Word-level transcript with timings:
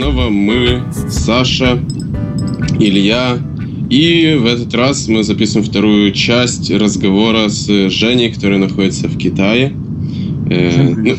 снова 0.00 0.30
мы, 0.30 0.82
Саша, 1.10 1.78
Илья. 2.78 3.38
И 3.90 4.34
в 4.40 4.46
этот 4.46 4.74
раз 4.74 5.08
мы 5.08 5.22
записываем 5.22 5.68
вторую 5.68 6.12
часть 6.12 6.70
разговора 6.70 7.50
с 7.50 7.66
Женей, 7.90 8.32
который 8.32 8.56
находится 8.56 9.08
в 9.08 9.18
Китае. 9.18 9.74
Э, 10.48 10.94
ну, 10.96 11.16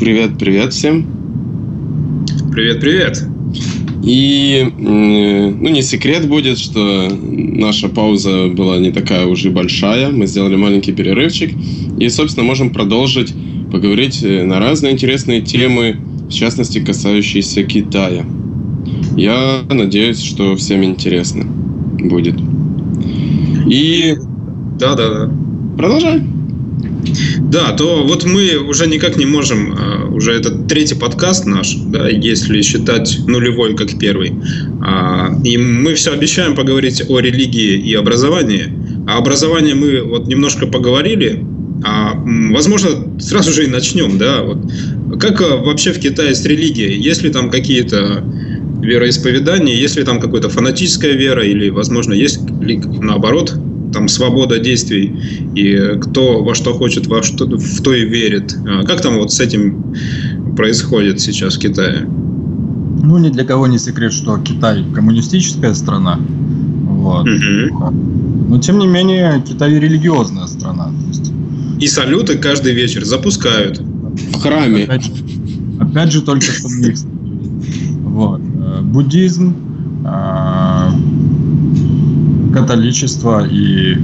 привет, 0.00 0.38
привет 0.38 0.72
всем. 0.72 1.06
Привет, 2.52 2.80
привет. 2.80 3.22
И, 4.02 4.66
ну, 4.78 5.68
не 5.68 5.82
секрет 5.82 6.26
будет, 6.26 6.58
что 6.58 7.10
наша 7.10 7.90
пауза 7.90 8.46
была 8.48 8.78
не 8.78 8.92
такая 8.92 9.26
уже 9.26 9.50
большая. 9.50 10.10
Мы 10.10 10.26
сделали 10.26 10.56
маленький 10.56 10.92
перерывчик. 10.92 11.52
И, 12.00 12.08
собственно, 12.08 12.46
можем 12.46 12.70
продолжить 12.70 13.34
поговорить 13.70 14.22
э, 14.22 14.42
на 14.42 14.58
разные 14.58 14.94
интересные 14.94 15.42
темы, 15.42 15.98
в 16.28 16.32
частности, 16.32 16.78
касающиеся 16.78 17.62
Китая. 17.62 18.24
Я 19.16 19.62
надеюсь, 19.70 20.22
что 20.22 20.56
всем 20.56 20.84
интересно 20.84 21.44
будет. 21.44 22.36
И... 23.66 24.16
Да, 24.78 24.94
да, 24.94 25.08
да. 25.08 25.30
Продолжай. 25.76 26.22
Да, 27.38 27.72
то 27.72 28.04
вот 28.04 28.24
мы 28.24 28.56
уже 28.56 28.86
никак 28.86 29.16
не 29.16 29.26
можем, 29.26 29.74
а, 29.78 30.06
уже 30.12 30.32
этот 30.32 30.66
третий 30.66 30.96
подкаст 30.96 31.46
наш, 31.46 31.74
да, 31.74 32.08
если 32.08 32.60
считать 32.62 33.20
нулевой 33.26 33.76
как 33.76 33.98
первый. 33.98 34.34
А, 34.82 35.30
и 35.44 35.56
мы 35.56 35.94
все 35.94 36.12
обещаем 36.12 36.54
поговорить 36.54 37.02
о 37.08 37.20
религии 37.20 37.78
и 37.78 37.94
образовании. 37.94 38.72
А 39.06 39.18
образование 39.18 39.74
мы 39.74 40.02
вот 40.02 40.26
немножко 40.26 40.66
поговорили, 40.66 41.44
а, 41.84 42.14
возможно, 42.24 42.90
сразу 43.20 43.52
же 43.52 43.64
и 43.64 43.68
начнем, 43.68 44.18
да. 44.18 44.42
Вот. 44.42 44.58
Как 45.20 45.40
а, 45.40 45.56
вообще 45.56 45.92
в 45.92 45.98
Китае 45.98 46.34
с 46.34 46.44
религией? 46.44 47.00
Есть 47.00 47.22
ли 47.22 47.30
там 47.30 47.50
какие-то 47.50 48.24
вероисповедания, 48.80 49.74
есть 49.74 49.96
ли 49.96 50.04
там 50.04 50.20
какая-то 50.20 50.48
фанатическая 50.48 51.12
вера, 51.12 51.44
или, 51.44 51.70
возможно, 51.70 52.12
есть 52.12 52.40
ли 52.60 52.78
наоборот 52.78 53.54
там 53.92 54.08
свобода 54.08 54.58
действий, 54.58 55.14
и 55.54 55.98
кто 56.00 56.42
во 56.42 56.54
что 56.54 56.74
хочет, 56.74 57.06
во 57.06 57.22
что, 57.22 57.46
в 57.46 57.82
то 57.82 57.94
и 57.94 58.04
верит. 58.04 58.56
А 58.66 58.84
как 58.84 59.00
там 59.00 59.16
вот 59.16 59.32
с 59.32 59.40
этим 59.40 59.94
происходит 60.56 61.20
сейчас 61.20 61.56
в 61.56 61.60
Китае? 61.60 62.06
Ну, 62.06 63.18
ни 63.18 63.28
для 63.28 63.44
кого 63.44 63.66
не 63.66 63.78
секрет, 63.78 64.12
что 64.12 64.38
Китай 64.38 64.84
коммунистическая 64.94 65.74
страна. 65.74 66.18
Вот. 66.18 67.28
Угу. 67.28 67.94
Но, 68.48 68.58
тем 68.58 68.78
не 68.78 68.86
менее, 68.86 69.42
Китай 69.46 69.78
религиозная 69.78 70.46
страна. 70.46 70.90
И 71.80 71.86
салюты 71.88 72.38
каждый 72.38 72.74
вечер 72.74 73.04
запускают. 73.04 73.78
В 73.78 74.40
храме. 74.40 74.84
Опять 74.84 75.04
же, 75.04 75.12
опять 75.80 76.12
же 76.12 76.22
только 76.22 76.46
что 76.46 76.68
них. 76.68 76.96
Вот. 78.02 78.40
Э, 78.40 78.80
буддизм, 78.82 79.54
э, 80.04 80.90
католичество 82.54 83.46
и 83.46 83.98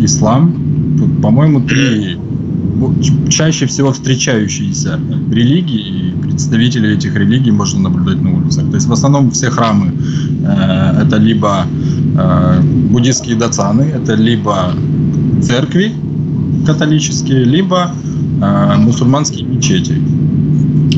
ислам. 0.00 0.96
Тут, 0.98 1.20
по-моему, 1.20 1.60
три 1.60 2.16
чаще 3.30 3.66
всего 3.66 3.92
встречающиеся 3.92 5.00
религии, 5.30 6.10
и 6.10 6.22
представители 6.22 6.94
этих 6.94 7.14
религий 7.14 7.50
можно 7.50 7.80
наблюдать 7.80 8.22
на 8.22 8.36
улицах. 8.36 8.68
То 8.70 8.76
есть 8.76 8.86
в 8.86 8.92
основном 8.92 9.30
все 9.30 9.50
храмы 9.50 9.92
э, 10.44 11.02
это 11.02 11.16
либо 11.16 11.66
э, 12.16 12.60
буддистские 12.90 13.36
дацаны, 13.36 13.82
это 13.82 14.14
либо 14.14 14.74
церкви, 15.42 15.92
католические, 16.66 17.44
либо 17.44 17.90
э, 18.42 18.76
мусульманские 18.76 19.44
мечети. 19.46 20.00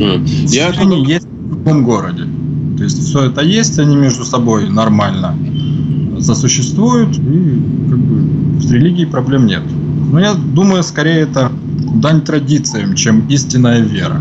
А, 0.00 0.24
я 0.48 0.68
они 0.70 1.04
есть 1.04 1.26
в 1.26 1.50
любом 1.50 1.84
городе. 1.84 2.24
То 2.76 2.84
есть 2.84 3.02
все 3.02 3.26
это 3.26 3.42
есть, 3.42 3.78
они 3.78 3.96
между 3.96 4.24
собой 4.24 4.68
нормально 4.68 5.36
сосуществуют, 6.20 7.16
и 7.18 7.62
как 7.90 7.98
бы 7.98 8.60
с 8.60 8.70
религией 8.70 9.06
проблем 9.06 9.46
нет. 9.46 9.62
Но 10.12 10.20
я 10.20 10.34
думаю, 10.34 10.82
скорее 10.82 11.20
это 11.20 11.52
дань 11.94 12.22
традициям, 12.22 12.94
чем 12.94 13.26
истинная 13.28 13.80
вера. 13.80 14.20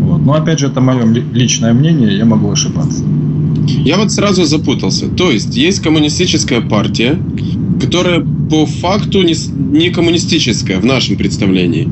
Вот. 0.00 0.24
Но 0.24 0.34
опять 0.34 0.58
же, 0.58 0.66
это 0.66 0.80
мое 0.80 1.04
личное 1.32 1.72
мнение, 1.72 2.16
я 2.16 2.24
могу 2.24 2.50
ошибаться. 2.50 3.04
Я 3.66 3.98
вот 3.98 4.10
сразу 4.10 4.44
запутался. 4.44 5.08
То 5.08 5.30
есть 5.30 5.56
есть 5.56 5.80
коммунистическая 5.80 6.60
партия, 6.60 7.18
которая 7.80 8.24
по 8.50 8.66
факту 8.66 9.22
не, 9.22 9.34
не 9.78 9.90
коммунистическая 9.90 10.78
в 10.78 10.84
нашем 10.84 11.16
представлении. 11.16 11.88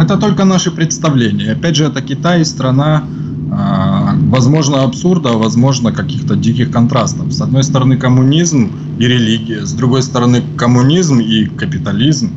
Это 0.00 0.16
только 0.16 0.44
наши 0.44 0.70
представления. 0.70 1.52
Опять 1.52 1.76
же, 1.76 1.84
это 1.84 2.00
Китай, 2.00 2.44
страна, 2.44 3.04
а, 3.50 4.14
возможно, 4.28 4.82
абсурда, 4.82 5.30
возможно, 5.30 5.92
каких-то 5.92 6.36
диких 6.36 6.70
контрастов. 6.70 7.32
С 7.32 7.40
одной 7.40 7.64
стороны, 7.64 7.96
коммунизм 7.96 8.70
и 8.98 9.04
религия, 9.06 9.66
с 9.66 9.72
другой 9.72 10.02
стороны, 10.02 10.42
коммунизм 10.56 11.20
и 11.20 11.46
капитализм. 11.46 12.30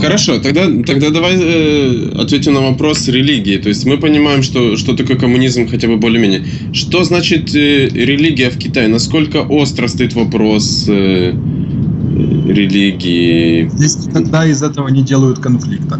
Хорошо, 0.00 0.38
тогда, 0.38 0.66
тогда 0.86 1.10
давай 1.10 1.36
э, 1.38 2.12
ответим 2.18 2.54
на 2.54 2.60
вопрос 2.60 3.08
религии. 3.08 3.56
То 3.56 3.68
есть 3.68 3.84
мы 3.84 3.98
понимаем, 3.98 4.42
что, 4.42 4.76
что 4.76 4.94
такое 4.96 5.16
коммунизм 5.16 5.68
хотя 5.68 5.88
бы 5.88 5.96
более-менее. 5.96 6.44
Что 6.72 7.04
значит 7.04 7.54
э, 7.54 7.88
религия 7.88 8.50
в 8.50 8.58
Китае? 8.58 8.88
Насколько 8.88 9.38
остро 9.38 9.88
стоит 9.88 10.14
вопрос 10.14 10.86
э, 10.88 11.34
религии? 12.18 13.68
Здесь 13.74 14.06
никогда 14.06 14.46
из 14.46 14.62
этого 14.62 14.88
не 14.88 15.02
делают 15.02 15.38
конфликта. 15.38 15.98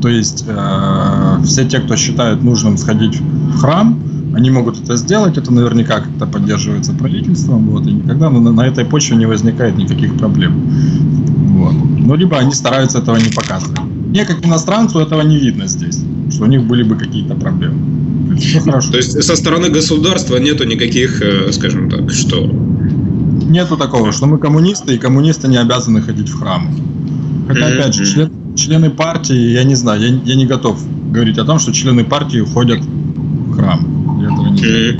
То 0.00 0.08
есть 0.08 0.44
э, 0.48 1.36
все 1.44 1.64
те, 1.64 1.78
кто 1.78 1.96
считают 1.96 2.42
нужным 2.42 2.76
сходить 2.76 3.20
в 3.20 3.58
храм, 3.58 3.98
они 4.34 4.50
могут 4.50 4.82
это 4.82 4.96
сделать, 4.96 5.36
это 5.36 5.52
наверняка 5.52 6.00
как-то 6.00 6.26
поддерживается 6.26 6.92
правительством, 6.92 7.68
вот, 7.68 7.86
и 7.86 7.92
никогда 7.92 8.30
на, 8.30 8.40
на 8.40 8.66
этой 8.66 8.84
почве 8.84 9.16
не 9.16 9.26
возникает 9.26 9.76
никаких 9.76 10.16
проблем. 10.16 10.54
Вот. 11.58 11.74
Ну, 11.98 12.14
либо 12.14 12.38
они 12.38 12.52
стараются 12.52 12.98
этого 12.98 13.16
не 13.16 13.30
показывать. 13.30 13.78
Мне, 13.80 14.24
как 14.24 14.44
иностранцу, 14.44 15.00
этого 15.00 15.22
не 15.22 15.38
видно 15.38 15.66
здесь, 15.66 16.00
что 16.30 16.44
у 16.44 16.46
них 16.46 16.64
были 16.64 16.82
бы 16.82 16.96
какие-то 16.96 17.34
проблемы. 17.34 18.36
Все 18.36 18.60
хорошо. 18.60 18.90
То 18.90 18.96
есть 18.96 19.22
со 19.22 19.36
стороны 19.36 19.68
государства 19.68 20.38
нету 20.38 20.64
никаких, 20.64 21.22
э, 21.22 21.52
скажем 21.52 21.90
так, 21.90 22.10
что... 22.10 22.50
Нету 23.52 23.76
такого, 23.76 24.12
что 24.12 24.26
мы 24.26 24.38
коммунисты, 24.38 24.94
и 24.94 24.98
коммунисты 24.98 25.46
не 25.46 25.58
обязаны 25.58 26.00
ходить 26.00 26.30
в 26.30 26.38
храмы. 26.38 26.70
Хотя, 27.46 27.66
опять 27.66 27.92
же, 27.92 28.06
член, 28.06 28.30
члены 28.56 28.88
партии, 28.88 29.52
я 29.52 29.64
не 29.64 29.74
знаю, 29.74 30.00
я, 30.00 30.08
я 30.24 30.34
не 30.36 30.46
готов 30.46 30.80
говорить 31.12 31.36
о 31.36 31.44
том, 31.44 31.58
что 31.58 31.70
члены 31.70 32.02
партии 32.02 32.38
ходят 32.38 32.80
в 32.80 33.54
храм. 33.54 34.18
Я 34.22 34.32
этого 34.32 34.46
не 34.48 34.58
знаю. 34.58 34.98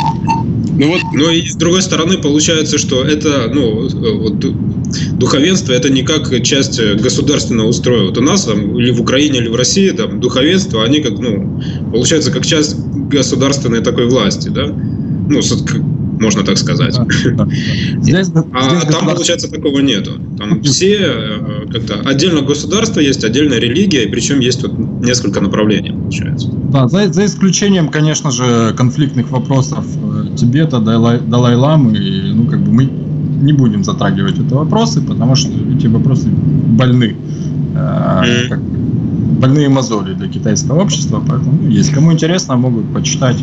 Ну 0.74 0.88
вот, 0.88 1.00
но 1.14 1.30
и 1.30 1.48
с 1.48 1.56
другой 1.56 1.80
стороны 1.80 2.18
получается, 2.18 2.76
что 2.76 3.02
это, 3.02 3.50
ну, 3.54 3.88
вот 4.18 4.44
духовенство 5.18 5.72
это 5.72 5.88
не 5.88 6.02
как 6.02 6.42
часть 6.42 6.78
государственного 7.00 7.72
строя. 7.72 8.04
Вот 8.04 8.18
у 8.18 8.22
нас 8.22 8.44
там, 8.44 8.78
или 8.78 8.90
в 8.90 9.00
Украине, 9.00 9.38
или 9.38 9.48
в 9.48 9.56
России, 9.56 9.88
там, 9.92 10.20
духовенство, 10.20 10.84
они 10.84 11.00
как, 11.00 11.18
ну, 11.18 11.62
получается, 11.90 12.30
как 12.30 12.44
часть 12.44 12.76
государственной 13.08 13.80
такой 13.80 14.10
власти, 14.10 14.50
да? 14.50 14.66
Ну, 14.66 15.40
можно 16.22 16.44
так 16.44 16.58
сказать. 16.58 16.96
Да, 16.96 17.44
да, 17.44 17.48
Здесь, 18.00 18.30
а 18.54 18.70
здесь 18.70 18.94
там, 18.94 19.06
получается, 19.06 19.50
такого 19.50 19.80
нету. 19.80 20.12
Там 20.38 20.62
все 20.62 20.96
э, 21.00 21.66
как-то 21.70 22.00
отдельно 22.08 22.42
государство 22.42 23.00
есть, 23.00 23.24
отдельная 23.24 23.58
религия, 23.58 24.04
и 24.04 24.08
причем 24.08 24.40
есть 24.40 24.62
вот 24.62 24.78
несколько 24.78 25.40
направлений, 25.40 25.90
получается. 25.90 26.48
Да, 26.72 26.88
за, 26.88 27.12
за 27.12 27.26
исключением, 27.26 27.88
конечно 27.88 28.30
же, 28.30 28.72
конфликтных 28.76 29.30
вопросов 29.30 29.84
э, 29.84 30.36
Тибета, 30.36 30.78
Далай, 30.78 31.20
Далай-Ламы, 31.20 31.96
и, 31.98 32.32
ну, 32.32 32.46
как 32.46 32.60
бы 32.60 32.72
мы 32.72 32.84
не 32.84 33.52
будем 33.52 33.84
затрагивать 33.84 34.38
эти 34.38 34.52
вопросы, 34.52 35.02
потому 35.02 35.34
что 35.34 35.50
эти 35.50 35.88
вопросы 35.88 36.28
больны. 36.28 37.16
Как, 37.74 38.60
больные 39.42 39.68
мозоли 39.68 40.14
для 40.14 40.28
китайского 40.28 40.80
общества, 40.82 41.22
поэтому 41.28 41.58
ну, 41.60 41.68
есть. 41.68 41.90
Кому 41.90 42.12
интересно, 42.12 42.56
могут 42.56 42.94
почитать 42.94 43.36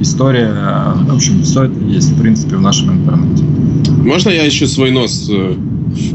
история. 0.00 0.50
В 1.06 1.14
общем, 1.14 1.42
все 1.42 1.64
это 1.64 1.78
есть, 1.84 2.10
в 2.12 2.20
принципе, 2.20 2.56
в 2.56 2.62
нашем 2.62 3.02
интернете. 3.02 3.44
Можно 4.02 4.30
я 4.30 4.44
еще 4.44 4.66
свой 4.66 4.90
нос 4.90 5.28
э, 5.30 5.54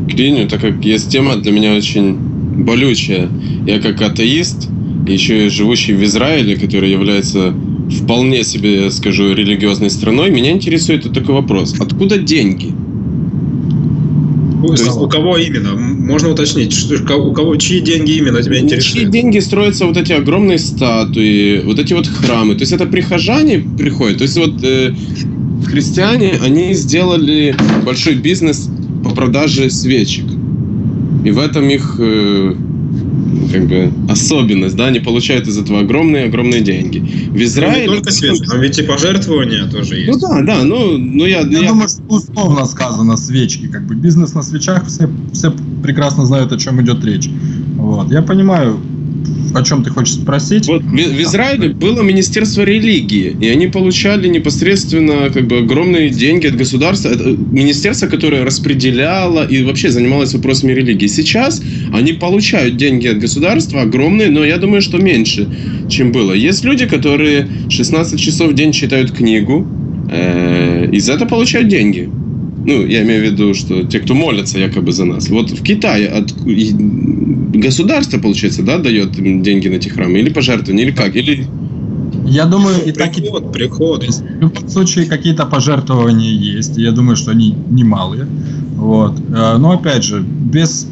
клиню, 0.09 0.47
так 0.49 0.61
как 0.61 0.83
есть 0.83 1.11
тема 1.11 1.35
для 1.35 1.51
меня 1.51 1.75
очень 1.75 2.17
болючая. 2.65 3.29
Я 3.67 3.79
как 3.79 4.01
атеист, 4.01 4.69
еще 5.07 5.45
и 5.45 5.49
живущий 5.49 5.93
в 5.93 6.03
Израиле, 6.03 6.57
который 6.57 6.91
является 6.91 7.53
вполне 7.91 8.43
себе, 8.43 8.89
скажу, 8.89 9.33
религиозной 9.33 9.91
страной, 9.91 10.31
меня 10.31 10.51
интересует 10.51 11.13
такой 11.13 11.35
вопрос. 11.35 11.75
Откуда 11.79 12.17
деньги? 12.17 12.73
У, 14.67 15.07
кого 15.07 15.37
именно? 15.37 15.75
Можно 15.75 16.29
уточнить, 16.29 16.73
что, 16.73 17.15
у 17.17 17.33
кого 17.33 17.55
чьи 17.55 17.79
деньги 17.79 18.11
именно 18.11 18.41
тебя 18.41 18.59
интересуют? 18.59 19.03
Чьи 19.03 19.05
деньги 19.05 19.39
строятся 19.39 19.85
вот 19.85 19.97
эти 19.97 20.13
огромные 20.13 20.59
статуи, 20.59 21.61
вот 21.63 21.79
эти 21.79 21.93
вот 21.93 22.07
храмы. 22.07 22.55
То 22.55 22.61
есть 22.61 22.73
это 22.73 22.85
прихожане 22.85 23.59
приходят. 23.77 24.17
То 24.17 24.23
есть 24.23 24.37
вот 24.37 24.63
э, 24.63 24.93
христиане, 25.65 26.39
они 26.43 26.73
сделали 26.73 27.55
большой 27.85 28.15
бизнес 28.15 28.69
по 29.03 29.11
продаже 29.11 29.69
свечек. 29.69 30.25
И 31.25 31.31
в 31.31 31.39
этом 31.39 31.69
их, 31.69 31.95
э, 31.99 32.55
как 33.51 33.67
бы 33.67 33.91
особенность, 34.09 34.75
да, 34.75 34.87
они 34.87 34.99
получают 34.99 35.47
из 35.47 35.57
этого 35.57 35.81
огромные-огромные 35.81 36.61
деньги. 36.61 36.99
В 36.99 37.37
Израиле... 37.37 37.85
Ну, 37.85 37.91
не 37.91 37.97
только 37.97 38.11
свечи, 38.11 38.43
но 38.47 38.57
ведь 38.57 38.79
и 38.79 38.83
пожертвования 38.83 39.65
тоже 39.67 39.95
есть. 39.95 40.09
Ну 40.09 40.19
да, 40.19 40.41
да, 40.41 40.63
ну, 40.63 40.97
ну 40.97 41.25
я... 41.25 41.41
Я, 41.41 41.59
я 41.59 41.69
думаю, 41.69 41.89
что 41.89 42.01
условно 42.07 42.65
сказано 42.65 43.17
свечки, 43.17 43.67
как 43.67 43.85
бы 43.85 43.95
бизнес 43.95 44.33
на 44.33 44.43
свечах, 44.43 44.87
все, 44.87 45.09
все 45.33 45.53
прекрасно 45.83 46.25
знают, 46.25 46.51
о 46.51 46.57
чем 46.57 46.81
идет 46.81 47.03
речь. 47.05 47.29
Вот. 47.75 48.11
Я 48.11 48.21
понимаю, 48.21 48.79
о 49.57 49.63
чем 49.63 49.83
ты 49.83 49.89
хочешь 49.89 50.15
спросить? 50.15 50.67
Вот 50.67 50.81
в, 50.81 50.91
в 50.91 51.21
Израиле 51.21 51.69
было 51.69 52.01
Министерство 52.01 52.61
религии, 52.61 53.35
и 53.39 53.47
они 53.47 53.67
получали 53.67 54.27
непосредственно 54.27 55.29
как 55.29 55.47
бы 55.47 55.59
огромные 55.59 56.09
деньги 56.09 56.47
от 56.47 56.55
государства. 56.55 57.09
Это 57.09 57.29
министерство, 57.29 58.07
которое 58.07 58.43
распределяло 58.43 59.45
и 59.45 59.63
вообще 59.63 59.89
занималось 59.89 60.33
вопросами 60.33 60.73
религии. 60.73 61.07
Сейчас 61.07 61.61
они 61.93 62.13
получают 62.13 62.77
деньги 62.77 63.07
от 63.07 63.19
государства 63.19 63.81
огромные, 63.81 64.29
но 64.29 64.45
я 64.45 64.57
думаю, 64.57 64.81
что 64.81 64.97
меньше, 64.97 65.47
чем 65.89 66.11
было. 66.11 66.33
Есть 66.33 66.63
люди, 66.63 66.85
которые 66.85 67.47
16 67.69 68.19
часов 68.19 68.51
в 68.51 68.53
день 68.53 68.71
читают 68.71 69.11
книгу, 69.11 69.67
э, 70.11 70.89
и 70.91 70.99
за 70.99 71.13
это 71.13 71.25
получают 71.25 71.67
деньги. 71.67 72.09
Ну, 72.67 72.85
я 72.85 73.03
имею 73.03 73.21
в 73.21 73.31
виду, 73.31 73.53
что 73.53 73.83
те, 73.83 73.99
кто 73.99 74.13
молятся 74.13 74.59
якобы 74.59 74.91
за 74.91 75.05
нас. 75.05 75.29
Вот 75.29 75.51
в 75.51 75.63
Китае 75.63 76.07
от, 76.07 76.33
государство, 77.59 78.17
получается, 78.19 78.63
да, 78.63 78.77
дает 78.77 79.11
деньги 79.11 79.67
на 79.67 79.75
эти 79.75 79.89
храмы? 79.89 80.19
Или 80.19 80.29
пожертвования, 80.29 80.85
или 80.85 80.91
как? 80.91 81.15
Или... 81.15 81.47
Я 82.25 82.45
думаю, 82.45 82.75
и 82.85 82.91
приход, 82.91 82.97
так 82.97 83.17
и... 83.17 83.51
Приход, 83.53 84.03
В 84.03 84.39
любом 84.41 84.69
случае, 84.69 85.05
какие-то 85.05 85.45
пожертвования 85.45 86.31
есть. 86.31 86.77
Я 86.77 86.91
думаю, 86.91 87.15
что 87.15 87.31
они 87.31 87.55
немалые. 87.69 88.27
Вот. 88.75 89.19
Э, 89.29 89.57
но, 89.57 89.71
опять 89.71 90.03
же, 90.03 90.21
без, 90.21 90.87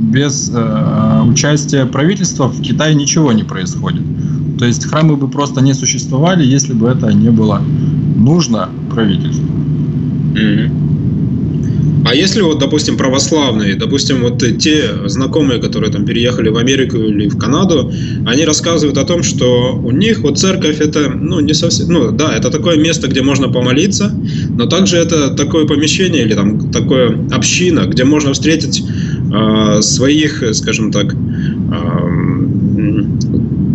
без 0.00 0.50
э, 0.54 1.22
участия 1.26 1.86
правительства 1.86 2.48
в 2.48 2.60
Китае 2.60 2.94
ничего 2.94 3.32
не 3.32 3.44
происходит. 3.44 4.02
То 4.58 4.66
есть 4.66 4.84
храмы 4.84 5.16
бы 5.16 5.28
просто 5.28 5.60
не 5.60 5.74
существовали, 5.74 6.44
если 6.44 6.74
бы 6.74 6.88
это 6.88 7.12
не 7.12 7.30
было 7.30 7.62
нужно 8.16 8.68
правительству. 8.90 9.46
Mm-hmm. 10.34 10.89
А 12.04 12.14
если 12.14 12.40
вот, 12.42 12.58
допустим, 12.58 12.96
православные, 12.96 13.74
допустим, 13.74 14.22
вот 14.22 14.42
те 14.58 14.90
знакомые, 15.06 15.60
которые 15.60 15.92
там 15.92 16.04
переехали 16.04 16.48
в 16.48 16.56
Америку 16.56 16.96
или 16.96 17.28
в 17.28 17.38
Канаду, 17.38 17.92
они 18.26 18.44
рассказывают 18.44 18.98
о 18.98 19.04
том, 19.04 19.22
что 19.22 19.74
у 19.82 19.90
них 19.90 20.20
вот 20.20 20.38
церковь 20.38 20.80
это, 20.80 21.10
ну, 21.10 21.40
не 21.40 21.54
совсем, 21.54 21.88
ну, 21.88 22.10
да, 22.10 22.34
это 22.34 22.50
такое 22.50 22.76
место, 22.76 23.08
где 23.08 23.22
можно 23.22 23.48
помолиться, 23.48 24.14
но 24.50 24.66
также 24.66 24.96
это 24.96 25.30
такое 25.30 25.66
помещение 25.66 26.22
или 26.22 26.34
там 26.34 26.70
такое 26.70 27.18
община, 27.30 27.86
где 27.86 28.04
можно 28.04 28.32
встретить 28.32 28.82
э, 29.32 29.82
своих, 29.82 30.42
скажем 30.54 30.92
так, 30.92 31.14
э, 31.14 32.10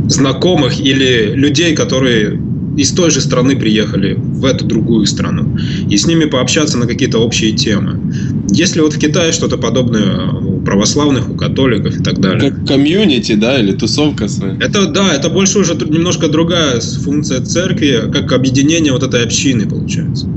знакомых 0.10 0.80
или 0.80 1.34
людей, 1.36 1.76
которые 1.76 2.40
из 2.78 2.92
той 2.92 3.10
же 3.10 3.22
страны 3.22 3.56
приехали 3.56 4.16
в 4.18 4.46
эту 4.46 4.66
другую 4.66 5.06
страну, 5.06 5.58
и 5.90 5.98
с 5.98 6.08
ними 6.08 6.26
пообщаться 6.26 6.78
на 6.78 6.88
какие-то 6.88 7.20
общие 7.20 7.52
темы. 7.54 8.05
Если 8.50 8.82
вот 8.82 8.94
в 8.94 9.00
Китае 9.00 9.32
что-то 9.32 9.58
подобное 9.58 10.30
у 10.30 10.60
православных, 10.62 11.30
у 11.30 11.36
католиков 11.36 12.00
и 12.00 12.04
так 12.04 12.20
далее. 12.20 12.52
Как 12.52 12.68
комьюнити, 12.68 13.34
да, 13.34 13.60
или 13.60 13.72
тусовка 13.72 14.28
своя? 14.28 14.56
Это, 14.60 14.88
да, 14.88 15.14
это 15.14 15.30
больше 15.30 15.60
уже 15.60 15.76
немножко 15.76 16.28
другая 16.28 16.80
функция 16.80 17.42
церкви, 17.42 18.10
как 18.12 18.32
объединение 18.32 18.92
вот 18.94 19.04
этой 19.04 19.24
общины 19.24 19.68
получается. 19.68 20.28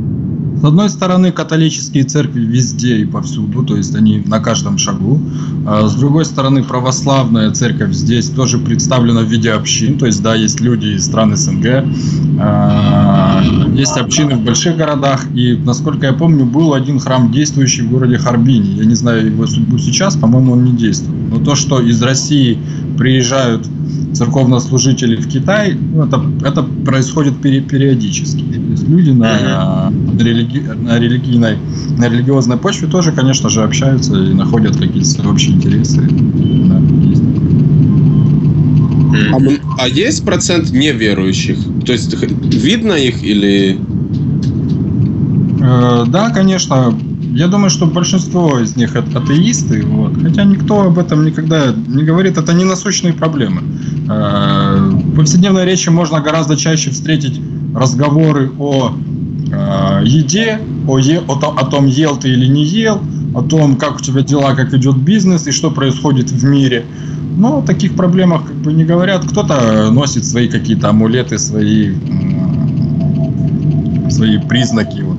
С 0.61 0.65
одной 0.65 0.91
стороны, 0.91 1.31
католические 1.31 2.05
церкви 2.05 2.41
везде 2.41 2.99
и 2.99 3.05
повсюду, 3.05 3.63
то 3.63 3.77
есть 3.77 3.95
они 3.95 4.23
на 4.27 4.41
каждом 4.41 4.77
шагу. 4.77 5.21
А 5.67 5.87
с 5.87 5.95
другой 5.95 6.25
стороны, 6.25 6.65
православная 6.65 7.53
церковь 7.53 7.93
здесь 7.93 8.29
тоже 8.31 8.59
представлена 8.59 9.21
в 9.21 9.27
виде 9.27 9.53
общин, 9.53 9.99
то 9.99 10.07
есть, 10.07 10.23
да, 10.23 10.35
есть 10.35 10.61
люди 10.61 10.89
из 10.89 11.05
стран 11.05 11.37
СНГ, 11.37 11.85
а, 12.41 13.43
есть 13.75 13.97
общины 13.97 14.35
в 14.35 14.43
больших 14.43 14.77
городах, 14.77 15.27
и, 15.33 15.55
насколько 15.65 16.07
я 16.07 16.13
помню, 16.13 16.45
был 16.45 16.75
один 16.75 16.99
храм 16.99 17.31
действующий 17.31 17.83
в 17.83 17.91
городе 17.91 18.19
Харбине. 18.19 18.73
Я 18.73 18.85
не 18.85 18.95
знаю 18.95 19.27
его 19.27 19.47
судьбу 19.47 19.79
сейчас, 19.79 20.17
по-моему, 20.17 20.55
он 20.55 20.65
не 20.65 20.73
действует. 20.73 21.19
Но 21.31 21.39
то, 21.39 21.55
что 21.55 21.81
из 21.81 22.03
России 22.03 22.59
приезжают 22.97 23.69
церковнослужители 24.13 25.17
в 25.17 25.29
Китай, 25.29 25.75
ну, 25.75 26.05
это, 26.05 26.23
это 26.45 26.63
происходит 26.63 27.41
периодически. 27.41 28.43
Есть 28.79 28.89
люди 28.89 29.11
на, 29.11 29.91
на, 29.91 30.23
религи, 30.23 30.59
на 30.59 30.99
религийной, 30.99 31.59
на 31.97 32.09
религиозной 32.09 32.57
почве 32.57 32.89
тоже, 32.89 33.13
конечно 33.13 33.49
же, 33.49 33.63
общаются 33.63 34.15
и 34.15 34.35
находят 34.35 34.77
какие-то 34.77 35.29
общие 35.29 35.57
интересы. 35.57 36.03
Да, 36.03 36.81
есть. 37.03 37.23
А, 39.33 39.83
а 39.83 39.89
есть 39.89 40.25
процент 40.25 40.71
неверующих? 40.71 41.59
То 41.85 41.93
есть 41.93 42.15
видно 42.23 42.93
их 42.93 43.23
или... 43.23 43.79
Э, 45.61 46.05
да, 46.07 46.31
конечно. 46.31 46.97
Я 47.33 47.49
думаю, 47.49 47.71
что 47.71 47.87
большинство 47.87 48.59
из 48.59 48.77
них 48.77 48.97
атеисты, 48.97 49.85
вот. 49.85 50.21
хотя 50.23 50.45
никто 50.45 50.83
об 50.83 50.99
этом 50.99 51.25
никогда 51.25 51.75
не 51.87 52.03
говорит, 52.03 52.37
это 52.39 52.53
не 52.53 52.65
насущные 52.65 53.13
проблемы. 53.13 53.63
Э, 54.09 54.91
в 54.91 55.17
повседневной 55.17 55.65
речи 55.65 55.89
можно 55.89 56.21
гораздо 56.21 56.57
чаще 56.57 56.91
встретить 56.91 57.41
разговоры 57.79 58.51
о 58.59 58.93
э, 59.51 60.03
еде, 60.05 60.61
о, 60.87 60.99
е, 60.99 61.21
о, 61.27 61.35
о 61.35 61.65
том, 61.67 61.87
ел 61.87 62.17
ты 62.17 62.31
или 62.31 62.47
не 62.47 62.65
ел, 62.65 63.01
о 63.35 63.43
том, 63.43 63.77
как 63.77 63.97
у 63.97 64.01
тебя 64.01 64.23
дела, 64.23 64.55
как 64.55 64.75
идет 64.75 64.97
бизнес 64.97 65.47
и 65.47 65.53
что 65.53 65.71
происходит 65.71 66.31
в 66.31 66.45
мире. 66.45 66.85
Но 67.37 67.59
о 67.59 67.63
таких 67.63 67.95
проблемах 67.95 68.47
как 68.47 68.57
бы 68.57 68.73
не 68.73 68.85
говорят. 68.85 69.25
Кто-то 69.25 69.91
носит 69.93 70.25
свои 70.25 70.49
какие-то 70.49 70.89
амулеты, 70.89 71.39
свои, 71.39 71.93
свои 74.11 74.39
признаки 74.39 75.03
вот, 75.03 75.19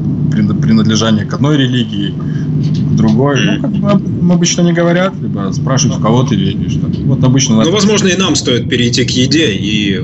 принадлежания 0.62 1.26
к 1.26 1.34
одной 1.34 1.58
религии, 1.58 2.12
к 2.12 2.96
другой. 2.96 3.40
Ну, 3.46 3.62
как 3.62 3.72
бы 3.72 3.90
об 3.90 4.32
обычно 4.32 4.62
не 4.62 4.74
говорят, 4.74 5.14
либо 5.22 5.52
спрашивают, 5.52 6.00
в 6.00 6.04
кого 6.04 6.24
ты 6.24 6.36
веришь. 6.36 6.78
Вот 7.06 7.24
обычно... 7.24 7.64
Ну, 7.64 7.72
возможно, 7.72 8.08
и 8.08 8.18
нам 8.18 8.36
стоит 8.36 8.70
перейти 8.70 9.06
к 9.06 9.10
еде, 9.10 9.52
и 9.52 10.00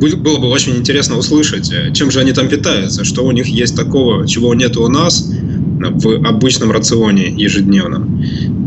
было 0.00 0.38
бы 0.38 0.48
очень 0.48 0.76
интересно 0.76 1.16
услышать, 1.16 1.70
э, 1.72 1.92
чем 1.92 2.10
же 2.10 2.20
они 2.20 2.32
там 2.32 2.48
питаются, 2.48 3.04
что 3.04 3.24
у 3.24 3.32
них 3.32 3.46
есть 3.46 3.76
такого, 3.76 4.26
чего 4.26 4.54
нет 4.54 4.76
у 4.76 4.88
нас 4.88 5.30
в 5.30 6.26
обычном 6.26 6.70
рационе 6.70 7.28
ежедневном. 7.28 8.22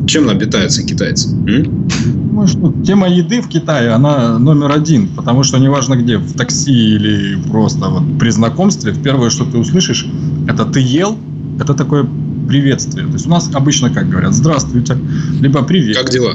Чем 0.08 0.26
нам 0.26 0.38
питаются 0.38 0.84
китайцы? 0.84 1.30
М? 1.30 1.88
Думаю, 2.30 2.48
что 2.48 2.74
тема 2.86 3.08
еды 3.08 3.42
в 3.42 3.48
Китае, 3.48 3.92
она 3.92 4.38
номер 4.40 4.72
один, 4.72 5.08
потому 5.08 5.44
что 5.44 5.60
неважно 5.60 5.96
где, 5.96 6.18
в 6.18 6.34
такси 6.34 6.96
или 6.96 7.38
просто 7.50 7.90
вот 7.90 8.20
при 8.20 8.32
знакомстве, 8.32 8.94
первое, 8.94 9.30
что 9.30 9.46
ты 9.46 9.58
услышишь, 9.58 10.06
это 10.48 10.66
«ты 10.66 10.80
ел?», 10.80 11.18
это 11.60 11.74
такое 11.74 12.08
приветствие. 12.48 13.06
То 13.06 13.14
есть 13.14 13.28
у 13.28 13.30
нас 13.30 13.50
обычно 13.54 13.90
как 13.90 14.10
говорят 14.10 14.34
«здравствуйте», 14.34 14.98
либо 15.40 15.64
«привет». 15.64 15.98
Как 15.98 16.10
дела? 16.10 16.34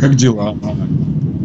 Как 0.00 0.14
дела? 0.16 0.56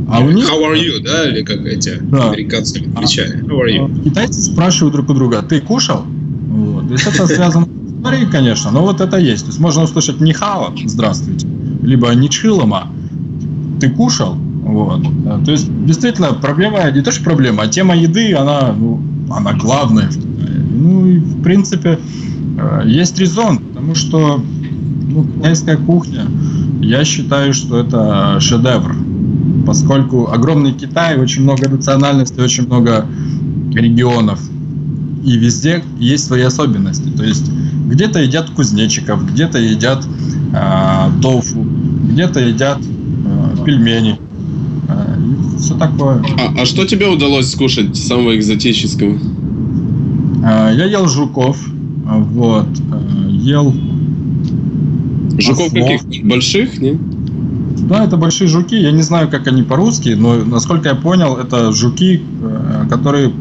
А 0.09 0.19
у 0.21 0.29
них... 0.29 0.49
How 0.49 0.61
are 0.61 0.75
you, 0.75 1.01
да, 1.03 1.29
или 1.29 1.41
как 1.41 1.65
эти 1.65 1.97
да. 2.01 2.31
американцы 2.31 2.83
отвечали? 2.95 3.43
How 3.43 3.61
are 3.61 3.69
you? 3.69 4.01
А 4.01 4.03
китайцы 4.03 4.41
спрашивают 4.41 4.93
друг 4.93 5.09
у 5.09 5.13
друга, 5.13 5.41
ты 5.41 5.61
кушал? 5.61 6.05
Вот. 6.49 6.87
То 6.87 6.93
есть 6.93 7.07
это 7.07 7.27
связано 7.27 7.65
с 7.65 7.97
историей, 7.97 8.25
конечно, 8.25 8.71
но 8.71 8.81
вот 8.81 8.99
это 9.01 9.17
есть. 9.17 9.43
То 9.43 9.49
есть 9.49 9.59
можно 9.59 9.83
услышать 9.83 10.19
нихао, 10.19 10.73
здравствуйте, 10.85 11.47
либо 11.81 12.13
ничилома, 12.13 12.87
ты 13.79 13.89
кушал? 13.89 14.35
Вот. 14.35 15.01
То 15.45 15.51
есть, 15.51 15.69
действительно, 15.85 16.33
проблема, 16.33 16.89
не 16.91 17.01
то 17.01 17.11
что 17.11 17.23
проблема, 17.23 17.63
а 17.63 17.67
тема 17.67 17.95
еды, 17.95 18.33
она, 18.33 18.73
ну, 18.77 19.01
она 19.29 19.53
главная 19.53 20.09
в 20.09 20.17
Ну 20.71 21.07
и, 21.07 21.17
в 21.17 21.41
принципе, 21.41 21.99
э, 22.57 22.83
есть 22.85 23.17
резон, 23.17 23.57
потому 23.59 23.95
что 23.95 24.41
ну, 25.09 25.25
китайская 25.25 25.77
кухня, 25.77 26.25
я 26.79 27.03
считаю, 27.03 27.53
что 27.53 27.79
это 27.79 28.39
шедевр 28.39 28.95
поскольку 29.65 30.31
огромный 30.31 30.73
Китай, 30.73 31.17
очень 31.17 31.43
много 31.43 31.69
национальностей, 31.69 32.43
очень 32.43 32.65
много 32.65 33.05
регионов, 33.73 34.39
и 35.23 35.37
везде 35.37 35.83
есть 35.99 36.25
свои 36.25 36.41
особенности. 36.41 37.09
То 37.09 37.23
есть 37.23 37.49
где-то 37.87 38.19
едят 38.19 38.49
кузнечиков, 38.51 39.25
где-то 39.31 39.59
едят 39.59 40.05
э, 40.53 41.09
тофу, 41.21 41.65
где-то 42.11 42.39
едят 42.39 42.79
э, 42.79 43.63
пельмени. 43.65 44.19
Э, 44.87 45.17
все 45.59 45.77
такое. 45.77 46.23
А, 46.37 46.61
а 46.61 46.65
что 46.65 46.85
тебе 46.85 47.07
удалось 47.07 47.51
скушать 47.51 47.95
самого 47.95 48.35
экзотического? 48.35 49.17
Э, 50.43 50.73
я 50.75 50.85
ел 50.85 51.07
жуков, 51.07 51.57
вот, 52.03 52.67
э, 52.67 53.29
ел 53.29 53.73
Жуков 55.37 55.67
ослов. 55.67 56.01
каких? 56.01 56.25
Больших, 56.25 56.81
не? 56.81 56.97
Да, 57.91 58.05
это 58.05 58.15
большие 58.15 58.47
жуки. 58.47 58.75
Я 58.75 58.93
не 58.93 59.01
знаю, 59.01 59.29
как 59.29 59.47
они 59.47 59.63
по-русски, 59.63 60.15
но 60.17 60.45
насколько 60.45 60.87
я 60.87 60.95
понял, 60.95 61.35
это 61.35 61.73
жуки, 61.73 62.23
э, 62.41 62.85
которые 62.89 63.33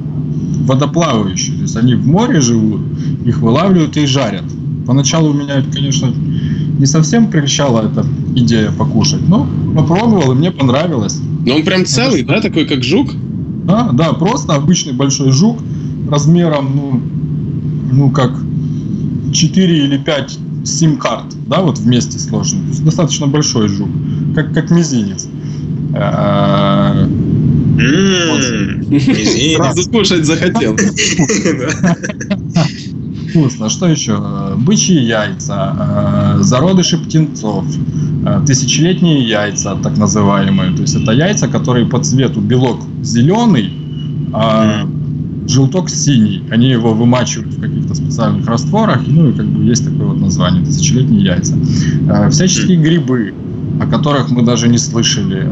водоплавающие. 0.66 1.54
То 1.54 1.62
есть 1.62 1.76
они 1.76 1.95
в 1.95 2.04
море 2.04 2.40
живут, 2.40 2.80
их 3.25 3.38
вылавливают 3.38 3.97
и 3.97 4.07
жарят. 4.07 4.42
Поначалу 4.88 5.30
у 5.30 5.35
меня, 5.35 5.62
конечно, 5.73 6.12
не 6.78 6.87
совсем 6.87 7.30
прельщала 7.30 7.87
эта 7.87 8.04
идея 8.35 8.73
покушать, 8.73 9.21
но 9.28 9.49
попробовал, 9.76 10.33
и 10.33 10.35
мне 10.35 10.50
понравилось. 10.50 11.21
Но 11.47 11.54
он 11.54 11.62
прям 11.62 11.87
целый, 11.87 12.25
да, 12.25 12.40
такой 12.40 12.64
как 12.64 12.83
жук? 12.83 13.12
Да, 13.66 13.90
да, 13.92 14.14
просто 14.14 14.54
обычный 14.54 14.95
большой 14.95 15.30
жук 15.30 15.61
размером, 16.11 16.73
ну, 16.75 17.00
ну 17.92 18.11
как 18.11 18.33
4 19.33 19.78
или 19.78 19.97
5 19.97 20.38
сим-карт, 20.64 21.26
да, 21.47 21.61
вот 21.61 21.78
вместе 21.78 22.19
сложены. 22.19 22.62
То 22.62 22.69
есть 22.71 22.85
достаточно 22.85 23.26
большой 23.26 23.69
жук, 23.69 23.88
как, 24.35 24.53
как 24.53 24.71
мизинец. 24.71 25.29
Э, 25.95 27.07
Закушать 29.75 30.25
захотел. 30.25 30.77
Вкусно. 33.31 33.69
Что 33.69 33.87
еще? 33.87 34.19
Бычьи 34.57 34.99
яйца, 35.01 35.77
э, 35.79 36.43
зародыши 36.43 36.99
птенцов, 36.99 37.65
э, 38.27 38.41
тысячелетние 38.47 39.23
яйца, 39.27 39.77
так 39.83 39.97
называемые. 39.97 40.75
То 40.75 40.83
есть 40.83 40.97
это 40.97 41.13
яйца, 41.13 41.49
которые 41.49 41.87
по 41.87 42.01
цвету 42.01 42.41
белок 42.41 42.81
зеленый, 43.03 43.73
а 44.33 44.87
желток 45.47 45.91
синий. 45.91 46.43
Они 46.51 46.71
его 46.71 46.93
вымачивают 46.95 47.55
в 47.55 47.61
каких-то 47.61 47.95
специальных 47.95 48.47
растворах, 48.47 49.01
ну 49.07 49.31
и 49.31 49.33
как 49.33 49.47
бы 49.47 49.65
есть 49.65 49.85
такое 49.85 50.07
вот 50.09 50.21
название 50.21 50.65
тысячелетние 50.65 51.23
яйца. 51.23 51.55
Всяческие 52.31 52.77
грибы, 52.79 53.33
о 53.81 53.87
которых 53.87 54.31
мы 54.31 54.43
даже 54.43 54.69
не 54.69 54.79
слышали. 54.79 55.49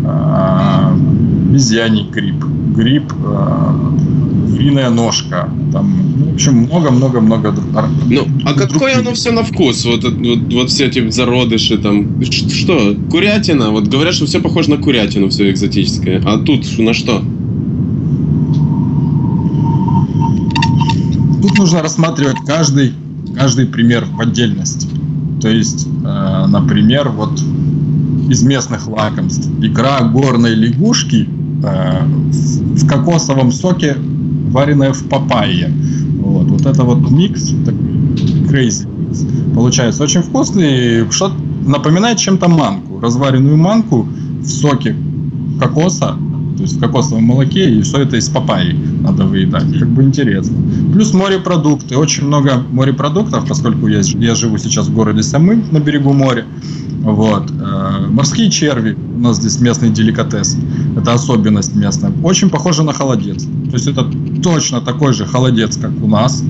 Обезьяний 1.50 2.08
гриб, 2.10 2.44
гриб, 2.76 3.12
куриная 4.58 4.90
ножка, 4.90 5.48
там, 5.72 5.96
ну, 6.18 6.30
в 6.32 6.34
общем, 6.34 6.54
много-много-много. 6.64 7.54
Ну, 8.06 8.26
а 8.44 8.54
какое 8.54 8.98
оно 8.98 9.14
все 9.14 9.30
на 9.30 9.44
вкус? 9.44 9.84
Вот, 9.84 10.02
вот, 10.04 10.52
вот 10.52 10.70
все 10.70 10.86
эти 10.86 11.08
зародыши 11.10 11.78
там. 11.78 12.20
Что? 12.22 12.96
Курятина? 13.10 13.70
Вот 13.70 13.86
говорят, 13.86 14.14
что 14.14 14.26
все 14.26 14.40
похоже 14.40 14.70
на 14.70 14.76
курятину, 14.78 15.28
все 15.28 15.50
экзотическое. 15.50 16.20
А 16.24 16.38
тут 16.38 16.66
на 16.78 16.92
что? 16.92 17.22
Тут 21.40 21.56
нужно 21.56 21.80
рассматривать 21.80 22.38
каждый, 22.46 22.92
каждый 23.36 23.66
пример 23.66 24.06
в 24.12 24.20
отдельности. 24.20 24.88
То 25.40 25.48
есть, 25.48 25.86
э, 26.04 26.46
например, 26.48 27.10
вот 27.10 27.40
из 28.28 28.42
местных 28.42 28.88
лакомств. 28.88 29.48
Икра 29.60 30.00
горной 30.02 30.54
лягушки 30.54 31.28
э, 31.62 32.04
в 32.04 32.86
кокосовом 32.86 33.52
соке 33.52 33.96
вареная 34.50 34.92
в 34.92 35.04
папайе. 35.08 35.72
Вот, 36.20 36.48
вот 36.48 36.66
это 36.66 36.84
вот 36.84 37.10
микс, 37.10 37.54
такой 37.64 37.80
crazy 38.50 38.98
микс, 39.08 39.24
получается 39.54 40.02
очень 40.02 40.22
вкусный, 40.22 41.10
что 41.10 41.32
напоминает 41.66 42.18
чем-то 42.18 42.48
манку, 42.48 43.00
разваренную 43.00 43.56
манку 43.56 44.08
в 44.40 44.46
соке 44.46 44.96
кокоса, 45.60 46.16
то 46.56 46.62
есть 46.62 46.76
в 46.76 46.80
кокосовом 46.80 47.24
молоке, 47.24 47.70
и 47.70 47.82
все 47.82 47.98
это 47.98 48.16
из 48.16 48.28
папайи 48.28 48.72
надо 49.00 49.24
выедать. 49.24 49.78
Как 49.78 49.88
бы 49.88 50.02
интересно. 50.02 50.56
Плюс 50.92 51.12
морепродукты. 51.12 51.96
Очень 51.96 52.26
много 52.26 52.64
морепродуктов, 52.72 53.46
поскольку 53.48 53.86
я, 53.86 54.00
я 54.00 54.34
живу 54.34 54.58
сейчас 54.58 54.88
в 54.88 54.94
городе 54.94 55.22
Самы 55.22 55.62
на 55.70 55.78
берегу 55.78 56.12
моря. 56.12 56.44
Вот. 57.02 57.52
Э, 57.78 58.06
морские 58.08 58.50
черви. 58.50 58.96
У 59.16 59.20
нас 59.20 59.36
здесь 59.36 59.60
местный 59.60 59.90
деликатес. 59.90 60.56
Это 60.96 61.14
особенность 61.14 61.74
местная. 61.76 62.12
Очень 62.22 62.50
похоже 62.50 62.82
на 62.82 62.92
холодец. 62.92 63.44
То 63.44 63.72
есть 63.72 63.86
это 63.86 64.04
точно 64.42 64.80
такой 64.80 65.12
же 65.12 65.26
холодец, 65.26 65.76
как 65.76 65.92
у 66.02 66.08
нас. 66.08 66.42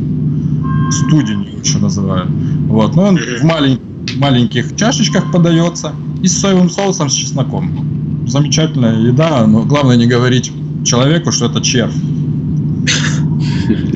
Студень 0.90 1.48
еще 1.62 1.78
называют. 1.78 2.30
Вот. 2.68 2.96
Но 2.96 3.08
он 3.08 3.18
в 3.18 3.44
малень, 3.44 3.78
маленьких 4.16 4.74
чашечках 4.76 5.30
подается 5.30 5.92
и 6.22 6.28
с 6.28 6.40
соевым 6.40 6.70
соусом 6.70 7.10
с 7.10 7.12
чесноком. 7.12 8.24
Замечательная 8.26 8.98
еда, 8.98 9.46
но 9.46 9.64
главное 9.64 9.96
не 9.96 10.06
говорить 10.06 10.50
человеку, 10.84 11.30
что 11.32 11.46
это 11.46 11.60
червь. 11.60 11.94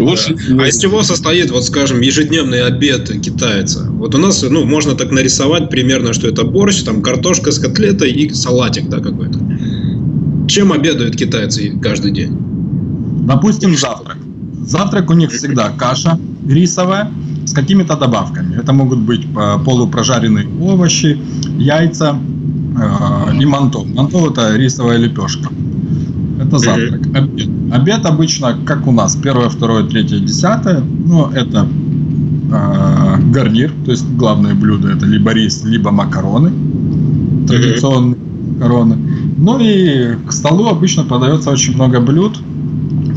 Лучше... 0.03 0.37
А 0.59 0.67
из 0.67 0.79
чего 0.79 1.03
состоит, 1.03 1.51
вот 1.51 1.65
скажем, 1.65 2.01
ежедневный 2.01 2.63
обед 2.65 3.11
китайца? 3.21 3.87
Вот 3.91 4.15
у 4.15 4.19
нас, 4.19 4.43
ну, 4.43 4.65
можно 4.65 4.95
так 4.95 5.11
нарисовать 5.11 5.71
примерно, 5.71 6.13
что 6.13 6.29
это 6.29 6.45
борщ, 6.45 6.83
там 6.83 7.03
картошка 7.03 7.53
с 7.53 7.59
котлетой 7.59 8.11
и 8.13 8.33
салатик, 8.35 8.89
да, 8.89 8.99
какой-то. 8.99 9.39
Чем 10.49 10.73
обедают 10.73 11.17
китайцы 11.17 11.79
каждый 11.81 12.13
день? 12.13 12.37
Допустим, 13.27 13.77
завтрак. 13.77 14.19
Завтрак 14.67 15.11
у 15.11 15.15
них 15.15 15.31
всегда 15.31 15.71
каша 15.71 16.19
рисовая 16.49 17.11
с 17.47 17.53
какими-то 17.53 17.97
добавками. 17.97 18.57
Это 18.57 18.73
могут 18.73 19.01
быть 19.01 19.25
э, 19.25 19.59
полупрожаренные 19.65 20.47
овощи, 20.61 21.19
яйца 21.59 22.19
э, 22.77 23.37
и 23.41 23.47
манто. 23.47 23.81
Манто 23.85 24.31
это 24.31 24.57
рисовая 24.57 24.99
лепешка. 24.99 25.49
Это 26.41 26.59
завтрак. 26.59 27.01
Обед. 27.15 27.49
Обед 27.73 28.07
обычно, 28.07 28.57
как 28.65 28.87
у 28.87 28.93
нас, 28.93 29.17
первое, 29.17 29.49
второе, 29.49 29.85
третье, 29.85 30.19
десятое. 30.19 30.81
Но 30.81 31.31
это 31.35 31.67
э, 32.53 33.17
гарнир, 33.33 33.73
то 33.85 33.91
есть 33.91 34.07
главное 34.17 34.55
блюдо 34.55 34.91
это 34.91 35.07
либо 35.07 35.33
рис, 35.33 35.65
либо 35.65 35.91
макароны. 35.91 36.53
Традиционные 37.47 38.17
макароны. 38.63 38.97
Ну 39.39 39.59
и 39.61 40.17
к 40.27 40.33
столу 40.33 40.69
обычно 40.69 41.05
подается 41.05 41.51
очень 41.51 41.75
много 41.75 42.01
блюд. 42.01 42.39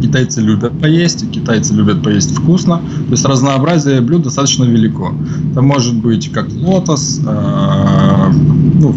Китайцы 0.01 0.41
любят 0.41 0.79
поесть, 0.79 1.23
и 1.23 1.27
китайцы 1.27 1.73
любят 1.73 2.03
поесть 2.03 2.35
вкусно. 2.35 2.77
То 2.77 3.11
есть 3.11 3.25
разнообразие 3.25 4.01
блюд 4.01 4.23
достаточно 4.23 4.63
велико. 4.65 5.13
Это 5.51 5.61
может 5.61 5.95
быть 5.95 6.31
как 6.31 6.47
лотос, 6.51 7.21
э, 7.25 8.14
ну, 8.29 8.93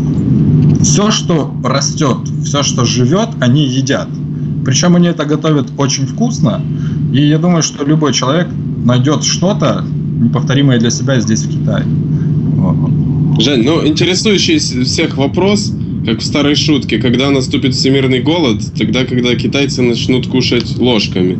все, 0.82 1.10
что 1.10 1.54
растет, 1.64 2.18
все, 2.44 2.62
что 2.62 2.84
живет, 2.84 3.28
они 3.40 3.66
едят. 3.66 4.08
Причем 4.64 4.96
они 4.96 5.08
это 5.08 5.24
готовят 5.24 5.68
очень 5.76 6.06
вкусно. 6.06 6.60
И 7.12 7.26
я 7.26 7.38
думаю, 7.38 7.62
что 7.62 7.84
любой 7.84 8.12
человек 8.12 8.48
найдет 8.84 9.24
что-то 9.24 9.84
неповторимое 10.20 10.78
для 10.78 10.90
себя 10.90 11.20
здесь, 11.20 11.44
в 11.44 11.50
Китае. 11.50 11.84
Вот. 11.84 13.42
Жень, 13.42 13.62
ну 13.64 13.86
интересующий 13.86 14.58
всех 14.58 15.16
вопрос, 15.16 15.72
как 16.04 16.20
в 16.20 16.24
старой 16.24 16.54
шутке, 16.54 16.98
когда 16.98 17.30
наступит 17.30 17.74
всемирный 17.74 18.20
голод, 18.20 18.62
тогда, 18.76 19.04
когда 19.04 19.34
китайцы 19.34 19.82
начнут 19.82 20.26
кушать 20.26 20.76
ложками. 20.78 21.38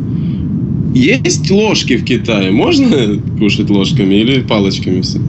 Есть 0.95 1.49
ложки 1.51 1.97
в 1.97 2.05
Китае? 2.05 2.51
Можно 2.51 3.19
кушать 3.37 3.69
ложками 3.69 4.15
или 4.15 4.41
палочками 4.41 5.01
все? 5.01 5.19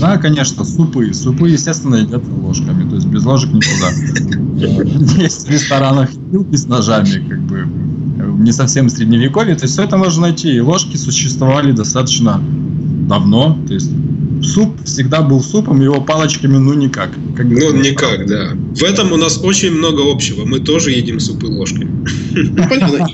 Да, 0.00 0.16
конечно, 0.16 0.64
супы. 0.64 1.12
Супы, 1.12 1.50
естественно, 1.50 1.96
едят 1.96 2.22
ложками. 2.42 2.88
То 2.88 2.96
есть 2.96 3.06
без 3.06 3.24
ложек 3.24 3.50
никуда. 3.52 3.90
Есть 5.22 5.46
в 5.46 5.50
ресторанах 5.50 6.10
вилки 6.30 6.56
с 6.56 6.66
ножами, 6.66 7.26
как 7.28 7.40
бы 7.40 7.66
не 8.38 8.52
совсем 8.52 8.88
средневековье. 8.88 9.54
То 9.54 9.64
есть 9.64 9.74
все 9.74 9.84
это 9.84 9.96
можно 9.96 10.22
найти. 10.22 10.54
И 10.54 10.60
ложки 10.60 10.96
существовали 10.96 11.72
достаточно 11.72 12.42
давно. 13.08 13.58
То 13.66 13.74
есть 13.74 13.90
суп 14.42 14.74
всегда 14.84 15.22
был 15.22 15.42
супом, 15.42 15.80
его 15.80 16.00
палочками 16.00 16.56
ну 16.56 16.74
никак. 16.74 17.10
Как 17.36 17.46
ну 17.46 17.72
никак, 17.72 18.26
да. 18.26 18.50
В 18.74 18.82
этом 18.82 19.12
у 19.12 19.16
нас 19.16 19.40
очень 19.42 19.72
много 19.72 20.10
общего. 20.10 20.44
Мы 20.44 20.60
тоже 20.60 20.92
едим 20.92 21.20
супы 21.20 21.46
ложками. 21.46 21.90
Понятно. 22.68 23.08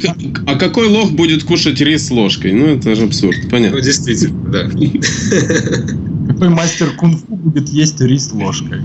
А 0.47 0.55
какой 0.57 0.89
лох 0.89 1.13
будет 1.13 1.45
кушать 1.45 1.81
рис 1.81 2.11
ложкой? 2.11 2.53
Ну 2.53 2.67
это 2.67 2.95
же 2.95 3.05
абсурд. 3.05 3.37
Понятно. 3.51 3.79
Ну 3.79 3.85
действительно, 3.85 4.51
да. 4.51 4.71
Какой 6.37 6.51
мастер 6.51 6.91
кунг-фу 6.91 7.35
будет 7.35 7.71
есть 7.71 7.99
рис 8.03 8.31
ложкой? 8.31 8.83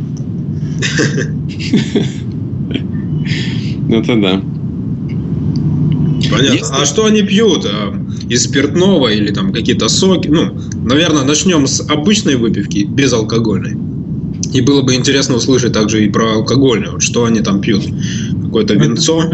Ну, 3.89 3.99
это 3.99 4.15
да. 4.15 4.41
Понятно. 6.31 6.67
А 6.71 6.85
что 6.85 7.05
они 7.07 7.23
пьют? 7.23 7.65
А, 7.65 7.93
из 8.29 8.45
спиртного 8.45 9.09
или 9.09 9.33
там 9.33 9.51
какие-то 9.51 9.89
соки? 9.89 10.29
Ну, 10.29 10.57
наверное, 10.85 11.25
начнем 11.25 11.67
с 11.67 11.81
обычной 11.81 12.37
выпивки, 12.37 12.85
безалкогольной. 12.85 13.77
И 14.53 14.61
было 14.61 14.81
бы 14.81 14.95
интересно 14.95 15.35
услышать 15.35 15.73
также 15.73 16.05
и 16.05 16.09
про 16.09 16.35
алкогольную. 16.35 17.01
Что 17.01 17.25
они 17.25 17.41
там 17.41 17.59
пьют? 17.59 17.83
Какое-то 18.43 18.75
винцо? 18.75 19.29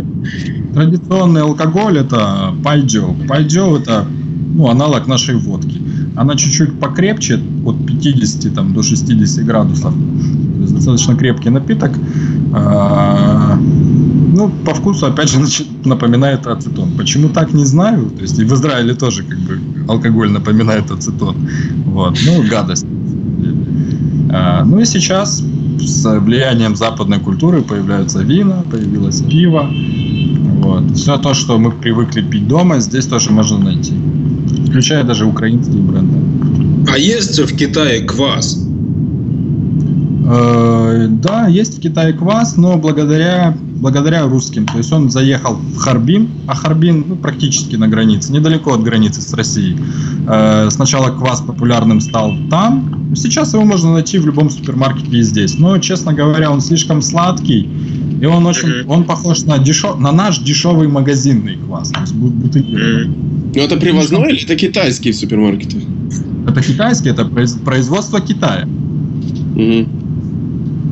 Традиционный 0.73 1.43
алкоголь 1.43 1.99
это 1.99 2.55
пайджо. 2.63 3.15
Пайджо 3.27 3.77
это 3.77 4.07
ну, 4.55 4.69
аналог 4.69 5.05
нашей 5.05 5.35
водки. 5.35 5.86
Она 6.17 6.35
чуть-чуть 6.35 6.79
покрепче, 6.79 7.39
от 7.65 7.85
50 7.85 8.55
там, 8.55 8.73
до 8.73 8.81
60 8.81 9.45
градусов. 9.45 9.93
То 9.93 10.61
есть 10.61 10.73
достаточно 10.73 11.15
крепкий 11.15 11.51
напиток. 11.51 11.91
А, 12.53 13.55
ну, 14.33 14.49
по 14.65 14.73
вкусу, 14.73 15.05
опять 15.05 15.29
же, 15.29 15.39
напоминает 15.85 16.47
ацетон. 16.47 16.89
Почему 16.97 17.29
так, 17.29 17.53
не 17.53 17.65
знаю. 17.65 18.09
То 18.09 18.23
есть 18.23 18.39
и 18.39 18.45
в 18.45 18.53
Израиле 18.53 18.95
тоже 18.95 19.23
как 19.23 19.37
бы 19.37 19.59
алкоголь 19.87 20.31
напоминает 20.31 20.89
ацетон. 20.89 21.35
Вот. 21.85 22.17
Ну, 22.25 22.43
гадость. 22.49 22.87
А, 24.31 24.63
ну 24.65 24.79
и 24.79 24.85
сейчас 24.85 25.43
с 25.79 26.19
влиянием 26.19 26.75
западной 26.75 27.19
культуры 27.19 27.61
появляются 27.61 28.23
вина, 28.23 28.63
появилось 28.71 29.21
пиво. 29.21 29.69
Вот. 30.61 30.95
Все 30.95 31.17
то, 31.19 31.35
что 31.35 31.59
мы 31.59 31.71
привыкли 31.71 32.21
пить 32.21 32.47
дома, 32.47 32.79
здесь 32.79 33.05
тоже 33.05 33.31
можно 33.31 33.59
найти 33.59 33.93
включая 34.67 35.03
даже 35.03 35.25
украинские 35.25 35.81
бренды. 35.81 36.17
А 36.91 36.97
есть 36.97 37.39
в 37.39 37.55
Китае 37.55 38.01
квас? 38.01 38.67
Э, 40.29 41.07
да, 41.09 41.47
есть 41.47 41.77
в 41.77 41.81
Китае 41.81 42.13
квас, 42.13 42.57
но 42.57 42.77
благодаря, 42.77 43.55
благодаря 43.75 44.27
русским. 44.27 44.65
То 44.65 44.77
есть 44.77 44.91
он 44.91 45.09
заехал 45.09 45.55
в 45.55 45.77
Харбин, 45.77 46.29
а 46.47 46.55
Харбин 46.55 47.05
ну, 47.07 47.15
практически 47.15 47.77
на 47.77 47.87
границе, 47.87 48.33
недалеко 48.33 48.73
от 48.73 48.83
границы 48.83 49.21
с 49.21 49.33
Россией. 49.33 49.77
Э, 50.27 50.69
сначала 50.69 51.09
квас 51.09 51.41
популярным 51.41 52.01
стал 52.01 52.33
там, 52.49 53.13
сейчас 53.15 53.53
его 53.53 53.63
можно 53.63 53.93
найти 53.93 54.19
в 54.19 54.25
любом 54.25 54.49
супермаркете 54.49 55.17
и 55.17 55.21
здесь. 55.21 55.57
Но, 55.57 55.77
честно 55.77 56.13
говоря, 56.13 56.51
он 56.51 56.59
слишком 56.59 57.01
сладкий, 57.01 57.69
и 58.19 58.25
он 58.25 58.45
очень, 58.45 58.85
он 58.87 59.03
похож 59.03 59.43
на, 59.43 59.57
дешев, 59.57 59.99
на 59.99 60.11
наш 60.11 60.39
дешевый 60.39 60.87
магазинный 60.87 61.57
квас, 61.57 61.89
то 61.89 62.01
есть 62.01 62.13
бутылированный. 62.13 63.15
Ну 63.55 63.61
это 63.61 63.77
привозной 63.77 64.33
или 64.33 64.43
это 64.43 64.55
китайские 64.55 65.13
супермаркеты? 65.13 65.81
Это 66.47 66.61
китайский, 66.61 67.09
это 67.09 67.25
производство 67.25 68.21
Китая. 68.21 68.67
Угу. 69.55 69.89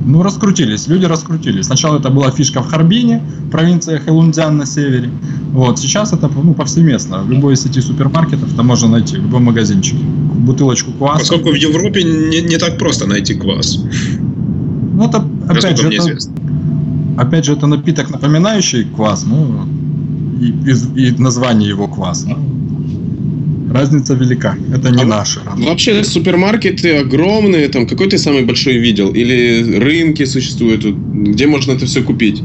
Ну, 0.08 0.22
раскрутились, 0.22 0.88
люди 0.88 1.06
раскрутились. 1.06 1.66
Сначала 1.66 1.98
это 1.98 2.12
была 2.12 2.30
фишка 2.30 2.62
в 2.62 2.68
Харбине, 2.68 3.24
провинция 3.52 4.00
Хэлунцзян 4.00 4.56
на 4.56 4.66
севере. 4.66 5.10
Вот, 5.52 5.80
сейчас 5.80 6.14
это 6.14 6.30
ну, 6.30 6.54
повсеместно. 6.54 7.24
В 7.24 7.32
любой 7.32 7.56
сети 7.56 7.82
супермаркетов 7.82 8.54
это 8.54 8.62
можно 8.62 8.90
найти, 8.90 9.18
в 9.18 9.24
любом 9.24 9.46
магазинчике. 9.46 9.98
Бутылочку 10.04 10.92
кваса. 10.92 11.20
Поскольку 11.20 11.50
в 11.50 11.56
Европе 11.56 12.04
не, 12.04 12.42
не 12.42 12.58
так 12.58 12.78
просто 12.78 13.08
найти 13.08 13.34
квас. 13.34 13.80
Ну, 14.94 15.08
это, 15.08 15.26
опять 15.50 15.80
же, 15.80 15.88
это, 15.88 16.18
опять 17.18 17.46
же, 17.46 17.54
это 17.54 17.68
напиток, 17.68 18.10
напоминающий 18.10 18.86
квас, 18.86 19.26
ну, 19.26 19.66
и, 20.42 20.48
и, 20.48 21.08
и 21.08 21.12
название 21.12 21.70
его 21.70 21.88
квас. 21.88 22.26
Ну, 22.26 22.38
Разница 23.76 24.14
велика. 24.14 24.56
Это 24.74 24.90
не 24.90 25.02
а 25.02 25.06
наши. 25.06 25.42
Вообще 25.58 26.04
супермаркеты 26.04 26.98
огромные. 26.98 27.68
Там 27.68 27.88
какой 27.88 28.08
ты 28.08 28.18
самый 28.18 28.46
большой 28.46 28.78
видел? 28.78 29.12
Или 29.12 29.80
рынки 29.80 30.26
существуют? 30.26 30.86
Где 30.86 31.46
можно 31.46 31.74
это 31.74 31.86
все 31.86 32.02
купить? 32.02 32.42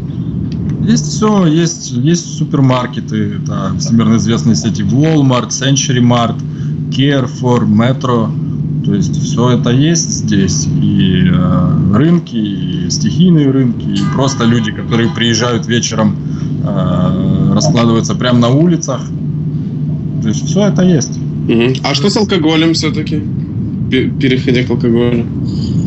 Есть 0.82 1.06
все, 1.06 1.46
есть, 1.46 1.92
есть 1.92 2.38
супермаркеты, 2.38 3.34
это 3.42 3.72
всемирно 3.78 4.16
известные 4.16 4.56
сети 4.56 4.82
Walmart, 4.82 5.50
Century 5.50 6.00
Mart, 6.00 6.36
Carrefour, 6.90 7.64
Metro. 7.64 8.28
То 8.84 8.94
есть 8.94 9.20
все 9.22 9.50
это 9.50 9.70
есть 9.70 10.10
здесь. 10.10 10.66
И 10.66 11.24
э, 11.30 11.94
рынки, 11.94 12.36
и 12.36 12.90
стихийные 12.90 13.50
рынки, 13.50 13.84
и 13.84 14.00
просто 14.14 14.44
люди, 14.44 14.72
которые 14.72 15.10
приезжают 15.10 15.66
вечером, 15.66 16.16
э, 16.64 17.52
раскладываются 17.54 18.14
прямо 18.14 18.38
на 18.38 18.48
улицах, 18.48 19.00
то 20.22 20.28
есть 20.28 20.46
все 20.46 20.66
это 20.68 20.82
есть. 20.82 21.18
Угу. 21.48 21.80
А 21.82 21.94
что 21.94 22.10
с 22.10 22.16
алкоголем 22.16 22.74
все-таки? 22.74 23.22
Переходя 23.90 24.62
к 24.64 24.70
алкоголю. 24.70 25.26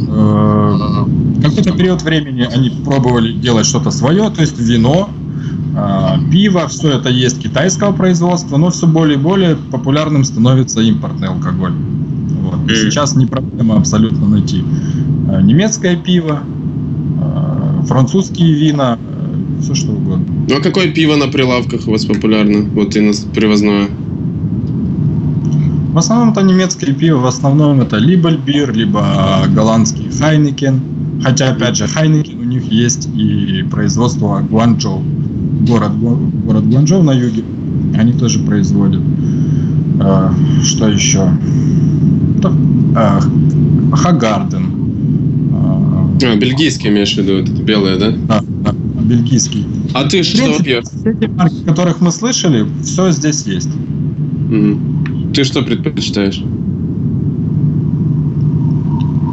Э, 0.09 1.05
какой-то 1.41 1.71
период 1.71 2.01
времени 2.01 2.47
они 2.53 2.69
пробовали 2.69 3.33
делать 3.33 3.65
что-то 3.65 3.91
свое, 3.91 4.29
то 4.29 4.41
есть 4.41 4.59
вино, 4.59 5.09
э, 5.75 6.31
пиво, 6.31 6.67
все 6.67 6.97
это 6.97 7.09
есть 7.09 7.41
китайского 7.41 7.91
производства, 7.91 8.57
но 8.57 8.69
все 8.69 8.87
более 8.87 9.17
и 9.17 9.21
более 9.21 9.55
популярным 9.55 10.23
становится 10.23 10.81
импортный 10.81 11.29
алкоголь. 11.29 11.73
Сейчас 12.67 13.15
не 13.15 13.25
проблема 13.25 13.77
абсолютно 13.77 14.27
найти 14.27 14.63
э, 15.29 15.41
немецкое 15.41 15.95
пиво, 15.95 16.41
французские 17.87 18.53
вина, 18.53 18.97
все 19.61 19.75
что 19.75 19.91
угодно. 19.91 20.25
Ну 20.49 20.55
а 20.57 20.61
какое 20.61 20.91
пиво 20.91 21.15
на 21.15 21.27
прилавках 21.27 21.87
у 21.87 21.91
вас 21.91 22.05
популярно? 22.05 22.61
Вот 22.73 22.95
и 22.95 23.11
привозное. 23.33 23.87
В 25.91 25.97
основном 25.97 26.31
это 26.31 26.41
немецкое 26.41 26.93
пиво, 26.93 27.19
в 27.19 27.25
основном 27.27 27.81
это 27.81 27.97
либо 27.97 28.29
Льбир, 28.29 28.73
либо 28.73 29.45
голландский 29.49 30.09
Heineken. 30.09 30.81
Хотя, 31.21 31.51
опять 31.51 31.75
же, 31.77 31.87
Heineken 31.87 32.39
у 32.39 32.43
них 32.43 32.63
есть 32.71 33.07
и 33.15 33.63
производство 33.69 34.39
Гуанчжоу. 34.41 35.03
Город, 35.67 35.97
город 35.99 36.67
Гуанчжоу 36.67 37.03
на 37.03 37.11
юге. 37.11 37.43
Они 37.95 38.11
тоже 38.13 38.39
производят. 38.39 39.01
Что 40.63 40.87
еще? 40.87 41.29
А, 42.95 43.19
Hoegaarden. 43.93 44.65
А, 45.53 46.35
бельгийский 46.35 46.89
имеешь 46.89 47.13
в 47.13 47.17
виду, 47.17 47.33
это 47.33 47.51
белое, 47.51 47.97
да? 47.97 48.11
Да, 48.11 48.43
да, 48.63 48.73
бельгийский. 49.01 49.65
А 49.93 50.03
ты 50.05 50.23
что 50.23 50.61
пьешь? 50.63 50.85
Все 50.85 51.13
те 51.13 51.27
марки, 51.27 51.63
которых 51.65 52.01
мы 52.01 52.11
слышали, 52.11 52.65
все 52.83 53.11
здесь 53.11 53.43
есть. 53.43 53.69
Угу. 53.69 55.33
Ты 55.33 55.43
что 55.43 55.61
предпочитаешь? 55.63 56.43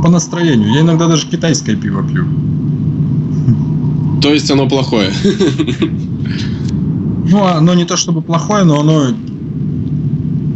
По 0.02 0.10
настроению. 0.10 0.72
Я 0.72 0.80
иногда 0.80 1.08
даже 1.08 1.26
китайское 1.26 1.76
пиво 1.76 2.02
пью. 2.02 2.24
То 4.22 4.32
есть 4.32 4.50
оно 4.50 4.68
плохое? 4.68 5.10
Ну, 7.30 7.44
оно 7.44 7.74
не 7.74 7.84
то 7.84 7.96
чтобы 7.96 8.22
плохое, 8.22 8.64
но 8.64 8.80
оно 8.80 9.08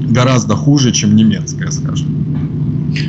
гораздо 0.09 0.57
хуже, 0.57 0.93
чем 0.93 1.15
немецкое, 1.15 1.71
скажем. 1.71 2.24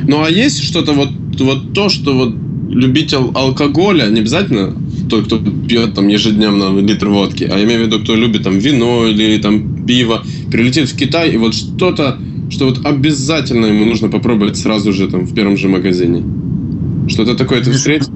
Ну, 0.06 0.22
а 0.22 0.30
есть 0.30 0.62
что-то 0.62 0.92
вот, 0.92 1.10
вот 1.38 1.72
то, 1.72 1.88
что 1.88 2.14
вот 2.16 2.34
любитель 2.70 3.18
алкоголя, 3.34 4.06
не 4.06 4.20
обязательно 4.20 4.74
тот, 5.08 5.26
кто 5.26 5.38
пьет 5.38 5.94
там 5.94 6.08
ежедневно 6.08 6.78
литр 6.80 7.08
водки, 7.08 7.44
а 7.44 7.58
я 7.58 7.64
имею 7.64 7.84
в 7.84 7.86
виду, 7.86 8.00
кто 8.00 8.14
любит 8.14 8.42
там 8.42 8.58
вино 8.58 9.06
или 9.06 9.38
там 9.38 9.84
пиво, 9.86 10.22
прилетит 10.50 10.88
в 10.88 10.96
Китай 10.96 11.30
и 11.32 11.36
вот 11.36 11.54
что-то 11.54 12.18
что 12.48 12.66
вот 12.66 12.86
обязательно 12.86 13.66
ему 13.66 13.84
нужно 13.84 14.08
попробовать 14.08 14.56
сразу 14.56 14.92
же 14.92 15.08
там 15.08 15.22
в 15.26 15.34
первом 15.34 15.56
же 15.56 15.68
магазине? 15.68 16.22
Что-то 17.08 17.34
такое 17.34 17.62
ты 17.62 17.72
встретил? 17.72 18.12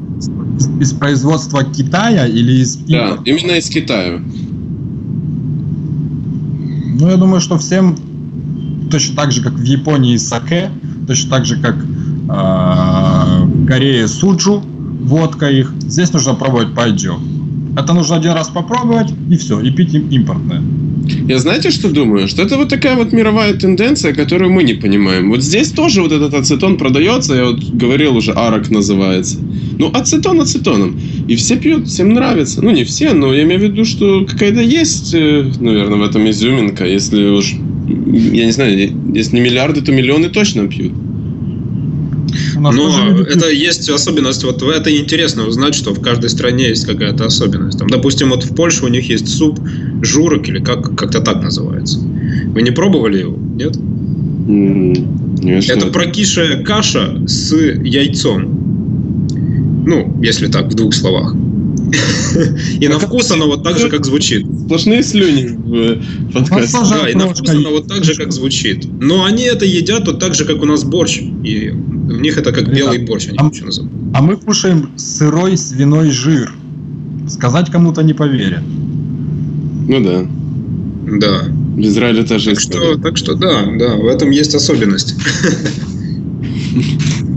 Из 0.80 0.92
производства 0.92 1.64
Китая 1.64 2.26
или 2.26 2.60
из 2.60 2.76
Да, 2.76 3.18
именно 3.24 3.52
из 3.52 3.68
Китая. 3.68 4.20
Ну, 7.00 7.08
я 7.08 7.16
думаю, 7.16 7.40
что 7.40 7.58
всем 7.58 7.96
точно 8.90 9.16
так 9.16 9.32
же, 9.32 9.42
как 9.42 9.54
в 9.54 9.64
Японии 9.64 10.16
саке, 10.16 10.70
точно 11.10 11.30
так 11.30 11.44
же, 11.44 11.56
как 11.56 11.74
э, 11.74 13.44
в 13.44 13.66
Корее 13.66 14.06
суджу, 14.06 14.62
водка 15.02 15.50
их. 15.50 15.72
Здесь 15.80 16.12
нужно 16.12 16.34
пробовать 16.34 16.72
пайджо. 16.72 17.18
Это 17.76 17.92
нужно 17.94 18.16
один 18.16 18.30
раз 18.32 18.48
попробовать, 18.48 19.08
и 19.28 19.36
все, 19.36 19.60
и 19.60 19.72
пить 19.72 19.92
им 19.92 20.08
импортное. 20.08 20.62
Я 21.28 21.38
знаете, 21.38 21.70
что 21.70 21.90
думаю? 21.90 22.28
Что 22.28 22.42
это 22.42 22.56
вот 22.56 22.68
такая 22.68 22.94
вот 22.94 23.12
мировая 23.12 23.54
тенденция, 23.54 24.14
которую 24.14 24.52
мы 24.52 24.62
не 24.62 24.74
понимаем. 24.74 25.30
Вот 25.30 25.42
здесь 25.42 25.72
тоже 25.72 26.02
вот 26.02 26.12
этот 26.12 26.32
ацетон 26.32 26.76
продается, 26.76 27.34
я 27.34 27.46
вот 27.46 27.64
говорил 27.64 28.16
уже, 28.16 28.32
арок 28.36 28.70
называется. 28.70 29.38
Ну, 29.78 29.90
ацетон 29.92 30.40
ацетоном. 30.40 31.00
И 31.26 31.34
все 31.34 31.56
пьют, 31.56 31.88
всем 31.88 32.12
нравится. 32.12 32.62
Ну, 32.62 32.70
не 32.70 32.84
все, 32.84 33.14
но 33.14 33.34
я 33.34 33.42
имею 33.42 33.58
в 33.58 33.62
виду, 33.64 33.84
что 33.84 34.24
какая-то 34.24 34.60
есть, 34.60 35.12
э, 35.14 35.50
наверное, 35.58 35.98
в 35.98 36.02
этом 36.02 36.30
изюминка. 36.30 36.86
Если 36.86 37.24
уж, 37.24 37.56
я 37.90 38.46
не 38.46 38.52
знаю, 38.52 38.92
если 39.14 39.36
не 39.36 39.40
миллиарды, 39.40 39.80
то 39.82 39.92
миллионы 39.92 40.28
точно 40.28 40.68
пьют. 40.68 40.92
Но 42.56 43.22
это 43.22 43.50
есть 43.50 43.88
особенность, 43.88 44.44
вот 44.44 44.62
это 44.62 44.96
интересно 44.96 45.46
узнать, 45.46 45.74
что 45.74 45.92
в 45.92 46.00
каждой 46.00 46.30
стране 46.30 46.68
есть 46.68 46.86
какая-то 46.86 47.26
особенность. 47.26 47.78
Там, 47.78 47.88
допустим, 47.88 48.30
вот 48.30 48.44
в 48.44 48.54
Польше 48.54 48.84
у 48.84 48.88
них 48.88 49.08
есть 49.08 49.28
суп 49.28 49.58
журок 50.02 50.48
или 50.48 50.58
как, 50.58 50.96
как-то 50.96 51.20
так 51.20 51.42
называется. 51.42 51.98
Вы 51.98 52.62
не 52.62 52.70
пробовали 52.70 53.20
его? 53.20 53.36
Нет? 53.36 53.76
Нет. 54.46 55.70
Это 55.70 55.86
прокисшая 55.86 56.62
каша 56.62 57.26
с 57.26 57.54
яйцом. 57.54 58.56
Ну, 59.86 60.16
если 60.22 60.46
так, 60.48 60.66
в 60.66 60.74
двух 60.74 60.94
словах. 60.94 61.34
И 62.80 62.88
на 62.88 62.98
вкус 62.98 63.30
оно 63.30 63.46
вот 63.46 63.64
так 63.64 63.78
же, 63.78 63.88
как 63.88 64.04
звучит. 64.04 64.46
Сплошные 64.66 65.02
слюни 65.02 65.48
в 65.48 65.74
э, 65.74 66.00
подкасте. 66.32 66.78
Да, 66.90 67.08
и 67.08 67.14
на 67.14 67.28
вкус 67.28 67.48
оно 67.50 67.70
вот 67.70 67.88
так 67.88 68.04
же, 68.04 68.14
как 68.14 68.32
звучит. 68.32 68.86
Но 69.00 69.24
они 69.24 69.44
это 69.44 69.64
едят 69.64 70.06
вот 70.06 70.18
так 70.18 70.34
же, 70.34 70.44
как 70.44 70.62
у 70.62 70.66
нас 70.66 70.84
борщ. 70.84 71.20
И 71.20 71.70
у 71.70 72.16
них 72.20 72.38
это 72.38 72.52
как 72.52 72.72
белый 72.72 72.98
борщ, 72.98 73.28
они 73.28 73.38
а, 73.38 73.64
называют. 73.64 73.92
А 74.14 74.22
мы 74.22 74.36
кушаем 74.36 74.90
сырой 74.96 75.56
свиной 75.56 76.10
жир. 76.10 76.52
Сказать 77.28 77.70
кому-то 77.70 78.02
не 78.02 78.14
поверят. 78.14 78.62
Ну 79.88 80.00
да. 80.00 80.26
Да. 81.18 81.44
В 81.76 81.80
Израиле 81.80 82.24
тоже 82.24 82.50
так 82.50 82.60
что, 82.60 82.96
так 82.98 83.16
что 83.16 83.34
да, 83.34 83.64
да, 83.78 83.96
в 83.96 84.06
этом 84.06 84.30
есть 84.30 84.54
особенность. 84.54 85.14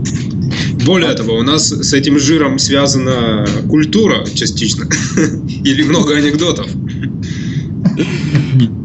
Более 0.84 1.14
того, 1.14 1.36
у 1.36 1.42
нас 1.42 1.70
с 1.70 1.92
этим 1.92 2.18
жиром 2.18 2.58
связана 2.58 3.46
культура 3.68 4.24
частично. 4.34 4.86
Или 5.64 5.82
много 5.82 6.16
анекдотов. 6.16 6.66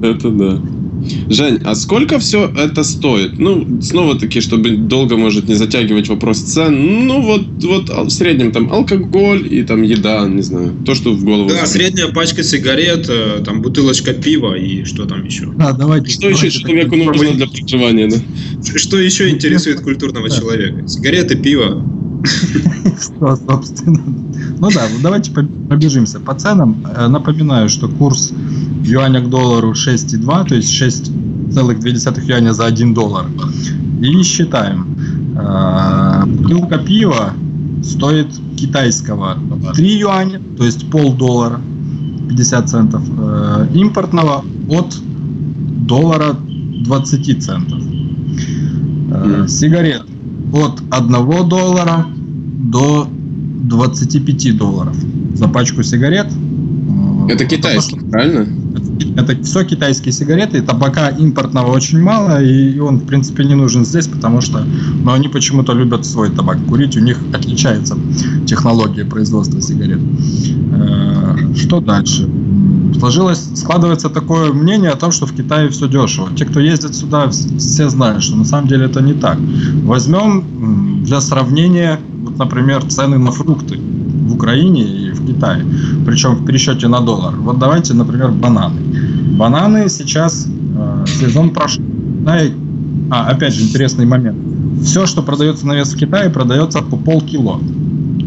Это 0.02 0.30
да. 0.30 0.62
Жень, 1.30 1.62
а 1.64 1.76
сколько 1.76 2.20
все 2.20 2.52
это 2.56 2.84
стоит? 2.84 3.40
Ну, 3.40 3.82
снова-таки, 3.82 4.42
чтобы 4.42 4.72
долго, 4.72 5.18
может, 5.18 5.48
не 5.48 5.56
затягивать 5.56 6.10
вопрос 6.10 6.40
цен, 6.40 7.08
ну, 7.08 7.22
вот, 7.22 7.46
вот 7.64 7.90
в 7.90 8.10
среднем 8.10 8.52
там 8.52 8.72
алкоголь 8.72 9.48
и 9.52 9.64
там 9.64 9.82
еда, 9.84 10.28
не 10.28 10.42
знаю, 10.42 10.74
то, 10.86 10.96
что 10.96 11.12
в 11.12 11.24
голову... 11.24 11.50
Да, 11.50 11.66
средняя 11.66 12.08
пачка 12.08 12.44
сигарет, 12.44 13.08
э, 13.10 13.42
там 13.46 13.62
бутылочка 13.62 14.14
пива 14.14 14.56
и 14.56 14.84
что 14.84 15.06
там 15.06 15.24
еще. 15.26 15.52
Да, 15.58 15.74
давайте. 15.74 16.12
Что 16.12 16.22
давайте, 16.22 16.48
еще 16.48 16.60
человеку 16.60 16.96
нужно 16.96 17.34
для 17.34 17.48
проживания, 17.48 18.08
да? 18.08 18.78
Что 18.78 18.98
еще 18.98 19.30
интересует 19.30 19.82
культурного 19.82 20.30
человека? 20.30 20.88
Сигареты, 20.88 21.36
пиво, 21.36 21.84
Что, 23.02 23.36
собственно. 23.36 24.02
Ну 24.60 24.70
да, 24.72 24.88
давайте 25.02 25.32
пробежимся 25.32 26.20
по 26.20 26.36
ценам. 26.36 26.86
Э, 26.96 27.08
напоминаю, 27.08 27.70
что 27.70 27.88
курс 27.88 28.34
юаня 28.90 29.22
к 29.22 29.30
доллару 29.30 29.72
6,2, 29.72 30.48
то 30.48 30.56
есть 30.56 30.82
6,2 30.82 32.22
юаня 32.26 32.54
за 32.54 32.66
1 32.66 32.94
доллар. 32.94 33.26
И 34.02 34.24
считаем. 34.24 34.88
Э, 35.38 36.26
бутылка 36.26 36.78
пива 36.78 37.34
стоит 37.84 38.28
китайского 38.58 39.38
3 39.76 40.00
юаня, 40.00 40.42
то 40.58 40.66
есть 40.66 40.90
полдоллара, 40.90 41.62
50 42.30 42.70
центов. 42.70 43.02
Э, 43.18 43.68
импортного 43.74 44.44
от 44.70 44.98
доллара 45.88 46.36
20 46.86 47.44
центов. 47.44 47.80
Сигарет 49.48 50.04
от 50.54 50.82
1 50.92 51.50
доллара 51.50 52.06
до 52.72 53.08
25 53.64 54.58
долларов 54.58 54.96
за 55.34 55.48
пачку 55.48 55.84
сигарет. 55.84 56.28
Это 57.30 57.46
китайские, 57.46 58.02
правильно? 58.02 58.48
Это, 59.20 59.44
все 59.44 59.64
китайские 59.64 60.12
сигареты. 60.12 60.62
Табака 60.62 61.10
импортного 61.10 61.72
очень 61.72 62.02
мало, 62.02 62.42
и 62.42 62.80
он, 62.80 62.98
в 62.98 63.06
принципе, 63.06 63.44
не 63.46 63.56
нужен 63.56 63.86
здесь, 63.86 64.08
потому 64.08 64.42
что 64.42 64.66
но 65.04 65.14
они 65.14 65.28
почему-то 65.28 65.74
любят 65.74 66.06
свой 66.06 66.30
табак 66.30 66.58
курить. 66.68 66.98
У 66.98 67.00
них 67.00 67.18
отличается 67.34 67.98
технология 68.46 69.06
производства 69.06 69.62
сигарет. 69.62 70.00
Э, 70.74 71.54
что 71.56 71.80
дальше? 71.80 72.30
сложилось, 73.00 73.50
складывается 73.56 74.10
такое 74.10 74.52
мнение 74.52 74.92
о 74.92 74.96
том, 74.96 75.12
что 75.12 75.26
в 75.26 75.34
Китае 75.34 75.70
все 75.70 75.88
дешево. 75.88 76.30
Те, 76.36 76.46
кто 76.46 76.60
ездит 76.60 76.96
сюда, 76.96 77.30
все 77.30 77.90
знают, 77.90 78.24
что 78.24 78.36
на 78.36 78.46
самом 78.46 78.68
деле 78.68 78.86
это 78.86 79.02
не 79.02 79.14
так. 79.14 79.38
Возьмем 79.84 81.04
для 81.04 81.22
сравнения, 81.22 82.00
вот, 82.24 82.38
например, 82.38 82.84
цены 82.84 83.18
на 83.18 83.32
фрукты 83.32 83.80
в 83.80 84.34
Украине 84.34 84.84
и 84.84 85.12
в 85.12 85.26
Китае, 85.26 85.66
причем 86.06 86.36
в 86.36 86.46
пересчете 86.46 86.88
на 86.88 87.00
доллар. 87.02 87.36
Вот 87.36 87.58
давайте, 87.58 87.94
например, 87.94 88.32
бананы. 88.32 88.80
Бананы 89.40 89.88
сейчас 89.88 90.48
э, 90.48 91.06
сезон 91.08 91.52
прошел. 91.52 91.82
А, 93.10 93.28
опять 93.30 93.54
же, 93.54 93.64
интересный 93.64 94.06
момент. 94.06 94.38
Все, 94.84 95.06
что 95.06 95.24
продается 95.24 95.66
на 95.66 95.76
вес 95.76 95.94
в 95.94 95.98
Китае, 95.98 96.30
продается 96.30 96.82
по 96.82 96.98
полкило. 96.98 97.62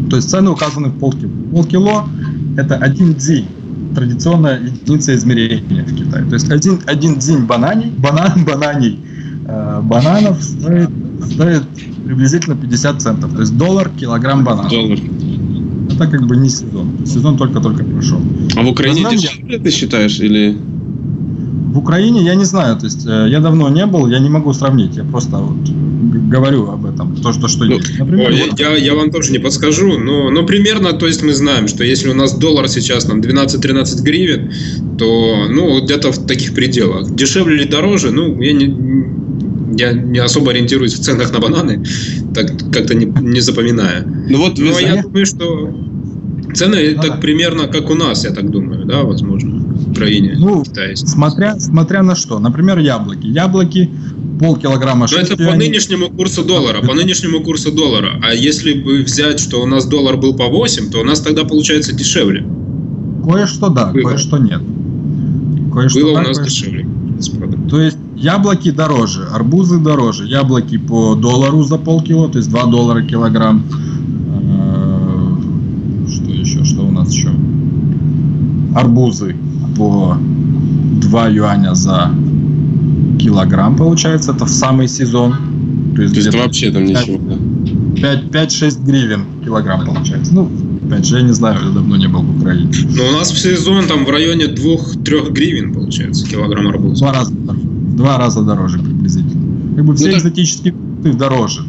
То 0.09 0.15
есть 0.15 0.31
цены 0.31 0.49
указаны 0.49 0.89
в 0.89 0.97
полкило. 0.97 1.31
Полкило– 1.51 2.09
это 2.57 2.77
один 2.77 3.13
день 3.13 3.45
традиционная 3.93 4.59
единица 4.59 5.13
измерения 5.13 5.83
в 5.83 5.95
Китае. 5.95 6.25
То 6.25 6.33
есть 6.33 6.49
один, 6.49 6.79
один 6.87 7.19
день 7.19 7.45
бананий, 7.45 7.91
банан, 7.99 8.43
бананий, 8.43 8.99
э, 9.45 9.81
бананов 9.83 10.41
стоит, 10.41 10.89
стоит 11.31 11.63
приблизительно 12.05 12.55
50 12.55 13.01
центов. 13.03 13.33
То 13.33 13.41
есть 13.41 13.55
доллар, 13.55 13.89
килограмм 13.89 14.43
бананов. 14.43 14.71
Доллар. 14.71 14.97
Это 15.91 16.07
как 16.07 16.25
бы 16.25 16.37
не 16.37 16.49
сезон. 16.49 17.05
Сезон 17.05 17.37
только-только 17.37 17.83
прошел. 17.83 18.19
А 18.55 18.63
в 18.63 18.67
Украине 18.67 19.05
дешевле, 19.11 19.59
ты 19.59 19.69
считаешь, 19.69 20.19
или... 20.19 20.57
В 21.73 21.79
Украине 21.79 22.23
я 22.23 22.35
не 22.35 22.45
знаю, 22.45 22.77
то 22.77 22.85
есть 22.85 23.03
э, 23.07 23.27
я 23.29 23.39
давно 23.39 23.67
не 23.67 23.87
был, 23.87 24.07
я 24.07 24.19
не 24.19 24.29
могу 24.29 24.53
сравнить, 24.53 24.95
я 24.95 25.03
просто 25.03 25.37
вот 25.37 25.57
говорю 26.29 26.69
об 26.69 26.85
этом, 26.85 27.15
то, 27.15 27.33
что, 27.33 27.47
что 27.47 27.65
ну, 27.65 27.77
есть. 27.77 27.97
Например, 27.97 28.31
о, 28.31 28.47
вот... 28.49 28.59
я, 28.59 28.75
я 28.75 28.93
вам 28.93 29.09
тоже 29.09 29.31
не 29.31 29.39
подскажу, 29.39 29.97
но, 29.97 30.29
но 30.29 30.45
примерно, 30.45 30.93
то 30.93 31.07
есть 31.07 31.23
мы 31.23 31.33
знаем, 31.33 31.67
что 31.67 31.83
если 31.83 32.09
у 32.09 32.13
нас 32.13 32.37
доллар 32.37 32.69
сейчас 32.69 33.05
там 33.05 33.21
12-13 33.21 34.03
гривен, 34.03 34.51
то 34.99 35.47
ну 35.49 35.83
где-то 35.83 36.11
в 36.11 36.27
таких 36.27 36.53
пределах. 36.53 37.15
Дешевле 37.15 37.55
или 37.55 37.67
дороже, 37.67 38.11
ну 38.11 38.39
я 38.39 38.53
не, 38.53 38.65
я 39.75 39.93
не 39.93 40.19
особо 40.19 40.51
ориентируюсь 40.51 40.93
в 40.93 41.01
ценах 41.01 41.33
на 41.33 41.39
бананы, 41.39 41.83
так 42.35 42.51
как-то 42.71 42.93
не, 42.93 43.05
не 43.05 43.39
запоминая. 43.39 44.05
Ну 44.29 44.37
вот, 44.37 44.59
но 44.59 44.79
я 44.79 45.01
думаю, 45.01 45.25
что 45.25 45.73
цены 46.53 46.95
а. 46.97 47.01
так 47.01 47.21
примерно 47.21 47.67
как 47.67 47.89
у 47.89 47.95
нас, 47.95 48.25
я 48.25 48.31
так 48.31 48.49
думаю, 48.51 48.85
да, 48.85 49.01
возможно. 49.01 49.52
Украине, 49.93 50.35
ну, 50.37 50.63
Китае. 50.63 50.95
Смотря, 50.95 51.59
смотря 51.59 52.03
на 52.03 52.15
что. 52.15 52.39
Например, 52.39 52.79
яблоки. 52.79 53.27
Яблоки 53.27 53.89
полкилограмма 54.39 55.07
Но 55.11 55.17
это 55.17 55.37
по 55.37 55.55
нынешнему 55.55 56.09
курсу 56.09 56.43
доллара, 56.43 56.81
по 56.81 56.93
нынешнему 56.93 57.41
курсу 57.41 57.71
доллара. 57.71 58.19
А 58.21 58.33
если 58.33 58.73
бы 58.73 59.03
взять, 59.03 59.39
что 59.39 59.61
у 59.61 59.65
нас 59.65 59.85
доллар 59.85 60.17
был 60.17 60.35
по 60.35 60.47
8, 60.47 60.91
то 60.91 60.99
у 60.99 61.03
нас 61.03 61.21
тогда 61.21 61.43
получается 61.43 61.93
дешевле. 61.93 62.45
Кое-что 63.23 63.69
да, 63.69 63.91
кое-что 63.91 64.37
нет. 64.37 64.61
Кое-что 65.73 66.01
Было 66.01 66.15
да, 66.15 66.19
у 66.19 66.23
нас 66.23 66.37
кое 66.37 66.47
дешевле. 66.47 66.87
То 67.69 67.79
есть 67.81 67.97
яблоки 68.15 68.71
дороже, 68.71 69.27
арбузы 69.31 69.79
дороже. 69.79 70.25
Яблоки 70.25 70.77
по 70.77 71.15
доллару 71.15 71.63
за 71.63 71.77
полкило, 71.77 72.27
то 72.29 72.37
есть 72.39 72.49
2 72.49 72.65
доллара 72.65 73.01
килограмм. 73.01 73.63
Э, 74.59 76.11
что 76.11 76.31
еще? 76.31 76.65
Что 76.65 76.81
у 76.81 76.91
нас 76.91 77.13
еще? 77.13 77.29
Арбузы 78.75 79.35
по 79.75 80.17
2 81.01 81.27
юаня 81.29 81.73
за 81.75 82.11
килограмм, 83.19 83.75
получается, 83.75 84.31
это 84.31 84.45
в 84.45 84.49
самый 84.49 84.87
сезон. 84.87 85.35
То 85.95 86.01
есть, 86.01 86.13
То 86.15 86.21
есть 86.21 86.33
вообще 86.33 86.71
там 86.71 86.87
5, 86.87 87.07
ничего, 87.07 87.19
да? 88.01 88.45
5-6 88.45 88.83
гривен 88.83 89.25
килограмм 89.43 89.85
получается. 89.85 90.33
Ну, 90.33 90.49
опять 90.85 91.05
же, 91.05 91.17
я 91.17 91.23
не 91.23 91.33
знаю, 91.33 91.59
я 91.63 91.69
давно 91.69 91.95
не 91.95 92.07
был 92.07 92.21
в 92.21 92.41
Украине. 92.41 92.71
Но 92.95 93.09
у 93.09 93.11
нас 93.11 93.31
в 93.31 93.37
сезон 93.37 93.85
там 93.87 94.05
в 94.05 94.09
районе 94.09 94.45
2-3 94.45 95.31
гривен 95.31 95.73
получается 95.73 96.25
килограмм 96.25 96.67
арбуза. 96.67 97.05
Два 97.05 97.13
раза, 97.13 97.33
два 97.33 98.17
раза 98.17 98.41
дороже 98.41 98.79
приблизительно. 98.79 99.75
Как 99.75 99.85
бы 99.85 99.95
все 99.95 100.11
ну, 100.11 100.17
экзотические 100.17 100.73
фрукты 100.73 101.13
дороже. 101.13 101.61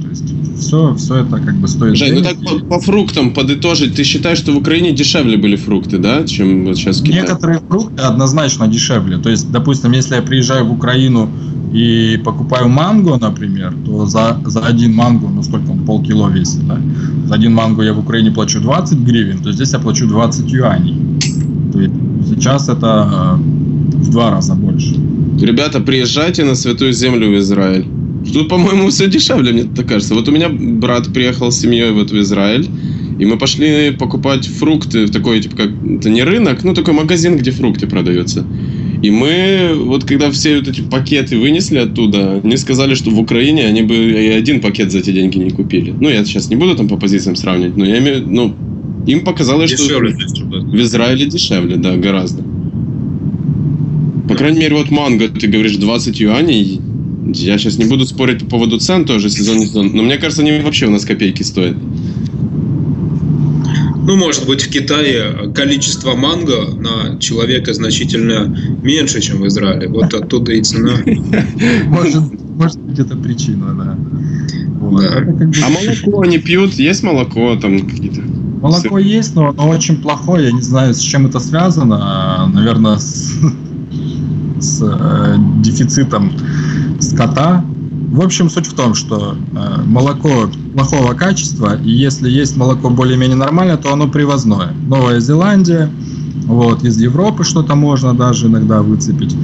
Все, 0.59 0.95
все 0.95 1.17
это 1.17 1.39
как 1.39 1.57
бы 1.57 1.69
стоит. 1.69 1.97
Жень, 1.97 2.15
ну 2.15 2.23
так 2.23 2.37
по, 2.39 2.59
по 2.67 2.81
фруктам 2.81 3.33
подытожить, 3.33 3.95
ты 3.95 4.05
считаешь, 4.05 4.39
что 4.39 4.53
в 4.53 4.57
Украине 4.57 4.93
дешевле 4.93 5.37
были 5.37 5.57
фрукты, 5.57 5.99
да, 5.99 6.25
чем 6.25 6.67
вот 6.67 6.77
сейчас 6.77 7.01
в 7.01 7.05
Китае? 7.05 7.23
Некоторые 7.23 7.61
фрукты 7.61 8.03
однозначно 8.03 8.69
дешевле. 8.69 9.19
То 9.19 9.31
есть, 9.31 9.51
допустим, 9.51 9.93
если 9.93 10.15
я 10.15 10.23
приезжаю 10.23 10.67
в 10.67 10.73
Украину 10.73 11.29
и 11.73 12.21
покупаю 12.25 12.69
манго, 12.69 13.19
например, 13.19 13.75
то 13.85 14.07
за, 14.07 14.41
за 14.47 14.61
один 14.61 14.95
манго, 14.95 15.29
ну 15.29 15.43
сколько 15.43 15.71
он, 15.71 15.85
полкило 15.85 16.29
весит, 16.29 16.67
да? 16.67 16.79
За 17.27 17.35
один 17.35 17.53
манго 17.53 17.83
я 17.83 17.93
в 17.93 17.99
Украине 17.99 18.31
плачу 18.31 18.61
20 18.61 18.99
гривен, 18.99 19.39
то 19.39 19.53
здесь 19.53 19.73
я 19.73 19.79
плачу 19.81 20.07
20 20.07 20.53
юаней. 20.53 20.97
То 21.73 21.81
есть 21.81 21.95
сейчас 22.29 22.69
это 22.69 23.09
э, 23.13 23.37
в 23.97 24.11
два 24.11 24.31
раза 24.31 24.55
больше. 24.55 24.95
Ребята, 25.41 25.81
приезжайте 25.81 26.45
на 26.45 26.55
Святую 26.55 26.93
Землю 26.93 27.31
в 27.31 27.39
Израиль. 27.39 27.87
Тут, 28.33 28.49
по-моему, 28.49 28.89
все 28.89 29.09
дешевле, 29.09 29.53
мне 29.53 29.65
так 29.65 29.87
кажется. 29.87 30.15
Вот 30.15 30.29
у 30.29 30.33
меня 30.33 30.49
брат 30.49 31.13
приехал 31.13 31.51
с 31.51 31.61
семьей 31.61 31.93
вот 31.93 32.11
в 32.11 32.21
Израиль, 32.21 32.69
и 33.19 33.25
мы 33.27 33.39
пошли 33.39 33.93
покупать 33.93 34.47
фрукты 34.47 35.07
в 35.07 35.11
такой, 35.11 35.41
типа, 35.41 35.57
как... 35.57 35.71
Это 35.99 36.11
не 36.11 36.23
рынок, 36.23 36.65
ну, 36.65 36.75
такой 36.75 36.95
магазин, 36.95 37.37
где 37.37 37.51
фрукты 37.51 37.87
продаются. 37.87 38.45
И 39.03 39.11
мы, 39.11 39.75
вот 39.77 40.05
когда 40.05 40.31
все 40.31 40.59
вот 40.59 40.69
эти 40.69 40.81
пакеты 40.81 41.39
вынесли 41.39 41.79
оттуда, 41.79 42.41
они 42.43 42.57
сказали, 42.57 42.95
что 42.95 43.11
в 43.11 43.19
Украине 43.21 43.67
они 43.67 43.83
бы 43.83 43.95
и 43.95 44.29
один 44.29 44.61
пакет 44.61 44.91
за 44.91 44.99
эти 44.99 45.13
деньги 45.13 45.37
не 45.39 45.51
купили. 45.51 45.91
Ну, 45.93 46.09
я 46.09 46.25
сейчас 46.25 46.49
не 46.49 46.57
буду 46.57 46.75
там 46.75 46.89
по 46.89 46.97
позициям 46.97 47.37
сравнивать, 47.37 47.77
но 47.77 47.85
я 47.85 47.99
имею, 47.99 48.27
ну, 48.27 48.55
им 49.07 49.21
показалось, 49.21 49.71
дешевле, 49.71 50.17
что 50.19 50.45
в 50.45 50.77
Израиле 50.77 51.27
дешевле, 51.27 51.77
да, 51.77 51.97
гораздо. 51.97 52.43
По 54.29 54.35
крайней 54.35 54.61
мере, 54.61 54.77
вот 54.77 54.91
манго, 54.91 55.29
ты 55.29 55.47
говоришь, 55.49 55.77
20 55.77 56.19
юаней, 56.21 56.81
я 57.33 57.59
сейчас 57.59 57.79
не 57.79 57.85
буду 57.87 58.07
спорить 58.07 58.41
по 58.41 58.47
поводу 58.47 58.79
цен 58.79 59.05
тоже, 59.05 59.31
сезон 59.31 59.59
не 59.59 59.67
сезон, 59.67 59.91
но 59.95 60.03
мне 60.03 60.17
кажется, 60.19 60.43
они 60.43 60.59
вообще 60.61 60.87
у 60.87 60.91
нас 60.91 61.05
копейки 61.05 61.43
стоят. 61.43 61.77
Ну, 64.07 64.17
может 64.17 64.47
быть, 64.47 64.63
в 64.63 64.71
Китае 64.71 65.51
количество 65.55 66.15
манго 66.15 66.75
на 66.77 67.19
человека 67.19 67.73
значительно 67.73 68.55
меньше, 68.83 69.23
чем 69.23 69.39
в 69.39 69.47
Израиле. 69.47 69.89
Вот 69.89 70.13
оттуда 70.13 70.53
и 70.53 70.63
цена. 70.63 70.93
Может, 71.87 72.23
может 72.55 72.79
быть, 72.81 72.99
это 72.99 73.17
причина, 73.17 73.75
да. 73.75 73.99
да. 74.91 75.27
А 75.65 75.71
молоко 75.71 76.21
они 76.21 76.39
пьют? 76.39 76.75
Есть 76.75 77.03
молоко 77.03 77.57
там 77.57 77.81
какие-то? 77.81 78.21
Молоко 78.61 78.99
есть, 78.99 79.35
но 79.35 79.49
оно 79.49 79.71
очень 79.71 79.97
плохое. 79.97 80.47
Я 80.47 80.53
не 80.53 80.63
знаю, 80.63 80.95
с 80.95 81.01
чем 81.01 81.27
это 81.27 81.41
связано. 81.41 82.47
Наверное, 82.53 82.99
с, 82.99 83.33
с 84.61 84.83
э, 84.83 85.37
дефицитом 85.63 86.31
скота. 87.01 87.65
В 88.11 88.21
общем, 88.21 88.49
суть 88.49 88.67
в 88.67 88.75
том, 88.75 88.95
что 88.95 89.35
э, 89.35 89.83
молоко 89.87 90.49
плохого 90.75 91.15
качества, 91.15 91.77
и 91.83 91.91
если 91.91 92.31
есть 92.31 92.57
молоко 92.57 92.91
более-менее 92.91 93.37
нормальное, 93.37 93.77
то 93.77 93.93
оно 93.93 94.09
привозное. 94.09 94.73
Новая 94.87 95.21
Зеландия, 95.21 95.91
вот, 96.47 96.85
из 96.85 97.01
Европы 97.01 97.45
что-то 97.45 97.75
можно 97.75 98.15
даже 98.15 98.47
иногда 98.47 98.83
выцепить. 98.83 99.35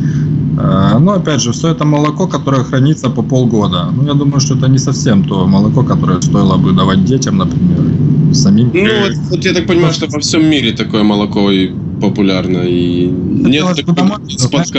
Э, 0.59 0.99
но 0.99 1.13
опять 1.15 1.41
же, 1.41 1.53
все 1.53 1.69
это 1.69 1.85
молоко, 1.85 2.27
которое 2.27 2.63
хранится 2.63 3.11
по 3.11 3.23
полгода. 3.23 3.89
Ну, 3.93 4.07
я 4.07 4.15
думаю, 4.15 4.41
что 4.41 4.55
это 4.55 4.69
не 4.69 4.79
совсем 4.79 5.25
то 5.25 5.47
молоко, 5.47 5.83
которое 5.83 6.21
стоило 6.21 6.57
бы 6.57 6.73
давать 6.73 7.05
детям, 7.05 7.39
например, 7.39 8.35
самим. 8.35 8.71
Ну, 8.73 8.81
вот, 8.81 9.13
вот 9.31 9.45
я 9.45 9.53
так 9.53 9.67
понимаю, 9.67 9.93
что 9.93 10.07
во 10.09 10.21
всем 10.21 10.49
мире 10.49 10.73
такое 10.73 11.03
молоко 11.03 11.51
и 11.51 11.73
популярно, 12.01 12.59
и 12.59 13.07
это 13.41 13.49
нет 13.49 13.77
такого 13.77 14.21
спад 14.39 14.71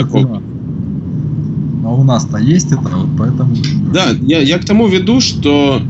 но 1.92 2.00
у 2.00 2.04
нас-то 2.04 2.38
есть 2.38 2.72
это, 2.72 2.88
вот 2.96 3.08
поэтому... 3.18 3.54
Да, 3.92 4.06
я, 4.22 4.40
я 4.40 4.58
к 4.58 4.64
тому 4.64 4.88
веду, 4.88 5.20
что 5.20 5.82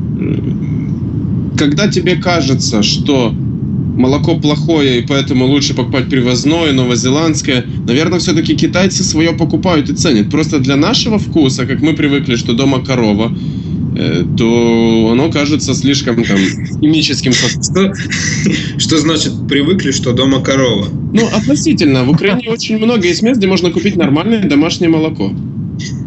когда 1.57 1.89
тебе 1.89 2.17
кажется, 2.17 2.83
что 2.83 3.33
молоко 3.33 4.37
плохое, 4.37 4.99
и 4.99 5.07
поэтому 5.07 5.47
лучше 5.47 5.75
покупать 5.75 6.09
привозное, 6.09 6.73
новозеландское. 6.73 7.65
Наверное, 7.87 8.19
все-таки 8.19 8.57
китайцы 8.57 9.05
свое 9.05 9.33
покупают 9.33 9.91
и 9.91 9.95
ценят. 9.95 10.31
Просто 10.31 10.59
для 10.59 10.77
нашего 10.77 11.19
вкуса, 11.19 11.67
как 11.67 11.81
мы 11.83 11.93
привыкли, 11.93 12.37
что 12.37 12.55
дома 12.55 12.85
корова, 12.85 13.33
э, 13.97 14.25
то 14.37 15.11
оно 15.13 15.31
кажется 15.31 15.75
слишком 15.75 16.25
там 16.25 16.39
химическим. 16.39 17.33
Что, 17.33 17.93
что 18.79 18.99
значит 18.99 19.47
привыкли, 19.47 19.93
что 19.93 20.13
дома 20.13 20.41
корова? 20.41 20.89
Ну, 21.13 21.27
относительно. 21.27 22.05
В 22.05 22.11
Украине 22.11 22.49
очень 22.51 22.79
много 22.79 23.07
есть 23.07 23.23
мест, 23.23 23.39
где 23.39 23.47
можно 23.47 23.71
купить 23.71 23.95
нормальное 23.95 24.43
домашнее 24.43 24.89
молоко. 24.89 25.33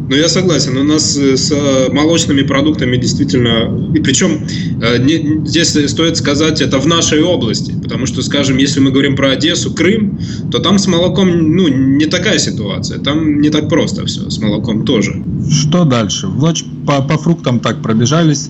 Ну, 0.07 0.15
я 0.15 0.29
согласен. 0.29 0.77
У 0.77 0.83
нас 0.83 1.17
э, 1.17 1.35
с 1.35 1.51
э, 1.51 1.91
молочными 1.91 2.43
продуктами 2.43 2.95
действительно... 2.97 3.91
И 3.95 3.99
причем 3.99 4.45
э, 4.81 5.03
здесь 5.45 5.69
стоит 5.89 6.17
сказать, 6.17 6.61
это 6.61 6.77
в 6.79 6.85
нашей 6.85 7.23
области. 7.23 7.73
Потому 7.81 8.05
что, 8.05 8.21
скажем, 8.21 8.57
если 8.57 8.79
мы 8.81 8.91
говорим 8.91 9.15
про 9.15 9.31
Одессу, 9.31 9.73
Крым, 9.73 10.19
то 10.51 10.59
там 10.59 10.77
с 10.77 10.87
молоком 10.87 11.55
ну, 11.55 11.67
не 11.69 12.05
такая 12.05 12.37
ситуация. 12.37 12.99
Там 12.99 13.41
не 13.41 13.49
так 13.49 13.67
просто 13.67 14.05
все. 14.05 14.29
С 14.29 14.37
молоком 14.37 14.85
тоже. 14.85 15.23
Что 15.49 15.85
дальше? 15.85 16.27
Владь 16.27 16.63
по, 16.85 17.01
по 17.01 17.17
фруктам 17.17 17.59
так 17.59 17.81
пробежались. 17.81 18.49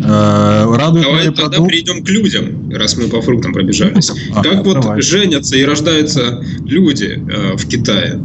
Радует 0.00 1.04
Давай 1.04 1.24
тогда 1.26 1.48
продукт. 1.48 1.70
перейдем 1.70 2.04
к 2.04 2.08
людям, 2.08 2.70
раз 2.70 2.96
мы 2.96 3.08
по 3.08 3.20
фруктам 3.20 3.52
пробежались. 3.52 4.12
А, 4.32 4.44
как 4.44 4.64
вот 4.64 4.80
давай. 4.80 5.00
женятся 5.00 5.56
и 5.56 5.64
рождаются 5.64 6.44
люди 6.66 7.20
в 7.56 7.66
Китае? 7.66 8.20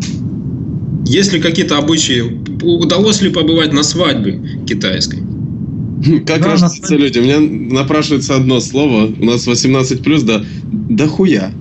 Есть 1.06 1.34
ли 1.34 1.42
какие-то 1.42 1.78
обычаи? 1.78 2.22
Удалось 2.62 3.22
ли 3.22 3.30
побывать 3.30 3.74
на 3.74 3.84
свадьбе 3.84 4.42
китайской? 4.66 5.24
Как 6.26 6.42
да, 6.42 6.52
рождаются 6.52 6.96
люди? 6.96 7.20
У 7.20 7.24
меня 7.24 7.40
напрашивается 7.40 8.36
одно 8.36 8.60
слово. 8.60 9.08
У 9.20 9.26
нас 9.26 9.48
18 9.48 10.04
плюс, 10.04 10.24
да. 10.24 10.44
Да 10.72 11.08
хуя. 11.08 11.52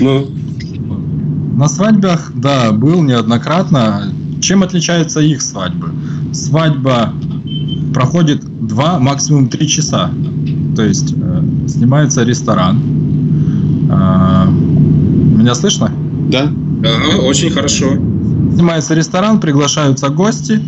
Ну. 0.00 0.30
На 1.56 1.68
свадьбах, 1.68 2.32
да, 2.36 2.72
был 2.72 3.02
неоднократно. 3.02 4.12
Чем 4.40 4.62
отличаются 4.62 5.20
их 5.20 5.42
свадьбы? 5.42 5.90
Свадьба 6.32 7.12
проходит 7.92 8.44
2, 8.66 8.98
максимум 9.00 9.48
3 9.48 9.68
часа. 9.68 10.10
То 10.76 10.84
есть 10.84 11.14
э, 11.20 11.42
снимается 11.66 12.22
ресторан, 12.22 12.80
э, 13.90 14.46
меня 15.48 15.54
слышно? 15.54 15.90
Да. 16.30 16.52
Ага, 16.84 17.22
очень 17.22 17.50
хорошо. 17.50 17.94
Снимается 18.54 18.94
ресторан, 18.94 19.40
приглашаются 19.40 20.08
гости. 20.10 20.60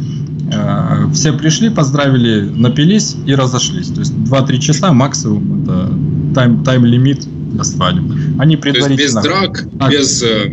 Э, 0.53 1.07
все 1.13 1.33
пришли, 1.33 1.69
поздравили, 1.69 2.49
напились 2.49 3.17
и 3.27 3.35
разошлись. 3.35 3.89
То 3.89 4.01
есть 4.01 4.13
2-3 4.13 4.59
часа 4.59 4.93
максимум 4.93 5.63
это 5.63 5.93
тайм, 6.35 6.65
тайм-лимит 6.65 7.27
для 7.53 7.65
свадьбы. 7.65 8.17
Они 8.39 8.57
предварительно... 8.57 8.97
То 8.97 9.03
есть 9.03 9.15
без 9.15 9.23
драк, 9.23 9.69
так. 9.79 9.91
без, 9.91 10.23
э, 10.23 10.53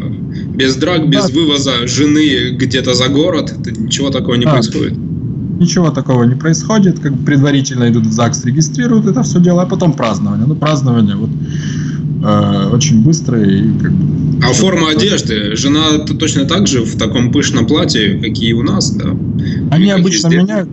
без 0.56 0.76
драк, 0.76 1.10
без 1.10 1.28
да. 1.28 1.34
вывоза 1.34 1.88
жены 1.88 2.52
где-то 2.52 2.94
за 2.94 3.08
город, 3.08 3.54
ничего 3.78 4.10
такого 4.10 4.36
не 4.36 4.46
да. 4.46 4.52
происходит? 4.52 4.94
Ничего 5.60 5.90
такого 5.90 6.24
не 6.24 6.36
происходит, 6.36 7.00
как 7.00 7.18
предварительно 7.26 7.90
идут 7.90 8.06
в 8.06 8.12
ЗАГС, 8.12 8.46
регистрируют 8.46 9.08
это 9.08 9.24
все 9.24 9.40
дело, 9.40 9.64
а 9.64 9.66
потом 9.66 9.94
празднование. 9.94 10.46
Ну, 10.46 10.56
празднование, 10.56 11.16
вот 11.16 11.30
э, 12.24 12.70
очень 12.74 13.04
быстро 13.04 13.42
и 13.42 13.72
как 13.80 13.92
бы... 13.92 14.46
А 14.46 14.54
форма 14.54 14.90
одежды? 14.90 15.56
Жена 15.56 16.00
точно 16.00 16.46
так 16.46 16.68
же 16.68 16.82
в 16.82 16.98
таком 16.98 17.32
пышном 17.32 17.66
платье, 17.68 18.20
какие 18.20 18.54
у 18.54 18.64
нас, 18.64 18.92
да? 18.92 19.10
Они 19.72 19.92
обычно 19.92 20.28
везде? 20.28 20.42
меняют 20.42 20.70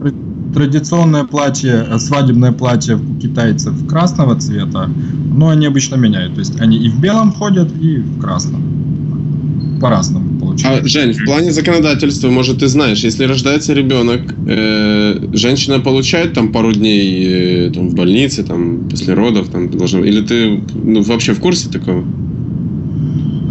традиционное 0.54 1.24
платье, 1.24 1.87
э, 1.88 1.98
свадебное 1.98 2.52
платье 2.52 2.96
у 2.96 3.20
китайцев 3.20 3.87
красного 3.88 4.37
цвета, 4.37 4.90
но 5.33 5.48
они 5.48 5.66
обычно 5.66 5.96
меняют. 5.96 6.35
То 6.35 6.40
есть 6.40 6.61
они 6.61 6.78
и 6.78 6.88
в 6.88 7.00
белом 7.00 7.33
ходят, 7.33 7.70
и 7.80 7.98
в 7.98 8.20
красном. 8.20 9.78
По-разному 9.80 10.34
получается. 10.55 10.85
А, 10.85 10.88
Жень, 10.88 11.12
в 11.12 11.25
плане 11.25 11.53
законодательства, 11.53 12.31
может, 12.31 12.61
ты 12.61 12.69
знаешь, 12.69 13.05
если 13.05 13.25
рождается 13.25 13.73
ребенок, 13.73 14.35
э, 14.47 15.29
женщина 15.33 15.81
получает 15.81 16.35
там 16.35 16.53
пару 16.53 16.73
дней 16.73 17.69
э, 17.69 17.71
там, 17.71 17.88
в 17.88 17.95
больнице, 17.95 18.43
там, 18.45 18.88
после 18.88 19.14
родов, 19.14 19.49
там, 19.49 19.71
должен, 19.71 20.05
или 20.05 20.21
ты 20.21 20.62
ну, 20.75 21.03
вообще 21.03 21.33
в 21.33 21.40
курсе 21.40 21.69
такого? 21.69 22.05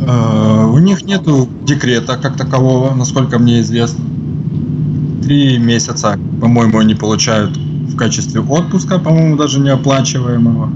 Uh, 0.06 0.74
у 0.74 0.80
них 0.80 1.06
нету 1.06 1.48
декрета 1.66 2.18
как 2.22 2.36
такового, 2.36 2.94
насколько 2.94 3.40
мне 3.40 3.62
известно. 3.62 4.04
Три 5.24 5.58
месяца, 5.58 6.20
по-моему, 6.42 6.80
они 6.80 6.94
получают 6.94 7.56
в 7.56 7.96
качестве 7.96 8.42
отпуска, 8.42 9.00
по-моему, 9.00 9.38
даже 9.38 9.62
неоплачиваемого. 9.62 10.70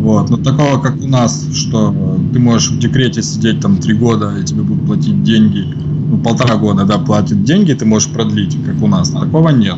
Вот. 0.00 0.30
Но 0.30 0.36
такого, 0.36 0.80
как 0.80 0.96
у 0.96 1.06
нас, 1.06 1.46
что 1.54 1.94
ты 2.32 2.38
можешь 2.38 2.70
в 2.70 2.78
декрете 2.78 3.22
сидеть 3.22 3.60
там 3.60 3.76
три 3.76 3.94
года, 3.94 4.34
и 4.40 4.44
тебе 4.44 4.62
будут 4.62 4.86
платить 4.86 5.22
деньги, 5.22 5.66
ну, 6.08 6.18
полтора 6.18 6.56
года, 6.56 6.84
да, 6.84 6.98
платят 6.98 7.44
деньги, 7.44 7.72
ты 7.72 7.84
можешь 7.84 8.08
продлить, 8.08 8.56
как 8.64 8.82
у 8.82 8.86
нас. 8.86 9.10
Такого 9.10 9.50
нет. 9.50 9.76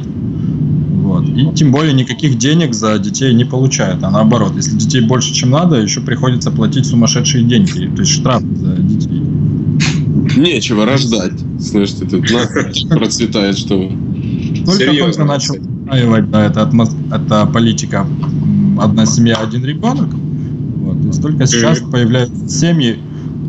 Вот. 1.04 1.28
И 1.28 1.48
тем 1.54 1.70
более 1.70 1.92
никаких 1.92 2.38
денег 2.38 2.74
за 2.74 2.98
детей 2.98 3.34
не 3.34 3.44
получают. 3.44 4.02
А 4.02 4.10
наоборот, 4.10 4.56
если 4.56 4.76
детей 4.76 5.02
больше, 5.02 5.34
чем 5.34 5.50
надо, 5.50 5.76
еще 5.76 6.00
приходится 6.00 6.50
платить 6.50 6.86
сумасшедшие 6.86 7.44
деньги. 7.44 7.90
То 7.94 8.00
есть 8.00 8.12
штраф 8.12 8.42
за 8.42 8.76
детей. 8.76 9.22
Нечего 10.36 10.86
рождать. 10.86 11.34
Слышите, 11.60 12.06
тут 12.06 12.24
процветает, 12.88 13.58
что 13.58 13.90
Только-только 14.64 15.24
начал 15.24 15.56
усваивать, 15.84 16.30
да, 16.30 16.46
это, 16.46 16.70
это 17.12 17.46
политика 17.46 18.06
одна 18.80 19.06
семья, 19.06 19.36
один 19.36 19.64
ребенок. 19.64 20.08
Только 21.20 21.46
сейчас 21.46 21.80
появляются 21.80 22.48
семьи 22.48 22.98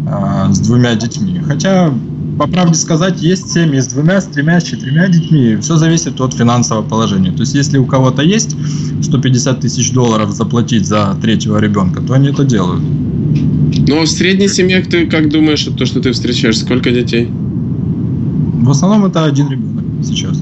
а, 0.07 0.51
с 0.51 0.59
двумя 0.59 0.95
детьми. 0.95 1.39
Хотя, 1.45 1.93
по 2.37 2.47
правде 2.47 2.75
сказать, 2.75 3.21
есть 3.21 3.51
семьи 3.51 3.79
с 3.79 3.87
двумя, 3.87 4.21
с 4.21 4.25
тремя, 4.25 4.59
с 4.59 4.63
четырьмя 4.63 5.07
детьми. 5.07 5.57
Все 5.61 5.77
зависит 5.77 6.19
от 6.21 6.33
финансового 6.33 6.83
положения. 6.87 7.31
То 7.31 7.41
есть, 7.41 7.55
если 7.55 7.77
у 7.77 7.85
кого-то 7.85 8.21
есть 8.21 8.55
150 9.01 9.59
тысяч 9.59 9.91
долларов 9.91 10.31
заплатить 10.31 10.85
за 10.85 11.17
третьего 11.21 11.57
ребенка, 11.57 12.01
то 12.01 12.13
они 12.13 12.29
это 12.29 12.43
делают. 12.43 12.81
Ну, 12.81 14.01
в 14.01 14.07
средней 14.07 14.47
семье, 14.47 14.81
ты 14.81 15.07
как 15.07 15.29
думаешь, 15.29 15.63
то, 15.77 15.85
что 15.85 15.99
ты 15.99 16.11
встречаешь, 16.11 16.59
сколько 16.59 16.91
детей? 16.91 17.29
В 17.31 18.69
основном 18.69 19.05
это 19.05 19.25
один 19.25 19.49
ребенок 19.49 19.85
сейчас. 20.03 20.37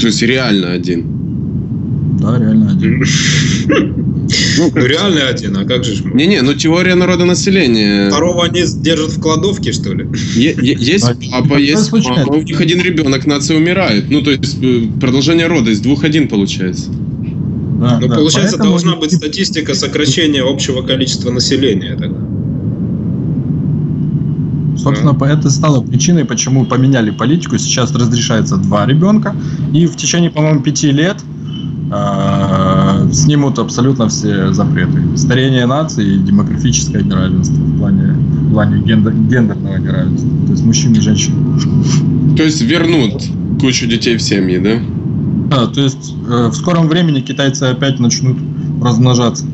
То 0.00 0.06
есть 0.06 0.22
реально 0.22 0.72
один? 0.72 2.16
Да, 2.20 2.38
реально 2.38 2.70
один. 2.70 3.04
Ну, 4.58 4.72
ну 4.74 4.86
реально 4.86 5.28
один, 5.28 5.56
а 5.56 5.64
как 5.64 5.84
же? 5.84 6.02
Не-не, 6.04 6.42
ну 6.42 6.54
теория 6.54 6.94
народонаселения. 6.94 8.08
Второго 8.08 8.44
они 8.44 8.62
держат 8.80 9.10
в 9.12 9.20
кладовке, 9.20 9.72
что 9.72 9.92
ли? 9.94 10.06
Есть 10.36 11.06
папа, 11.30 11.56
есть 11.56 11.92
мама, 11.92 12.32
у 12.32 12.42
них 12.42 12.60
один 12.60 12.80
ребенок, 12.80 13.26
нация 13.26 13.56
умирает. 13.56 14.10
Ну, 14.10 14.22
то 14.22 14.30
есть 14.30 14.58
э, 14.62 14.82
продолжение 15.00 15.46
рода 15.46 15.70
из 15.70 15.80
двух 15.80 16.04
один 16.04 16.28
получается. 16.28 16.90
Да, 17.80 17.98
ну, 18.00 18.08
да. 18.08 18.16
получается, 18.16 18.56
Поэтому... 18.56 18.70
должна 18.70 18.96
быть 18.96 19.12
статистика 19.12 19.74
сокращения 19.74 20.42
общего 20.42 20.82
количества 20.82 21.30
населения 21.30 21.96
тогда. 21.96 22.18
Собственно, 24.76 25.10
mm. 25.10 25.26
это 25.26 25.50
стало 25.50 25.80
причиной, 25.82 26.24
почему 26.24 26.64
поменяли 26.64 27.10
политику. 27.10 27.58
Сейчас 27.58 27.92
разрешается 27.94 28.56
два 28.56 28.86
ребенка, 28.86 29.34
и 29.72 29.86
в 29.86 29.96
течение, 29.96 30.30
по-моему, 30.30 30.60
пяти 30.60 30.90
лет 30.92 31.18
э, 31.90 32.67
снимут 33.12 33.58
абсолютно 33.58 34.08
все 34.08 34.52
запреты. 34.52 35.16
Старение 35.16 35.66
нации 35.66 36.14
и 36.14 36.18
демографическое 36.18 37.02
неравенство 37.02 37.56
в 37.56 37.78
плане, 37.78 38.12
в 38.12 38.52
плане 38.52 38.82
гендер, 38.82 39.12
гендерного 39.12 39.76
неравенства. 39.76 40.28
То 40.46 40.52
есть 40.52 40.64
мужчин 40.64 40.92
и 40.94 41.00
женщин. 41.00 41.32
То 42.36 42.42
есть 42.42 42.60
вернут 42.62 43.22
кучу 43.60 43.86
детей 43.86 44.16
в 44.16 44.22
семьи, 44.22 44.58
да? 44.58 44.78
Да, 45.50 45.66
то 45.66 45.80
есть 45.80 46.14
э, 46.28 46.48
в 46.48 46.54
скором 46.54 46.88
времени 46.88 47.20
китайцы 47.20 47.64
опять 47.64 47.98
начнут 47.98 48.36
размножаться. 48.82 49.46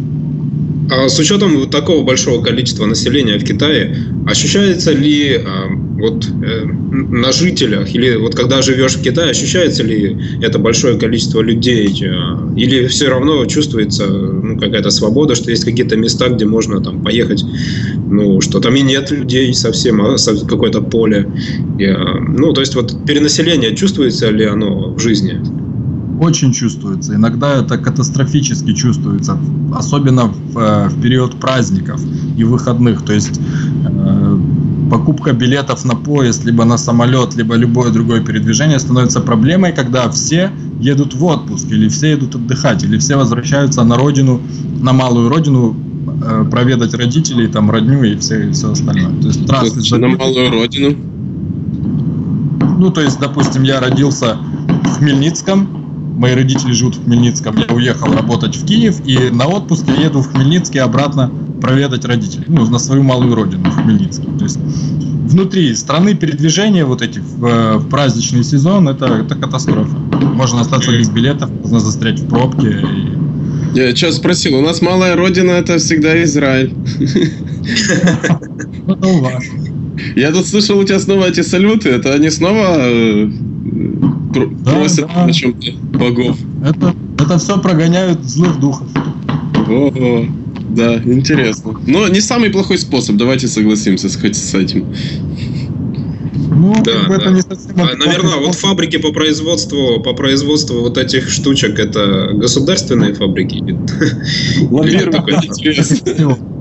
А 0.90 1.08
с 1.08 1.18
учетом 1.18 1.68
такого 1.70 2.04
большого 2.04 2.42
количества 2.42 2.84
населения 2.86 3.38
в 3.38 3.44
Китае, 3.44 3.96
ощущается 4.26 4.92
ли 4.92 5.36
а, 5.36 5.70
вот 5.98 6.26
э, 6.26 6.64
на 6.64 7.32
жителях 7.32 7.94
или 7.94 8.16
вот 8.16 8.34
когда 8.34 8.62
живешь 8.62 8.96
в 8.96 9.02
Китае, 9.02 9.30
ощущается 9.30 9.82
ли 9.82 10.16
это 10.42 10.58
большое 10.58 10.98
количество 10.98 11.40
людей 11.40 11.88
а, 12.06 12.52
или 12.56 12.86
все 12.88 13.08
равно 13.08 13.44
чувствуется 13.46 14.06
ну, 14.06 14.58
какая-то 14.58 14.90
свобода, 14.90 15.34
что 15.34 15.50
есть 15.50 15.64
какие-то 15.64 15.96
места, 15.96 16.28
где 16.28 16.44
можно 16.44 16.80
там 16.80 17.02
поехать, 17.02 17.44
ну 18.10 18.40
что 18.40 18.60
там 18.60 18.74
и 18.74 18.82
нет 18.82 19.10
людей 19.10 19.54
совсем, 19.54 20.02
а 20.02 20.16
какое-то 20.48 20.80
поле, 20.80 21.30
и, 21.78 21.84
а, 21.84 22.18
ну 22.20 22.52
то 22.52 22.60
есть 22.60 22.74
вот 22.74 23.04
перенаселение 23.06 23.74
чувствуется 23.76 24.30
ли 24.30 24.44
оно 24.44 24.94
в 24.94 24.98
жизни? 24.98 25.40
очень 26.20 26.52
чувствуется. 26.52 27.14
Иногда 27.14 27.56
это 27.60 27.78
катастрофически 27.78 28.72
чувствуется, 28.72 29.38
особенно 29.74 30.26
в, 30.26 30.58
э, 30.58 30.88
в 30.88 31.02
период 31.02 31.38
праздников 31.40 32.00
и 32.36 32.44
выходных. 32.44 33.02
То 33.02 33.12
есть 33.12 33.40
э, 33.84 34.03
покупка 34.90 35.32
билетов 35.32 35.84
на 35.84 35.94
поезд, 35.96 36.44
либо 36.44 36.64
на 36.64 36.78
самолет, 36.78 37.34
либо 37.34 37.54
любое 37.54 37.90
другое 37.90 38.20
передвижение 38.20 38.78
становится 38.78 39.20
проблемой, 39.20 39.72
когда 39.72 40.10
все 40.10 40.50
едут 40.80 41.14
в 41.14 41.24
отпуск, 41.24 41.66
или 41.70 41.88
все 41.88 42.10
едут 42.10 42.34
отдыхать, 42.34 42.84
или 42.84 42.98
все 42.98 43.16
возвращаются 43.16 43.84
на 43.84 43.96
родину, 43.96 44.40
на 44.80 44.92
малую 44.92 45.28
родину, 45.28 45.76
э, 46.22 46.44
проведать 46.50 46.94
родителей, 46.94 47.48
там, 47.48 47.70
родню 47.70 48.02
и 48.02 48.16
все, 48.16 48.48
и 48.48 48.52
все 48.52 48.72
остальное. 48.72 49.20
То 49.20 49.28
есть 49.28 49.46
трассы 49.46 49.78
есть, 49.78 49.92
На 49.92 50.08
малую 50.08 50.50
родину? 50.50 50.96
Ну, 52.78 52.90
то 52.90 53.00
есть, 53.00 53.18
допустим, 53.20 53.62
я 53.62 53.80
родился 53.80 54.36
в 54.68 54.98
Хмельницком, 54.98 55.68
мои 56.16 56.34
родители 56.34 56.72
живут 56.72 56.96
в 56.96 57.04
Хмельницком, 57.04 57.56
я 57.56 57.74
уехал 57.74 58.12
работать 58.12 58.56
в 58.56 58.64
Киев, 58.66 59.00
и 59.06 59.30
на 59.30 59.46
отпуск 59.46 59.84
я 59.88 60.06
еду 60.06 60.20
в 60.20 60.32
Хмельницкий 60.32 60.80
обратно 60.80 61.30
проведать 61.64 62.04
родителей, 62.04 62.44
ну, 62.48 62.68
на 62.68 62.78
свою 62.78 63.02
малую 63.02 63.34
родину, 63.34 63.70
в 63.70 63.74
Хмельницкий. 63.74 64.28
То 64.38 64.44
есть 64.44 64.58
внутри 64.58 65.74
страны 65.74 66.14
передвижения 66.14 66.84
вот 66.84 67.00
эти 67.00 67.20
в, 67.20 67.46
э, 67.46 67.76
в 67.78 67.88
праздничный 67.88 68.44
сезон 68.44 68.86
это, 68.86 69.06
это 69.06 69.34
катастрофа. 69.34 69.96
Можно 69.96 70.60
остаться 70.60 70.90
без 70.90 71.08
билетов, 71.08 71.50
можно 71.62 71.80
застрять 71.80 72.20
в 72.20 72.28
пробке. 72.28 72.68
И... 72.68 73.78
Я 73.78 73.90
сейчас 73.96 74.16
спросил, 74.16 74.58
у 74.58 74.60
нас 74.60 74.82
малая 74.82 75.16
родина 75.16 75.52
это 75.52 75.78
всегда 75.78 76.22
Израиль. 76.22 76.74
Это 78.86 79.06
у 79.06 79.20
вас. 79.22 79.42
Я 80.16 80.30
тут 80.32 80.46
слышал 80.46 80.78
у 80.78 80.84
тебя 80.84 81.00
снова 81.00 81.24
эти 81.24 81.40
салюты, 81.40 81.88
это 81.88 82.12
они 82.12 82.28
снова 82.28 82.76
э, 82.76 83.30
просят 84.66 85.08
на 85.16 85.32
чем-то 85.32 85.72
богов. 85.98 86.36
Это, 86.62 86.94
это 87.18 87.38
все 87.38 87.58
прогоняют 87.58 88.22
злых 88.22 88.60
духов. 88.60 88.86
Ого. 89.66 90.26
Да, 90.74 90.96
интересно. 90.96 91.74
Но 91.86 92.08
не 92.08 92.20
самый 92.20 92.50
плохой 92.50 92.78
способ, 92.78 93.16
давайте 93.16 93.48
согласимся 93.48 94.08
с, 94.08 94.16
хоть 94.16 94.36
с 94.36 94.54
этим. 94.54 94.86
Ну, 96.56 96.74
да, 96.84 96.92
да. 97.08 97.16
это 97.16 97.30
не 97.30 97.42
совсем 97.42 97.72
а, 97.76 97.96
наверное, 97.96 98.36
вот 98.36 98.54
фабрики 98.54 98.98
по 98.98 99.12
производству, 99.12 100.00
по 100.00 100.14
производству 100.14 100.80
вот 100.80 100.98
этих 100.98 101.28
штучек, 101.28 101.78
это 101.78 102.30
государственные 102.32 103.14
фабрики? 103.14 103.60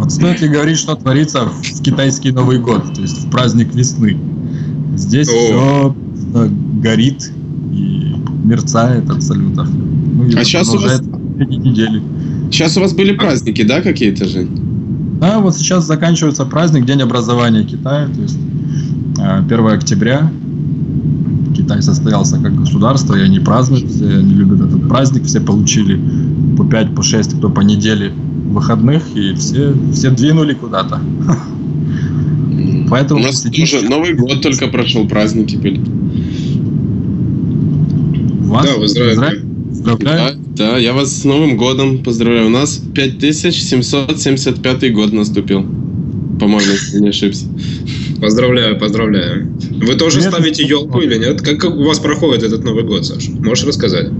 Вот 0.00 0.12
стоит 0.12 0.40
ли 0.40 0.48
говорить, 0.48 0.78
что 0.78 0.96
творится 0.96 1.44
в 1.44 1.82
китайский 1.82 2.32
Новый 2.32 2.58
год, 2.58 2.94
то 2.94 3.02
есть 3.02 3.26
в 3.26 3.30
праздник 3.30 3.74
весны. 3.74 4.18
Здесь 4.96 5.28
все 5.28 5.94
горит 6.82 7.30
и 7.72 8.14
мерцает 8.44 9.10
абсолютно. 9.10 9.64
Ну, 9.64 10.26
а 10.36 10.44
сейчас 10.44 10.68
у 10.70 10.78
вас 10.78 11.02
недели. 11.44 12.02
Сейчас 12.50 12.76
у 12.76 12.80
вас 12.80 12.92
были 12.92 13.12
праздники, 13.12 13.62
да, 13.62 13.80
какие-то 13.80 14.26
же? 14.26 14.46
Да, 15.20 15.38
вот 15.40 15.56
сейчас 15.56 15.84
заканчивается 15.86 16.44
праздник, 16.44 16.86
День 16.86 17.02
образования 17.02 17.64
Китая, 17.64 18.08
то 18.08 18.20
есть 18.20 18.38
1 19.18 19.50
э, 19.50 19.72
октября. 19.72 20.30
Китай 21.54 21.82
состоялся 21.82 22.38
как 22.38 22.54
государство, 22.54 23.14
и 23.14 23.20
они 23.20 23.38
празднуют, 23.38 23.90
все 23.90 24.06
они 24.06 24.34
любят 24.34 24.60
этот 24.60 24.88
праздник, 24.88 25.24
все 25.24 25.40
получили 25.40 26.00
по 26.56 26.64
5, 26.64 26.94
по 26.94 27.02
6, 27.02 27.38
кто 27.38 27.50
по 27.50 27.60
неделе 27.60 28.12
выходных, 28.46 29.02
и 29.14 29.34
все, 29.34 29.74
все 29.92 30.10
двинули 30.10 30.54
куда-то. 30.54 31.00
Поэтому 32.88 33.20
У 33.20 33.22
нас 33.22 33.42
тоже 33.42 33.88
Новый 33.88 34.14
год 34.14 34.42
только 34.42 34.66
прошел, 34.68 35.06
праздники 35.06 35.56
были. 35.56 35.80
У 38.40 38.48
вас 38.48 38.66
да, 38.66 38.74
в 38.76 38.84
Израиле. 38.84 39.44
Поздравляю. 39.68 40.39
Да, 40.60 40.76
я 40.76 40.92
вас 40.92 41.22
с 41.22 41.24
Новым 41.24 41.56
годом 41.56 42.02
поздравляю. 42.04 42.48
У 42.48 42.50
нас 42.50 42.82
5775 42.94 44.92
год 44.92 45.10
наступил. 45.10 45.62
По-моему, 46.38 46.72
если 46.72 47.00
не 47.00 47.08
ошибся. 47.08 47.46
Поздравляю, 48.20 48.78
поздравляю. 48.78 49.56
Вы 49.70 49.94
тоже 49.94 50.20
нет, 50.20 50.30
ставите 50.30 50.62
елку 50.62 51.00
или 51.00 51.16
нет? 51.16 51.40
Как, 51.40 51.58
как 51.58 51.74
у 51.74 51.84
вас 51.84 51.98
проходит 51.98 52.42
этот 52.42 52.62
Новый 52.62 52.84
год, 52.84 53.06
Саша? 53.06 53.30
Можешь 53.30 53.64
рассказать? 53.64 54.10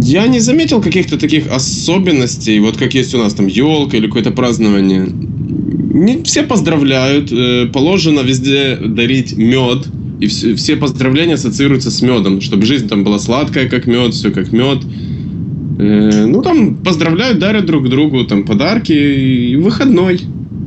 Я 0.00 0.28
не 0.28 0.38
заметил 0.38 0.80
каких-то 0.80 1.18
таких 1.18 1.50
особенностей, 1.50 2.60
вот 2.60 2.76
как 2.76 2.94
есть 2.94 3.12
у 3.12 3.18
нас 3.18 3.34
там 3.34 3.48
елка 3.48 3.96
или 3.96 4.06
какое-то 4.06 4.30
празднование. 4.30 5.08
Не 5.10 6.22
все 6.22 6.44
поздравляют, 6.44 7.32
э, 7.32 7.66
положено 7.66 8.20
везде 8.20 8.76
дарить 8.76 9.36
мед, 9.36 9.88
и 10.20 10.26
все, 10.26 10.54
все 10.54 10.76
поздравления 10.76 11.34
ассоциируются 11.34 11.90
с 11.90 12.02
медом, 12.02 12.40
чтобы 12.40 12.66
жизнь 12.66 12.88
там 12.88 13.04
была 13.04 13.18
сладкая, 13.18 13.68
как 13.68 13.86
мед, 13.86 14.14
все 14.14 14.30
как 14.30 14.52
мед. 14.52 14.78
Э, 15.78 16.26
ну, 16.26 16.42
там 16.42 16.76
поздравляют, 16.76 17.38
дарят 17.38 17.64
друг 17.64 17.88
другу 17.88 18.24
там 18.24 18.44
подарки 18.44 18.92
и 18.92 19.56
выходной. 19.56 20.20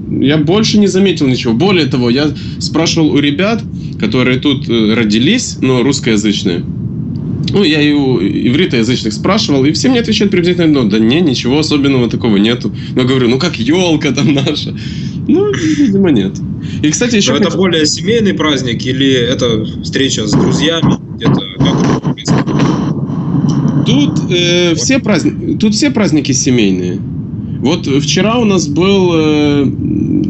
Я 0.10 0.38
больше 0.38 0.80
не 0.80 0.88
заметил 0.88 1.28
ничего. 1.28 1.54
Более 1.54 1.86
того, 1.86 2.10
я 2.10 2.32
спрашивал 2.60 3.12
у 3.12 3.20
ребят, 3.20 3.62
которые 4.00 4.40
тут 4.40 4.68
э, 4.68 4.94
родились, 4.96 5.60
но 5.62 5.84
русскоязычные. 5.84 6.64
Ну, 7.52 7.64
я 7.64 7.80
и 7.82 7.92
у 7.94 8.20
ивритоязычных 8.20 9.14
спрашивал, 9.14 9.66
и 9.66 9.72
все 9.74 9.90
мне 9.90 10.00
отвечают 10.00 10.32
приблизительно 10.32 10.66
одно. 10.66 10.84
Да 10.84 10.98
не, 10.98 11.22
ничего 11.22 11.60
особенного 11.60 12.10
такого 12.10 12.38
нету. 12.38 12.74
Но 12.96 13.04
говорю, 13.04 13.30
ну 13.30 13.38
как 13.38 13.58
елка 13.58 14.12
там 14.12 14.34
наша. 14.34 14.76
Ну, 15.28 15.54
видимо, 15.54 16.10
нет. 16.10 16.34
И, 16.82 16.90
кстати, 16.90 17.16
еще... 17.16 17.34
Но 17.34 17.38
это 17.40 17.56
более 17.56 17.86
семейный 17.86 18.34
праздник 18.34 18.86
или 18.86 19.12
это 19.12 19.66
встреча 19.84 20.28
с 20.28 20.32
друзьями 20.32 20.96
где-то? 21.16 21.42
Тут, 23.86 24.32
э, 24.32 24.76
все 24.76 25.00
праздники, 25.00 25.58
тут 25.58 25.76
все 25.76 25.92
праздники 25.92 26.32
семейные. 26.32 27.00
Вот 27.60 27.86
вчера 27.86 28.38
у 28.38 28.46
нас 28.46 28.68
был 28.68 29.12
э, 29.14 29.66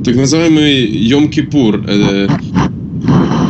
так 0.03 0.15
называемый 0.15 0.85
Йом-Кипур. 0.85 1.83
Э, 1.87 2.27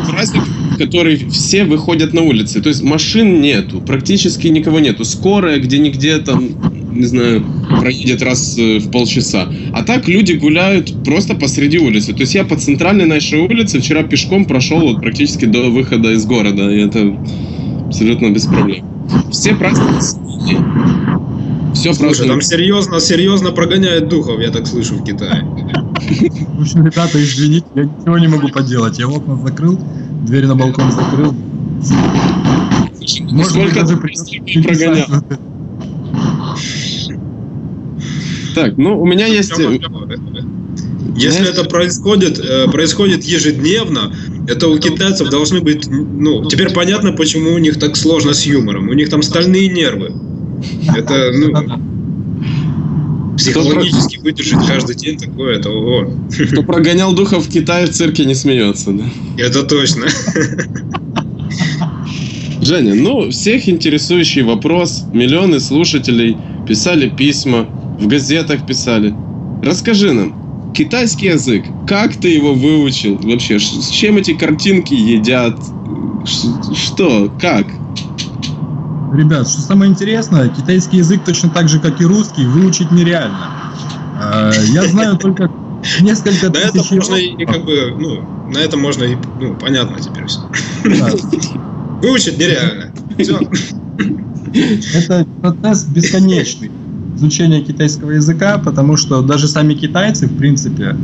праздник, 0.09 0.43
который 0.77 1.17
все 1.29 1.65
выходят 1.65 2.13
на 2.13 2.21
улицы. 2.21 2.61
То 2.61 2.69
есть 2.69 2.83
машин 2.83 3.41
нету, 3.41 3.81
практически 3.81 4.47
никого 4.47 4.79
нету. 4.79 5.03
Скорая 5.05 5.59
где-нигде 5.59 6.17
там 6.19 6.49
не 6.93 7.05
знаю, 7.05 7.43
проедет 7.79 8.21
раз 8.21 8.57
э, 8.57 8.79
в 8.79 8.91
полчаса. 8.91 9.47
А 9.73 9.83
так 9.83 10.07
люди 10.07 10.33
гуляют 10.33 11.03
просто 11.03 11.35
посреди 11.35 11.79
улицы. 11.79 12.13
То 12.13 12.21
есть 12.21 12.35
я 12.35 12.43
по 12.43 12.55
центральной 12.55 13.05
нашей 13.05 13.39
улице 13.39 13.79
вчера 13.79 14.03
пешком 14.03 14.45
прошел 14.45 14.79
вот 14.79 15.01
практически 15.01 15.45
до 15.45 15.69
выхода 15.69 16.11
из 16.11 16.25
города. 16.25 16.69
И 16.71 16.79
это 16.79 17.17
абсолютно 17.87 18.29
без 18.29 18.45
проблем. 18.45 18.85
Все 19.31 19.55
празднуют 19.55 20.03
все 21.73 21.93
Слушай, 21.93 22.27
там 22.27 22.41
серьезно, 22.41 22.99
серьезно 22.99 23.51
прогоняет 23.51 24.07
духов, 24.07 24.39
я 24.39 24.51
так 24.51 24.67
слышу, 24.67 24.95
в 24.95 25.03
Китае. 25.03 25.43
В 25.43 26.61
общем, 26.61 26.85
ребята, 26.85 27.21
извините, 27.21 27.65
я 27.75 27.83
ничего 27.85 28.17
не 28.19 28.27
могу 28.27 28.47
поделать. 28.49 28.99
Я 28.99 29.07
окна 29.07 29.35
закрыл, 29.37 29.79
дверь 30.25 30.45
на 30.45 30.55
балкон 30.55 30.91
закрыл. 30.91 31.33
Может 33.31 33.73
даже 33.73 33.97
прогонял. 33.97 35.07
Так, 38.55 38.77
ну 38.77 38.99
у 39.01 39.05
меня 39.05 39.27
есть... 39.27 39.57
Э, 39.59 39.79
Если 41.15 41.49
это 41.49 41.63
происходит, 41.65 42.39
э, 42.39 42.67
происходит 42.69 43.23
ежедневно, 43.23 44.13
это 44.47 44.67
у 44.67 44.77
китайцев 44.77 45.29
должны 45.29 45.61
быть... 45.61 45.87
Ну, 45.89 46.45
теперь 46.45 46.71
понятно, 46.73 47.13
почему 47.13 47.53
у 47.53 47.57
них 47.57 47.79
так 47.79 47.95
сложно 47.95 48.33
с 48.33 48.45
юмором. 48.45 48.89
У 48.89 48.93
них 48.93 49.09
там 49.09 49.21
стальные 49.23 49.69
нервы. 49.69 50.13
Это, 50.95 51.31
ну... 51.33 51.53
Психологически 53.37 54.19
выдержать 54.19 54.67
каждый 54.67 54.95
день 54.95 55.17
такое, 55.17 55.57
это 55.57 55.71
ого. 55.71 56.13
Кто 56.51 56.61
прогонял 56.71 57.13
духов 57.13 57.47
в 57.47 57.51
Китае, 57.51 57.87
в 57.87 57.89
цирке 57.89 58.25
не 58.25 58.35
смеется, 58.35 58.91
да? 58.91 59.03
Это 59.37 59.63
точно. 59.63 60.05
Женя, 62.65 62.95
ну, 62.95 63.29
всех 63.29 63.67
интересующий 63.67 64.43
вопрос, 64.43 65.05
миллионы 65.11 65.59
слушателей 65.59 66.37
писали 66.67 67.09
письма, 67.09 67.67
в 67.99 68.07
газетах 68.07 68.65
писали. 68.65 69.13
Расскажи 69.61 70.13
нам, 70.13 70.71
китайский 70.73 71.27
язык, 71.27 71.65
как 71.87 72.15
ты 72.15 72.29
его 72.29 72.53
выучил 72.53 73.17
вообще? 73.17 73.59
С 73.59 73.89
чем 73.89 74.17
эти 74.17 74.33
картинки 74.33 74.93
едят? 74.93 75.59
Что? 76.75 77.31
Как? 77.39 77.67
Ребят, 79.13 79.47
что 79.47 79.61
самое 79.61 79.91
интересное, 79.91 80.49
китайский 80.49 80.97
язык 80.97 81.23
точно 81.23 81.49
так 81.49 81.69
же, 81.69 81.79
как 81.79 82.01
и 82.01 82.05
русский, 82.05 82.45
выучить 82.45 82.91
нереально. 82.91 83.73
А, 84.19 84.51
я 84.71 84.87
знаю 84.87 85.17
только 85.17 85.51
несколько 86.01 86.49
тысяч... 86.49 86.73
На 86.73 86.79
это 86.79 86.95
можно 86.95 87.15
и 87.15 87.45
как 87.45 87.65
бы, 87.65 87.95
ну, 87.99 88.49
на 88.51 88.57
этом 88.57 88.81
можно 88.81 89.03
и, 89.03 89.15
ну, 89.39 89.55
понятно 89.55 89.99
теперь 89.99 90.25
все. 90.25 90.39
Выучить 92.03 92.37
нереально. 92.37 92.91
Это 94.93 95.25
процесс 95.41 95.85
бесконечный 95.85 96.69
изучения 97.15 97.61
китайского 97.61 98.11
языка, 98.11 98.57
потому 98.57 98.97
что 98.97 99.21
даже 99.21 99.47
сами 99.47 99.73
китайцы, 99.73 100.27
в 100.27 100.37
принципе, 100.37 100.95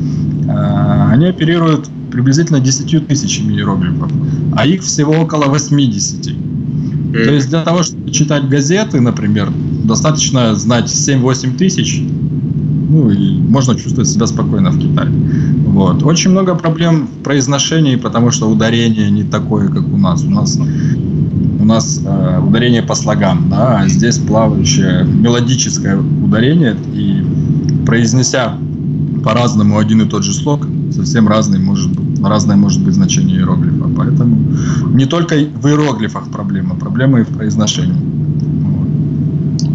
э, 0.47 1.11
они 1.11 1.27
оперируют 1.27 1.89
приблизительно 2.11 2.59
10 2.59 3.07
тысячами 3.07 3.53
иероглифов, 3.53 4.11
а 4.55 4.65
их 4.65 4.81
всего 4.81 5.13
около 5.13 5.45
80. 5.45 6.27
Mm. 6.27 7.23
То 7.23 7.31
есть 7.31 7.49
для 7.49 7.63
того, 7.63 7.83
чтобы 7.83 8.11
читать 8.11 8.49
газеты, 8.49 8.99
например, 8.99 9.49
достаточно 9.83 10.53
знать 10.55 10.85
7-8 10.85 11.57
тысяч, 11.57 12.01
ну, 12.89 13.11
и 13.11 13.37
можно 13.37 13.75
чувствовать 13.75 14.09
себя 14.09 14.27
спокойно 14.27 14.71
в 14.71 14.79
Китае. 14.79 15.09
Вот. 15.67 16.03
Очень 16.03 16.31
много 16.31 16.55
проблем 16.55 17.07
в 17.07 17.23
произношении, 17.23 17.95
потому 17.95 18.31
что 18.31 18.49
ударение 18.49 19.11
не 19.11 19.23
такое, 19.23 19.67
как 19.67 19.87
у 19.93 19.97
нас. 19.97 20.23
У 20.23 20.29
нас 20.29 20.59
у 21.59 21.65
нас 21.65 22.01
э, 22.03 22.39
ударение 22.39 22.81
по 22.81 22.95
слогам, 22.95 23.49
да, 23.49 23.79
а 23.79 23.87
здесь 23.87 24.17
плавающее 24.17 25.03
мелодическое 25.03 25.97
ударение, 25.97 26.75
и 26.93 27.23
произнеся 27.85 28.57
по-разному 29.23 29.77
один 29.77 30.01
и 30.01 30.05
тот 30.05 30.23
же 30.23 30.33
слог, 30.33 30.65
совсем 30.91 31.27
разный 31.27 31.59
может 31.59 31.91
быть, 31.91 32.25
разное 32.25 32.55
может 32.55 32.81
быть 32.81 32.93
значение 32.93 33.37
иероглифа. 33.37 33.89
Поэтому 33.95 34.37
не 34.93 35.05
только 35.05 35.35
в 35.35 35.67
иероглифах 35.67 36.29
проблема, 36.29 36.75
проблема 36.75 37.19
и 37.19 37.23
в 37.23 37.27
произношении. 37.27 38.18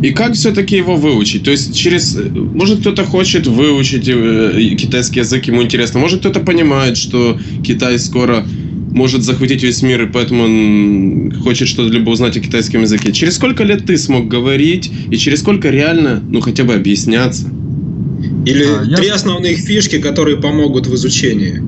И 0.04 0.10
как 0.10 0.34
все-таки 0.34 0.76
его 0.76 0.96
выучить? 0.96 1.44
То 1.44 1.50
есть 1.50 1.74
через... 1.74 2.14
Может 2.14 2.80
кто-то 2.80 3.04
хочет 3.04 3.46
выучить 3.46 4.06
э, 4.06 4.74
китайский 4.78 5.20
язык, 5.20 5.46
ему 5.46 5.62
интересно. 5.62 5.98
Может 5.98 6.20
кто-то 6.20 6.40
понимает, 6.40 6.98
что 6.98 7.38
Китай 7.66 7.98
скоро 7.98 8.44
может 8.90 9.22
захватить 9.22 9.62
весь 9.62 9.80
мир, 9.80 10.02
и 10.02 10.06
поэтому 10.06 10.42
он 10.44 11.32
хочет 11.42 11.68
что-либо 11.68 12.10
узнать 12.10 12.36
о 12.36 12.40
китайском 12.40 12.82
языке. 12.82 13.12
Через 13.12 13.36
сколько 13.36 13.64
лет 13.64 13.86
ты 13.86 13.96
смог 13.96 14.28
говорить, 14.28 14.92
и 15.10 15.16
через 15.16 15.40
сколько 15.40 15.70
реально, 15.70 16.22
ну, 16.28 16.42
хотя 16.42 16.64
бы 16.64 16.74
объясняться? 16.74 17.48
Или 18.44 18.64
а, 18.64 18.96
три 18.96 19.06
я... 19.06 19.14
основных 19.14 19.56
фишки, 19.56 20.02
которые 20.02 20.36
помогут 20.36 20.86
в 20.86 20.94
изучении? 20.96 21.62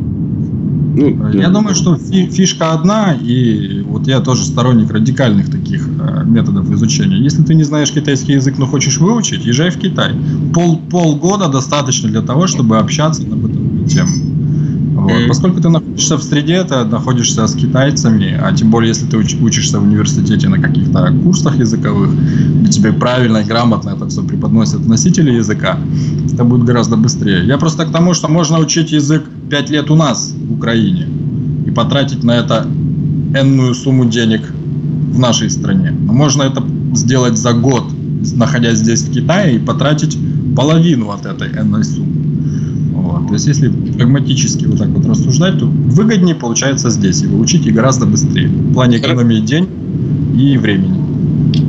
Ну, 0.99 1.33
я 1.33 1.49
думаю, 1.49 1.75
что 1.75 1.97
фишка 1.97 2.73
одна, 2.73 3.19
и 3.23 3.76
вот 3.97 4.07
я 4.07 4.21
тоже 4.21 4.45
сторонник 4.45 4.91
радикальных 4.91 5.51
таких 5.51 5.89
э, 5.89 6.25
методов 6.27 6.71
изучения. 6.71 7.17
Если 7.17 7.43
ты 7.43 7.55
не 7.55 7.65
знаешь 7.65 7.91
китайский 7.91 8.35
язык, 8.35 8.59
но 8.59 8.67
хочешь 8.67 8.99
выучить, 8.99 9.47
езжай 9.47 9.71
в 9.71 9.79
Китай. 9.79 10.13
Пол, 10.53 10.83
полгода 10.91 11.49
достаточно 11.49 12.11
для 12.11 12.21
того, 12.21 12.47
чтобы 12.47 12.77
общаться 12.77 13.23
на 13.23 13.37
эту 13.37 13.89
тему. 13.89 14.13
Вот. 14.97 15.13
Mm. 15.13 15.29
Поскольку 15.29 15.63
ты 15.63 15.71
находишься 15.71 16.19
в 16.19 16.23
среде, 16.23 16.63
ты 16.65 16.85
находишься 16.85 17.47
с 17.47 17.55
китайцами, 17.55 18.39
а 18.39 18.53
тем 18.53 18.71
более, 18.71 18.89
если 18.89 19.07
ты 19.07 19.17
уч- 19.17 19.43
учишься 19.43 19.81
в 19.81 19.85
университете 19.85 20.49
на 20.49 20.59
каких-то 20.59 21.11
курсах 21.25 21.57
языковых, 21.59 22.11
где 22.61 22.71
тебе 22.71 22.93
правильно 22.93 23.39
и 23.39 23.45
грамотно 23.45 23.91
это 23.91 24.07
все 24.09 24.23
преподносят 24.23 24.87
носители 24.87 25.31
языка, 25.31 25.79
это 26.33 26.45
будет 26.45 26.65
гораздо 26.65 26.97
быстрее. 26.97 27.47
Я 27.47 27.57
просто 27.57 27.87
к 27.87 27.93
тому, 27.93 28.13
что 28.13 28.29
можно 28.29 28.59
учить 28.59 28.93
язык 28.93 29.25
5 29.49 29.71
лет 29.71 29.91
у 29.91 29.95
нас 29.95 30.35
в 30.39 30.53
Украине 30.53 31.07
и 31.67 31.71
потратить 31.71 32.25
на 32.25 32.33
это 32.33 32.67
энную 33.37 33.75
сумму 33.75 34.05
денег 34.07 34.43
в 35.13 35.19
нашей 35.19 35.51
стране. 35.51 35.91
Но 35.91 36.13
можно 36.13 36.43
это 36.43 36.65
сделать 36.95 37.37
за 37.37 37.53
год, 37.53 37.85
находясь 38.35 38.79
здесь 38.79 39.03
в 39.03 39.13
Китае, 39.13 39.57
и 39.57 39.59
потратить 39.59 40.19
половину 40.57 41.11
от 41.11 41.27
этой 41.27 41.49
энной 41.49 41.85
суммы. 41.85 42.17
Вот. 42.93 43.29
То 43.29 43.35
есть, 43.35 43.47
если 43.47 43.69
прагматически 43.69 44.65
вот 44.67 44.79
так 44.79 44.89
вот 44.89 45.07
рассуждать, 45.07 45.59
то 45.59 45.67
выгоднее 45.67 46.35
получается 46.35 46.91
здесь. 46.91 47.23
И 47.23 47.27
вы 47.27 47.41
учите 47.41 47.71
гораздо 47.71 48.07
быстрее. 48.07 48.49
В 48.49 48.73
плане 48.73 48.99
экономии 48.99 49.41
денег 49.41 49.69
и 50.37 50.59
времени. 50.59 50.96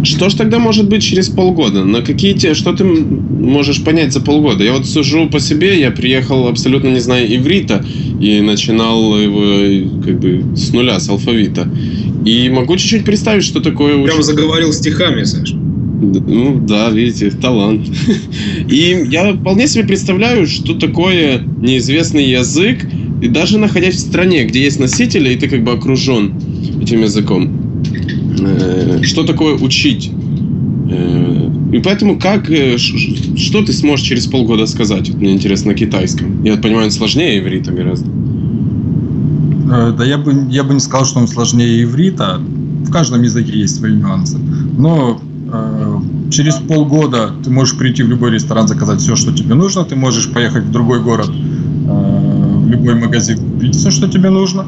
Что 0.04 0.30
ж 0.30 0.36
тогда 0.36 0.60
может 0.60 0.88
быть 0.88 1.04
через 1.04 1.28
полгода? 1.28 1.84
На 1.84 2.02
какие 2.02 2.34
те, 2.34 2.54
что 2.54 2.74
ты 2.74 2.84
можешь 2.84 3.84
понять 3.84 4.14
за 4.14 4.22
полгода? 4.22 4.64
Я 4.64 4.74
вот 4.74 4.86
сужу 4.86 5.28
по 5.30 5.40
себе, 5.40 5.80
я 5.80 5.92
приехал 5.92 6.48
абсолютно 6.48 6.90
не 6.90 7.00
зная 7.00 7.26
иврита 7.26 7.86
и 8.22 8.40
начинал 8.42 9.18
его 9.18 10.02
как 10.04 10.20
бы 10.20 10.56
с 10.56 10.72
нуля, 10.72 11.00
с 11.00 11.10
алфавита. 11.10 11.70
И 12.26 12.50
могу 12.50 12.78
чуть-чуть 12.78 13.06
представить, 13.06 13.44
что 13.44 13.60
такое... 13.60 14.04
Прям 14.04 14.24
заговорил 14.24 14.72
стихами, 14.74 15.24
Саш. 15.24 15.54
Ну 15.54 16.62
да, 16.68 16.90
видите, 16.90 17.32
талант. 17.32 17.88
И 18.70 19.08
я 19.10 19.34
вполне 19.34 19.68
себе 19.68 19.86
представляю, 19.86 20.46
что 20.46 20.76
такое 20.76 21.44
неизвестный 21.60 22.30
язык, 22.30 22.86
и 23.20 23.28
даже 23.28 23.58
находясь 23.58 23.96
в 23.96 24.00
стране, 24.00 24.46
где 24.46 24.62
есть 24.62 24.80
носители, 24.80 25.34
и 25.34 25.36
ты 25.38 25.48
как 25.50 25.64
бы 25.64 25.72
окружен 25.72 26.36
этим 26.82 27.02
языком. 27.02 27.67
Э, 28.40 29.04
что 29.04 29.24
такое 29.24 29.56
учить? 29.56 30.12
Э, 30.90 31.50
и 31.74 31.80
поэтому 31.80 32.20
как, 32.20 32.50
э, 32.50 32.78
что 32.78 33.64
ты 33.64 33.74
сможешь 33.74 34.06
через 34.06 34.28
полгода 34.28 34.66
сказать? 34.68 35.14
Мне 35.14 35.34
интересно 35.34 35.72
на 35.72 35.78
китайском. 35.78 36.44
Я 36.44 36.58
понимаю, 36.58 36.86
он 36.86 36.92
сложнее 36.92 37.40
иврита 37.40 37.72
гораздо. 37.72 38.10
Да 39.98 40.06
я 40.06 40.18
бы, 40.18 40.48
я 40.50 40.64
бы 40.64 40.74
не 40.74 40.80
сказал, 40.80 41.06
что 41.06 41.20
он 41.20 41.28
сложнее 41.28 41.84
иврита. 41.84 42.40
В 42.86 42.92
каждом 42.92 43.22
языке 43.24 43.60
есть 43.60 43.76
свои 43.76 43.94
нюансы. 43.94 44.38
Но 44.78 45.22
Э, 45.52 45.98
через 46.30 46.56
полгода 46.56 47.32
ты 47.44 47.50
можешь 47.50 47.78
прийти 47.78 48.04
в 48.04 48.10
любой 48.10 48.32
ресторан, 48.32 48.68
заказать 48.68 49.00
все, 49.00 49.16
что 49.16 49.34
тебе 49.34 49.56
нужно. 49.56 49.84
Ты 49.86 49.96
можешь 49.96 50.32
поехать 50.32 50.66
в 50.66 50.72
другой 50.72 51.02
город, 51.02 51.30
э, 51.30 52.60
в 52.60 52.70
любой 52.70 52.96
магазин, 52.96 53.38
купить 53.38 53.76
все, 53.76 53.92
что 53.92 54.08
тебе 54.10 54.30
нужно, 54.30 54.66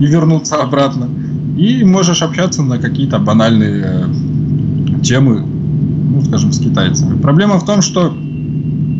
и 0.00 0.06
вернуться 0.06 0.56
обратно. 0.56 1.08
И 1.56 1.84
можешь 1.84 2.22
общаться 2.22 2.62
на 2.62 2.78
какие-то 2.78 3.18
банальные 3.18 3.84
э, 3.84 5.00
темы, 5.02 5.40
ну, 5.40 6.22
скажем, 6.24 6.52
с 6.52 6.58
китайцами. 6.58 7.20
Проблема 7.20 7.58
в 7.58 7.64
том, 7.64 7.82
что, 7.82 8.14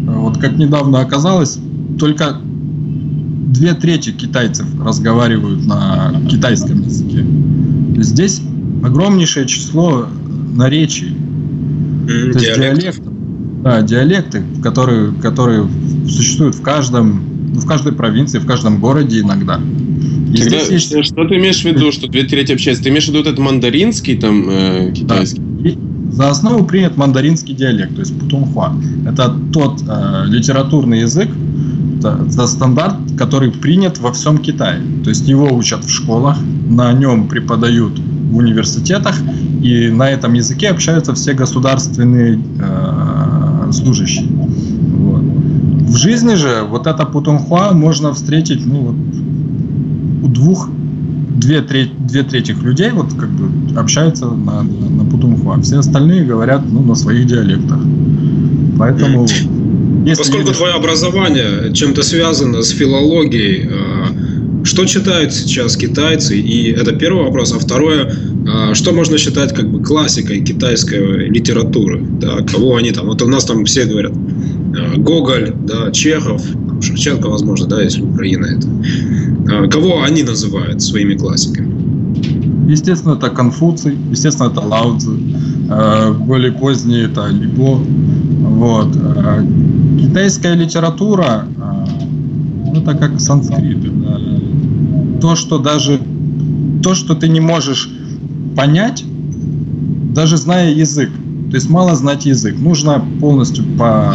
вот 0.07 0.39
как 0.39 0.59
недавно 0.59 1.01
оказалось, 1.01 1.59
только 1.99 2.37
две 3.53 3.75
трети 3.75 4.11
китайцев 4.11 4.67
разговаривают 4.85 5.67
на 5.67 6.13
китайском 6.29 6.83
языке. 6.83 7.25
Здесь 8.03 8.43
огромнейшее 8.83 9.47
число 9.47 10.07
наречий. 10.55 11.17
Mm, 12.07 12.33
То 12.33 12.39
есть 12.39 12.57
диалекты. 12.57 13.11
Да, 13.63 13.81
диалекты, 13.83 14.43
которые, 14.63 15.13
которые 15.13 15.69
существуют 16.09 16.57
в 16.57 16.63
каждом, 16.63 17.23
в 17.55 17.65
каждой 17.65 17.93
провинции, 17.93 18.39
в 18.39 18.47
каждом 18.47 18.81
городе 18.81 19.21
иногда. 19.21 19.61
Тогда, 20.37 20.57
есть... 20.57 20.87
что, 20.87 21.03
что 21.03 21.29
ты 21.29 21.37
имеешь 21.37 21.61
в 21.61 21.65
виду, 21.65 21.93
что 21.93 22.09
две 22.09 22.25
трети 22.25 22.53
общаются? 22.53 22.85
Ты 22.85 22.91
имеешь 22.91 23.05
в 23.05 23.09
виду 23.09 23.21
этот 23.21 23.39
мандаринский 23.39 24.17
там 24.17 24.49
э, 24.49 24.93
китайский? 24.93 25.41
Да. 25.41 25.69
И 25.69 25.79
за 26.13 26.31
основу 26.31 26.65
принят 26.65 26.97
мандаринский 26.97 27.55
диалект, 27.55 27.95
то 27.95 28.01
есть 28.01 28.19
путунхуа. 28.19 28.75
Это 29.07 29.35
тот 29.53 29.83
э, 29.89 30.25
литературный 30.27 31.01
язык, 31.01 31.29
это 31.99 32.47
стандарт, 32.47 32.97
который 33.17 33.51
принят 33.51 33.99
во 33.99 34.13
всем 34.13 34.39
Китае. 34.39 34.81
То 35.05 35.11
есть 35.11 35.29
его 35.29 35.55
учат 35.55 35.85
в 35.85 35.91
школах, 35.91 36.37
на 36.69 36.93
нем 36.93 37.29
преподают 37.29 37.99
в 37.99 38.37
университетах, 38.37 39.17
и 39.63 39.89
на 39.89 40.11
этом 40.11 40.35
языке 40.35 40.69
общаются 40.69 41.15
все 41.15 41.33
государственные 41.35 42.43
э, 42.59 43.73
служащие. 43.73 44.27
Вот. 44.27 45.23
В 45.23 45.97
жизни 45.97 46.35
же 46.35 46.63
вот 46.69 46.87
это 46.87 47.05
путунхуа 47.05 47.73
можно 47.73 48.13
встретить 48.13 48.67
ну, 48.67 48.81
вот, 48.81 48.97
у 50.23 50.29
двух 50.29 50.71
две, 51.37 51.61
треть, 51.63 51.91
две 52.07 52.23
трети 52.23 52.53
людей 52.53 52.91
вот 52.91 53.13
как 53.15 53.31
бы 53.31 53.79
общаются 53.79 54.27
на, 54.27 54.63
на, 54.63 55.05
путунхуа. 55.05 55.61
Все 55.63 55.79
остальные 55.79 56.25
говорят 56.25 56.63
ну, 56.71 56.83
на 56.83 56.95
своих 56.95 57.27
диалектах. 57.27 57.81
Поэтому... 58.79 59.27
Если 60.05 60.23
Поскольку 60.23 60.47
видишь... 60.47 60.57
твое 60.57 60.75
образование 60.75 61.73
чем-то 61.73 62.03
связано 62.03 62.63
с 62.63 62.71
филологией, 62.71 63.69
э, 63.71 64.65
что 64.65 64.85
читают 64.85 65.33
сейчас 65.33 65.77
китайцы? 65.77 66.39
И 66.39 66.73
это 66.73 66.93
первый 66.93 67.25
вопрос. 67.25 67.53
А 67.53 67.59
второе, 67.59 68.13
а, 68.47 68.75
что 68.75 68.93
можно 68.93 69.19
считать 69.19 69.55
как 69.55 69.71
бы 69.71 69.83
классикой 69.83 70.41
китайской 70.41 71.29
литературы? 71.29 72.01
Да, 72.21 72.39
кого 72.43 72.77
они 72.77 72.93
там? 72.93 73.07
Вот 73.07 73.23
у 73.23 73.29
нас 73.29 73.45
там 73.45 73.65
все 73.65 73.85
говорят 73.85 74.13
а, 74.13 74.99
Гоголь, 74.99 75.53
да, 75.67 75.91
Чехов, 75.91 76.43
Шевченко, 76.83 77.29
возможно, 77.29 77.67
да, 77.67 77.83
если 77.83 78.03
Украина 78.03 78.47
это. 78.47 78.69
А, 79.51 79.69
кого 79.69 80.03
они 80.03 80.23
называют 80.23 80.83
своими 80.83 81.15
классиками? 81.15 82.71
Естественно, 82.71 83.15
это 83.15 83.31
Конфуций, 83.31 83.97
естественно, 84.11 84.49
это 84.49 84.61
Лао 84.61 84.99
Цзи, 84.99 86.25
более 86.27 86.53
поздние 86.53 87.05
это 87.05 87.27
Либо. 87.29 87.81
Вот. 88.41 88.97
Китайская 90.01 90.55
литература, 90.55 91.47
ну, 91.57 92.81
это 92.81 92.95
как 92.95 93.21
санскрит 93.21 93.79
то, 95.21 95.37
что 95.37 95.59
даже 95.59 96.01
то, 96.83 96.95
что 96.95 97.15
ты 97.15 97.29
не 97.29 97.41
можешь 97.41 97.89
понять, 98.57 99.05
даже 100.15 100.37
зная 100.37 100.73
язык. 100.73 101.11
То 101.51 101.57
есть 101.57 101.71
мало 101.71 101.95
знать 101.95 102.27
язык. 102.27 102.59
Нужно 102.59 103.05
полностью 103.21 103.65
по, 103.79 104.13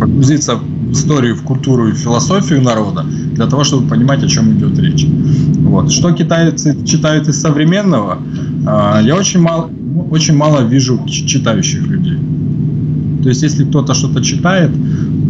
погрузиться 0.00 0.58
историю, 0.92 1.36
в 1.36 1.42
культуру 1.42 1.88
и 1.88 1.92
философию 1.92 2.62
народа 2.62 3.04
для 3.34 3.46
того, 3.46 3.64
чтобы 3.64 3.88
понимать, 3.88 4.22
о 4.22 4.28
чем 4.28 4.52
идет 4.52 4.78
речь. 4.78 5.06
Вот. 5.60 5.90
Что 5.90 6.12
китайцы 6.12 6.76
читают 6.84 7.28
из 7.28 7.40
современного, 7.40 8.18
а, 8.66 9.00
я 9.02 9.16
очень 9.16 9.40
мало, 9.40 9.70
очень 10.10 10.36
мало 10.36 10.62
вижу 10.62 11.00
читающих 11.06 11.86
людей. 11.86 12.18
То 13.22 13.28
есть 13.28 13.42
если 13.42 13.64
кто-то 13.64 13.94
что-то 13.94 14.22
читает, 14.22 14.70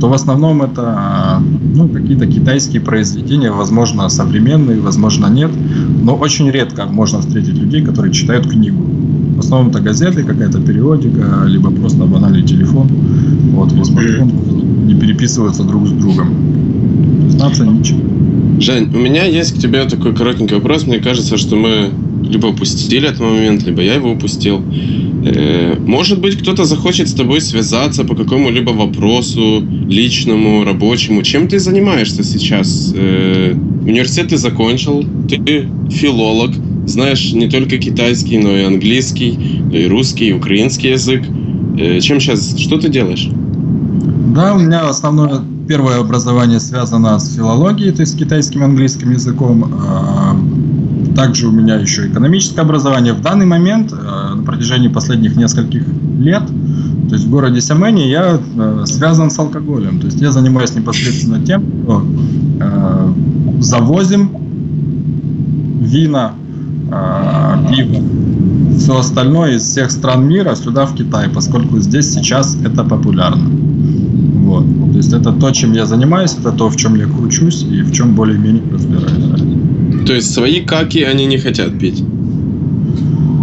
то 0.01 0.09
в 0.09 0.13
основном 0.13 0.63
это 0.63 1.43
ну, 1.75 1.89
какие-то 1.89 2.27
китайские 2.27 2.81
произведения, 2.81 3.51
возможно, 3.51 4.09
современные, 4.09 4.81
возможно, 4.81 5.27
нет. 5.27 5.51
Но 6.03 6.17
очень 6.17 6.51
редко 6.51 6.87
можно 6.87 7.21
встретить 7.21 7.55
людей, 7.55 7.83
которые 7.83 8.13
читают 8.13 8.49
книгу. 8.49 8.83
В 9.37 9.41
основном 9.41 9.71
это 9.71 9.81
газеты, 9.81 10.23
какая-то 10.23 10.61
периодика, 10.61 11.45
либо 11.47 11.71
просто 11.71 12.05
банальный 12.05 12.43
телефон. 12.43 12.89
Вот, 13.53 13.73
в 13.73 13.85
смартфон 13.85 14.31
не 14.91 15.01
переписываются 15.01 15.63
друг 15.63 15.87
с 15.87 15.93
другом. 15.93 17.31
Знаться 17.31 17.65
ничего. 17.65 18.01
Жень, 18.61 18.91
у 18.95 18.99
меня 18.99 19.25
есть 19.25 19.55
к 19.55 19.59
тебе 19.59 19.85
такой 19.85 20.15
коротенький 20.15 20.57
вопрос. 20.57 20.87
Мне 20.87 20.99
кажется, 20.99 21.37
что 21.37 21.57
мы 21.57 21.91
либо 22.23 22.49
упустили 22.49 23.09
этот 23.09 23.21
момент, 23.21 23.63
либо 23.67 23.83
я 23.83 23.95
его 23.95 24.11
упустил. 24.13 24.63
Э, 25.25 25.77
может 25.87 26.21
быть, 26.21 26.37
кто-то 26.37 26.65
захочет 26.65 27.09
с 27.09 27.15
тобой 27.15 27.41
связаться 27.41 28.05
по 28.05 28.15
какому-либо 28.15 28.71
вопросу, 28.71 29.63
личному, 29.89 30.65
рабочему. 30.65 31.23
Чем 31.23 31.49
ты 31.49 31.59
занимаешься 31.59 32.23
сейчас? 32.25 32.93
Э, 32.95 33.55
университет 33.87 34.29
ты 34.29 34.37
закончил, 34.37 35.05
ты 35.29 35.69
филолог, 35.91 36.51
знаешь 36.87 37.33
не 37.33 37.49
только 37.49 37.79
китайский, 37.79 38.39
но 38.39 38.57
и 38.57 38.63
английский, 38.63 39.39
и 39.73 39.87
русский, 39.87 40.29
и 40.29 40.33
украинский 40.33 40.91
язык. 40.91 41.23
Э, 41.79 42.01
чем 42.01 42.21
сейчас, 42.21 42.59
что 42.59 42.79
ты 42.79 42.89
делаешь? 42.89 43.29
Да, 44.31 44.55
у 44.55 44.59
меня 44.59 44.89
основное 44.89 45.41
первое 45.67 45.99
образование 45.99 46.61
связано 46.61 47.19
с 47.19 47.35
филологией, 47.35 47.91
то 47.91 48.03
есть 48.03 48.13
с 48.13 48.17
китайским 48.17 48.63
английским 48.63 49.11
языком. 49.11 49.73
А, 49.73 50.37
также 51.17 51.49
у 51.49 51.51
меня 51.51 51.75
еще 51.75 52.07
экономическое 52.07 52.61
образование. 52.61 53.13
В 53.13 53.23
данный 53.23 53.47
момент, 53.47 53.93
э, 53.93 54.35
на 54.37 54.43
протяжении 54.45 54.87
последних 54.87 55.35
нескольких 55.35 55.83
лет, 56.21 56.45
то 57.09 57.15
есть 57.15 57.27
в 57.27 57.31
городе 57.31 57.61
Сямэне 57.61 58.09
я 58.09 58.39
э, 58.39 58.83
связан 58.87 59.33
с 59.33 59.39
алкоголем. 59.39 59.99
То 59.99 60.07
есть 60.07 60.21
я 60.21 60.31
занимаюсь 60.31 60.75
непосредственно 60.77 61.45
тем, 61.45 61.65
что 61.83 62.05
завозим 63.61 64.31
вина, 65.81 66.35
пиво, 67.71 68.03
все 68.79 68.99
остальное 68.99 69.57
из 69.57 69.63
всех 69.63 69.91
стран 69.91 70.27
мира 70.27 70.55
сюда, 70.55 70.87
в 70.87 70.95
Китай, 70.95 71.29
поскольку 71.29 71.79
здесь 71.81 72.13
сейчас 72.13 72.57
это 72.65 72.85
популярно. 72.85 73.70
Вот. 74.51 74.65
То 74.91 74.97
есть 74.97 75.13
это 75.13 75.31
то, 75.33 75.53
чем 75.53 75.75
я 75.75 75.87
занимаюсь, 75.87 76.35
это 76.37 76.51
то, 76.51 76.69
в 76.69 76.77
чем 76.77 76.97
я 76.97 77.07
кручусь 77.07 77.63
и 77.63 77.83
в 77.83 77.93
чем 77.93 78.17
более-менее 78.17 78.65
разбираюсь. 78.73 80.05
То 80.07 80.13
есть 80.13 80.35
свои 80.35 80.61
каки 80.61 81.05
они 81.05 81.27
не 81.27 81.39
хотят 81.39 81.79
пить? 81.79 82.03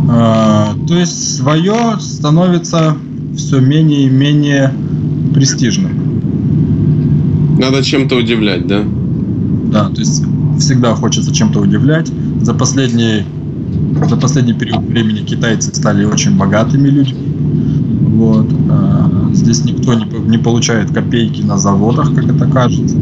А, 0.10 0.74
то 0.86 0.96
есть 0.96 1.38
свое 1.38 1.98
становится 2.00 2.98
все 3.38 3.62
менее 3.62 4.08
и 4.08 4.10
менее 4.10 4.74
престижным. 5.34 5.92
Надо 7.58 7.82
чем-то 7.82 8.18
удивлять, 8.18 8.68
да? 8.68 8.84
Да, 9.72 9.86
то 9.86 10.02
есть 10.02 10.26
всегда 10.60 10.94
хочется 10.94 11.34
чем-то 11.34 11.62
удивлять. 11.62 12.12
За 12.42 12.54
последний, 12.54 13.24
за 14.10 14.18
последний 14.18 14.54
период 14.54 14.84
времени 14.84 15.20
китайцы 15.20 15.74
стали 15.74 16.04
очень 16.04 16.36
богатыми 16.36 16.90
людьми. 16.90 17.28
Вот. 18.10 18.48
А 18.70 19.17
здесь 19.34 19.64
никто 19.64 19.94
не, 19.94 20.06
не 20.06 20.38
получает 20.38 20.92
копейки 20.92 21.42
на 21.42 21.58
заводах, 21.58 22.14
как 22.14 22.26
это 22.26 22.46
кажется. 22.46 22.96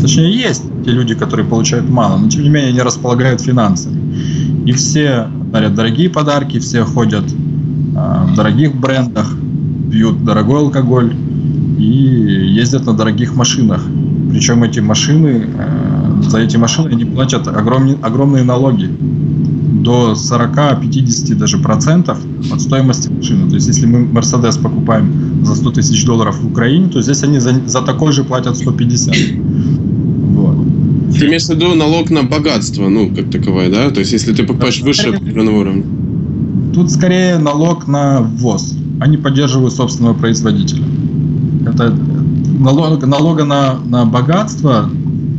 Точнее, 0.00 0.32
есть 0.32 0.64
те 0.84 0.90
люди, 0.90 1.14
которые 1.14 1.46
получают 1.46 1.88
мало, 1.88 2.18
но 2.18 2.28
тем 2.28 2.42
не 2.42 2.48
менее 2.48 2.70
они 2.70 2.80
располагают 2.80 3.40
финансами. 3.40 4.00
И 4.66 4.72
все 4.72 5.28
дарят 5.52 5.74
дорогие 5.74 6.10
подарки, 6.10 6.58
все 6.58 6.84
ходят 6.84 7.24
э, 7.24 8.26
в 8.28 8.34
дорогих 8.34 8.74
брендах, 8.74 9.36
пьют 9.90 10.24
дорогой 10.24 10.60
алкоголь 10.60 11.14
и 11.78 11.84
ездят 11.84 12.86
на 12.86 12.94
дорогих 12.94 13.34
машинах. 13.34 13.82
Причем 14.30 14.62
эти 14.62 14.80
машины, 14.80 15.48
э, 15.56 16.22
за 16.22 16.38
эти 16.38 16.56
машины 16.56 16.88
они 16.88 17.04
платят 17.04 17.46
огромные, 17.46 17.96
огромные 18.02 18.42
налоги 18.42 18.90
до 19.84 20.12
40-50 20.12 21.34
даже 21.34 21.58
процентов 21.58 22.18
от 22.50 22.60
стоимости 22.60 23.08
машины. 23.08 23.48
То 23.48 23.56
есть, 23.56 23.68
если 23.68 23.86
мы 23.86 24.06
Mercedes 24.06 24.60
покупаем 24.60 25.44
за 25.44 25.54
100 25.54 25.70
тысяч 25.72 26.04
долларов 26.04 26.40
в 26.40 26.46
Украине, 26.46 26.88
то 26.88 27.02
здесь 27.02 27.22
они 27.22 27.38
за, 27.38 27.54
за 27.66 27.82
такой 27.82 28.12
же 28.12 28.24
платят 28.24 28.56
150. 28.56 29.14
Ты 29.14 29.20
имеешь 31.26 31.44
в 31.44 31.50
виду 31.50 31.74
налог 31.74 32.10
на 32.10 32.24
богатство, 32.24 32.88
ну, 32.88 33.14
как 33.14 33.30
таковое, 33.30 33.70
да? 33.70 33.90
То 33.90 34.00
есть, 34.00 34.12
если 34.12 34.32
ты 34.32 34.44
покупаешь 34.44 34.80
выше 34.80 35.10
определенного 35.10 35.60
уровня. 35.60 35.84
Тут 36.74 36.90
скорее 36.90 37.38
налог 37.38 37.86
на 37.86 38.20
ввоз. 38.20 38.74
Они 39.00 39.16
поддерживают 39.16 39.74
собственного 39.74 40.14
производителя. 40.14 40.84
Это 41.66 41.94
налог, 42.58 43.06
налога 43.06 43.44
на, 43.44 43.78
на 43.84 44.06
богатство 44.06 44.90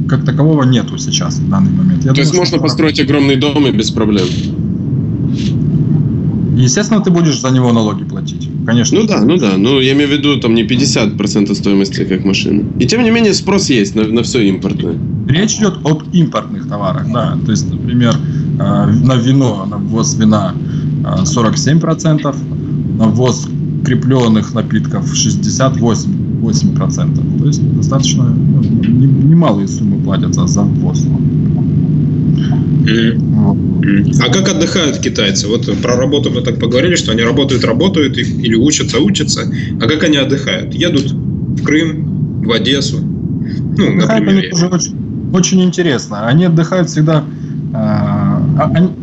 как 0.08 0.26
такового 0.26 0.64
нету 0.64 0.97
сейчас 0.97 1.39
в 1.39 1.49
данный 1.49 1.72
момент. 1.72 2.03
Я 2.03 2.12
То 2.12 2.16
думаю, 2.16 2.22
есть 2.22 2.38
можно 2.38 2.58
построить 2.60 2.99
огромный 2.99 3.36
дом 3.36 3.68
и 3.68 3.72
без 3.72 3.91
проблем. 3.91 4.28
Естественно, 6.58 7.01
ты 7.01 7.12
будешь 7.12 7.39
за 7.39 7.49
него 7.51 7.74
налоги 7.74 8.03
платить. 8.03 8.49
Конечно. 8.66 8.99
Ну 8.99 9.08
да, 9.08 9.22
ну 9.22 9.38
да. 9.38 9.58
Ну, 9.58 9.80
я 9.82 9.93
имею 9.93 10.10
в 10.10 10.12
виду, 10.12 10.39
там 10.39 10.56
не 10.56 10.64
50% 10.64 11.53
стоимости, 11.53 12.06
как 12.06 12.24
машина. 12.24 12.64
И 12.80 12.86
тем 12.86 13.03
не 13.03 13.12
менее, 13.12 13.34
спрос 13.34 13.70
есть 13.70 13.95
на, 13.95 14.08
на 14.08 14.24
все 14.24 14.47
импортное. 14.47 14.95
Речь 15.28 15.56
идет 15.56 15.78
об 15.84 16.03
импортных 16.14 16.68
товарах, 16.70 17.12
да. 17.12 17.38
То 17.45 17.51
есть, 17.51 17.70
например, 17.70 18.16
э, 18.60 18.86
на 19.03 19.16
вино, 19.16 19.66
на 19.70 19.78
ввоз 19.78 20.16
вина 20.16 20.53
47%, 21.03 22.22
э, 22.26 22.97
на 22.97 23.08
ввоз 23.08 23.47
крепленных 23.84 24.53
напитков 24.53 25.14
68%. 25.14 26.14
8%. 26.50 27.39
То 27.39 27.46
есть 27.46 27.76
достаточно 27.76 28.24
ну, 28.24 28.62
немалые 28.62 29.68
суммы 29.68 30.02
платятся 30.04 30.48
за 30.48 30.62
ввоз. 30.62 31.06
А 34.22 34.32
как 34.32 34.50
отдыхают 34.50 35.00
китайцы? 35.00 35.48
Вот 35.48 35.70
про 35.82 35.96
работу 35.96 36.32
мы 36.32 36.41
так 36.41 36.60
поговорили, 36.60 36.96
что 36.96 37.12
они 37.12 37.24
работают, 37.24 37.64
работают 37.64 38.18
или 38.18 38.56
учатся, 38.56 39.00
учатся. 39.00 39.41
А 39.82 39.88
как 39.88 40.04
они 40.04 40.18
отдыхают? 40.18 40.74
Едут 40.74 41.12
в 41.12 41.64
Крым, 41.64 42.43
в 42.43 42.52
Одессу. 42.52 43.00
Ну, 43.00 43.96
например. 43.96 44.30
Они 44.30 44.41
тоже 44.50 44.68
очень, 44.68 44.96
очень 45.34 45.64
интересно. 45.64 46.28
Они 46.28 46.46
отдыхают 46.46 46.89
всегда 46.89 47.24
а, 47.74 48.34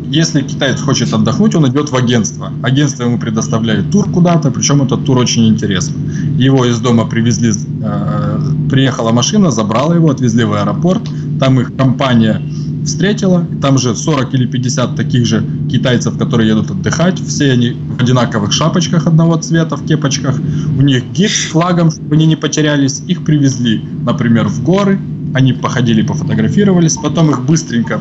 если 0.09 0.41
китаец 0.41 0.81
хочет 0.81 1.13
отдохнуть, 1.13 1.55
он 1.55 1.67
идет 1.67 1.91
в 1.91 1.95
агентство. 1.95 2.51
Агентство 2.63 3.03
ему 3.03 3.19
предоставляет 3.19 3.91
тур 3.91 4.09
куда-то, 4.09 4.51
причем 4.51 4.81
этот 4.81 5.05
тур 5.05 5.17
очень 5.17 5.47
интересный. 5.47 5.97
Его 6.37 6.65
из 6.65 6.79
дома 6.79 7.05
привезли, 7.05 7.51
а, 7.83 8.39
приехала 8.69 9.11
машина, 9.11 9.51
забрала 9.51 9.95
его, 9.95 10.09
отвезли 10.09 10.43
в 10.43 10.53
аэропорт. 10.53 11.03
Там 11.39 11.59
их 11.59 11.75
компания 11.75 12.41
встретила. 12.85 13.45
Там 13.61 13.77
же 13.77 13.95
40 13.95 14.33
или 14.33 14.45
50 14.45 14.95
таких 14.95 15.25
же 15.25 15.43
китайцев, 15.71 16.17
которые 16.17 16.49
едут 16.49 16.71
отдыхать. 16.71 17.19
Все 17.19 17.51
они 17.51 17.71
в 17.71 18.01
одинаковых 18.01 18.51
шапочках 18.51 19.07
одного 19.07 19.37
цвета, 19.37 19.75
в 19.75 19.85
кепочках. 19.85 20.35
У 20.77 20.81
них 20.81 21.03
гид 21.13 21.29
с 21.29 21.51
флагом, 21.51 21.91
чтобы 21.91 22.15
они 22.15 22.25
не 22.25 22.35
потерялись. 22.35 23.01
Их 23.07 23.23
привезли, 23.23 23.83
например, 24.05 24.47
в 24.47 24.63
горы, 24.63 24.99
они 25.33 25.53
походили, 25.53 26.03
пофотографировались, 26.03 26.95
потом 26.95 27.31
их 27.31 27.45
быстренько 27.45 27.99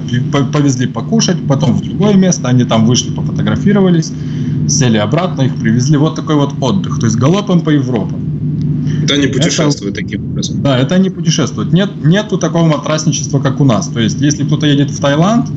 повезли 0.53 0.87
покушать, 0.87 1.37
потом 1.49 1.73
в 1.73 1.83
другое 1.83 2.15
место, 2.15 2.49
они 2.49 2.65
там 2.65 2.87
вышли, 2.87 3.11
пофотографировались, 3.11 4.13
сели 4.69 4.99
обратно, 4.99 5.43
их 5.43 5.57
привезли. 5.57 5.97
Вот 5.97 6.15
такой 6.15 6.37
вот 6.37 6.55
отдых, 6.61 6.99
то 6.99 7.07
есть 7.07 7.17
галопом 7.17 7.63
по 7.63 7.71
Европам. 7.71 8.21
Это 9.05 9.15
они 9.15 9.27
путешествуют 9.27 9.97
это, 9.97 10.05
таким 10.05 10.31
образом. 10.31 10.63
Да, 10.63 10.79
это 10.79 10.95
они 10.95 11.11
путешествуют. 11.11 11.73
Нет, 11.73 11.91
нету 12.05 12.39
такого 12.39 12.67
матрасничества, 12.67 13.41
как 13.41 13.61
у 13.61 13.65
нас. 13.65 13.89
То 13.89 14.01
есть, 14.01 14.21
если 14.21 14.45
кто-то 14.45 14.67
едет 14.67 14.91
в 14.91 15.01
Таиланд, 15.01 15.49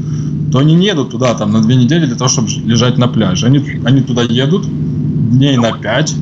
то 0.51 0.59
они 0.59 0.73
не 0.73 0.88
едут 0.88 1.11
туда 1.11 1.34
там 1.34 1.51
на 1.51 1.61
две 1.61 1.76
недели 1.76 2.05
для 2.05 2.15
того, 2.15 2.30
чтобы 2.30 2.49
лежать 2.65 2.97
на 2.97 3.07
пляже. 3.07 3.45
Они, 3.45 3.63
они 3.84 4.01
туда 4.01 4.23
едут 4.23 4.65
дней 5.32 5.57
на 5.57 5.73
пять, 5.73 6.15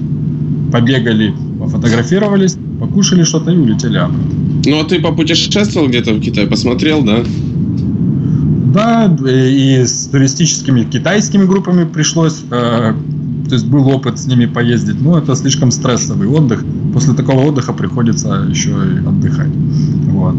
побегали, 0.72 1.34
пофотографировались, 1.60 2.58
покушали 2.80 3.24
что-то 3.24 3.52
и 3.52 3.58
улетели 3.58 3.98
обратно. 3.98 4.43
Ну, 4.66 4.80
а 4.80 4.86
ты 4.86 5.00
попутешествовал 5.00 5.88
где-то 5.88 6.14
в 6.14 6.22
Китае, 6.22 6.48
посмотрел, 6.48 7.04
да? 7.04 7.24
Да, 8.74 9.14
и 9.28 9.84
с 9.86 10.08
туристическими 10.08 10.84
китайскими 10.84 11.46
группами 11.46 11.84
пришлось, 11.84 12.42
э, 12.50 12.94
то 13.48 13.54
есть 13.54 13.68
был 13.68 13.88
опыт 13.90 14.18
с 14.18 14.26
ними 14.26 14.48
поездить, 14.48 15.00
но 15.00 15.20
это 15.20 15.36
слишком 15.36 15.70
стрессовый 15.70 16.28
отдых. 16.28 16.64
После 16.94 17.14
такого 17.14 17.42
отдыха 17.42 17.74
приходится 17.74 18.48
еще 18.50 18.72
и 18.72 19.06
отдыхать. 19.06 19.52
Вот. 20.08 20.36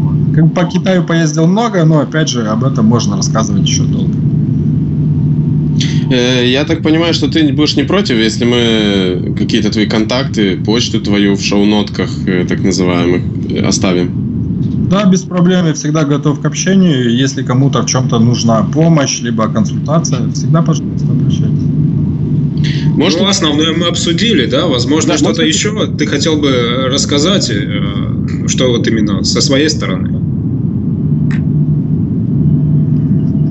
По 0.53 0.65
Китаю 0.65 1.03
поездил 1.03 1.47
много, 1.47 1.85
но 1.85 1.99
опять 1.99 2.27
же 2.27 2.45
об 2.47 2.65
этом 2.65 2.85
можно 2.85 3.15
рассказывать 3.15 3.67
еще 3.67 3.83
долго. 3.83 4.13
Э, 6.11 6.45
я 6.45 6.63
так 6.65 6.81
понимаю, 6.81 7.13
что 7.13 7.27
ты 7.27 7.51
будешь 7.53 7.75
не 7.75 7.83
против, 7.83 8.17
если 8.17 8.45
мы 8.45 9.35
какие-то 9.37 9.71
твои 9.71 9.87
контакты, 9.87 10.57
почту 10.57 11.01
твою 11.01 11.35
в 11.35 11.41
шоу-нотках, 11.41 12.09
э, 12.27 12.45
так 12.47 12.59
называемых, 12.59 13.21
э, 13.49 13.61
оставим? 13.67 14.11
Да, 14.89 15.05
без 15.05 15.21
проблем. 15.21 15.65
Я 15.65 15.73
всегда 15.73 16.03
готов 16.03 16.41
к 16.41 16.45
общению. 16.45 17.15
Если 17.15 17.43
кому-то 17.43 17.81
в 17.81 17.85
чем-то 17.87 18.19
нужна 18.19 18.63
помощь, 18.63 19.19
либо 19.21 19.47
консультация, 19.47 20.29
всегда, 20.31 20.61
пожалуйста, 20.61 21.07
обращайтесь. 21.11 21.63
Может, 22.95 23.19
ну, 23.19 23.27
основное 23.27 23.73
мы 23.73 23.87
обсудили, 23.87 24.45
да? 24.45 24.67
Возможно, 24.67 25.13
да, 25.13 25.17
что-то 25.17 25.43
еще 25.43 25.87
ты 25.97 26.05
хотел 26.05 26.37
бы 26.37 26.87
рассказать, 26.91 27.51
что 28.47 28.69
вот 28.69 28.87
именно 28.87 29.23
со 29.23 29.41
своей 29.41 29.69
стороны. 29.69 30.09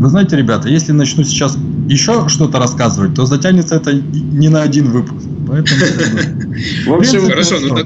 Вы 0.00 0.08
знаете, 0.08 0.36
ребята, 0.36 0.68
если 0.68 0.92
начну 0.92 1.24
сейчас 1.24 1.58
еще 1.88 2.28
что-то 2.28 2.58
рассказывать, 2.58 3.14
то 3.14 3.26
затянется 3.26 3.76
это 3.76 3.92
не 3.92 4.48
на 4.48 4.62
один 4.62 4.90
выпуск. 4.90 5.26
Поэтому... 5.46 5.80
В 6.86 6.92
общем, 6.94 7.26
хорошо, 7.26 7.56
ну 7.60 7.76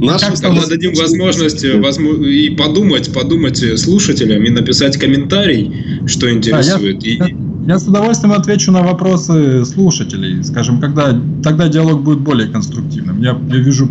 Наша 0.00 0.32
Тогда 0.40 0.64
дадим 0.66 0.94
возможность 0.94 1.64
э, 1.64 1.76
и 2.24 2.50
подумать, 2.50 3.12
подумать 3.12 3.58
слушателям 3.80 4.44
и 4.44 4.50
написать 4.50 4.96
комментарий, 4.96 5.72
что 6.06 6.32
интересует. 6.32 7.00
Да, 7.00 7.06
я, 7.06 7.26
и... 7.26 7.36
я 7.66 7.78
с 7.78 7.88
удовольствием 7.88 8.32
отвечу 8.32 8.70
на 8.70 8.82
вопросы 8.82 9.64
слушателей. 9.64 10.44
Скажем, 10.44 10.80
когда 10.80 11.20
тогда 11.42 11.68
диалог 11.68 12.04
будет 12.04 12.20
более 12.20 12.48
конструктивным. 12.48 13.20
Я, 13.20 13.36
я 13.48 13.56
вижу 13.56 13.88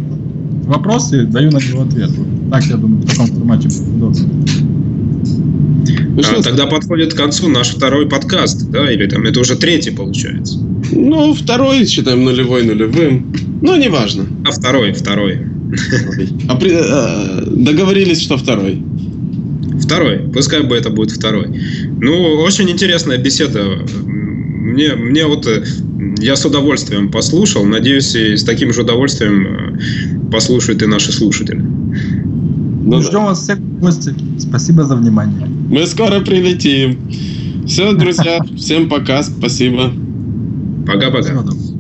вопросы, 0.64 1.24
даю 1.24 1.52
на 1.52 1.58
него 1.58 1.82
ответ. 1.82 2.12
Так, 2.52 2.64
я 2.66 2.78
думаю, 2.78 3.02
в 3.02 3.10
таком 3.10 3.28
формате 3.28 3.68
будет 3.68 3.88
удобно. 3.90 4.77
Ну, 5.92 6.22
а, 6.22 6.42
тогда 6.42 6.66
подходит 6.66 7.14
к 7.14 7.18
концу 7.18 7.48
наш 7.48 7.70
второй 7.70 8.08
подкаст, 8.08 8.70
да, 8.70 8.92
или 8.92 9.08
там 9.08 9.24
это 9.24 9.40
уже 9.40 9.56
третий 9.56 9.92
получается. 9.92 10.60
Ну, 10.92 11.34
второй 11.34 11.86
считаем 11.86 12.24
нулевой 12.24 12.64
нулевым. 12.64 13.34
Ну, 13.62 13.76
неважно. 13.76 14.26
А 14.46 14.52
второй, 14.52 14.94
второй. 14.94 15.40
А 16.48 16.56
при, 16.56 16.72
а, 16.74 17.44
договорились, 17.46 18.22
что 18.22 18.38
второй. 18.38 18.82
Второй. 19.82 20.20
Пускай 20.34 20.64
бы 20.64 20.76
это 20.76 20.90
будет 20.90 21.12
второй. 21.12 21.48
Ну, 22.00 22.42
очень 22.42 22.70
интересная 22.70 23.18
беседа. 23.18 23.64
Мне, 24.04 24.96
мне 24.96 25.26
вот 25.26 25.48
э, 25.48 25.64
я 26.20 26.36
с 26.36 26.46
удовольствием 26.46 27.12
послушал. 27.12 27.66
Надеюсь, 27.66 28.16
и 28.16 28.36
с 28.36 28.44
таким 28.44 28.74
же 28.74 28.82
удовольствием 28.82 29.48
э, 29.48 30.32
послушают 30.32 30.82
и 30.82 30.88
наши 30.88 31.12
слушатели. 31.12 31.60
Ну, 31.60 33.02
Ждем 33.02 33.12
да. 33.12 33.26
вас 33.26 33.42
всех 33.42 33.58
в 33.58 33.80
гости. 33.80 34.14
Спасибо 34.40 34.84
за 34.84 34.96
внимание. 34.96 35.48
Мы 35.70 35.86
скоро 35.86 36.22
прилетим. 36.22 36.98
Все, 37.66 37.94
друзья, 37.94 38.40
всем 38.56 38.90
пока, 38.90 39.22
спасибо. 39.24 39.92
Пока-пока. 40.86 41.77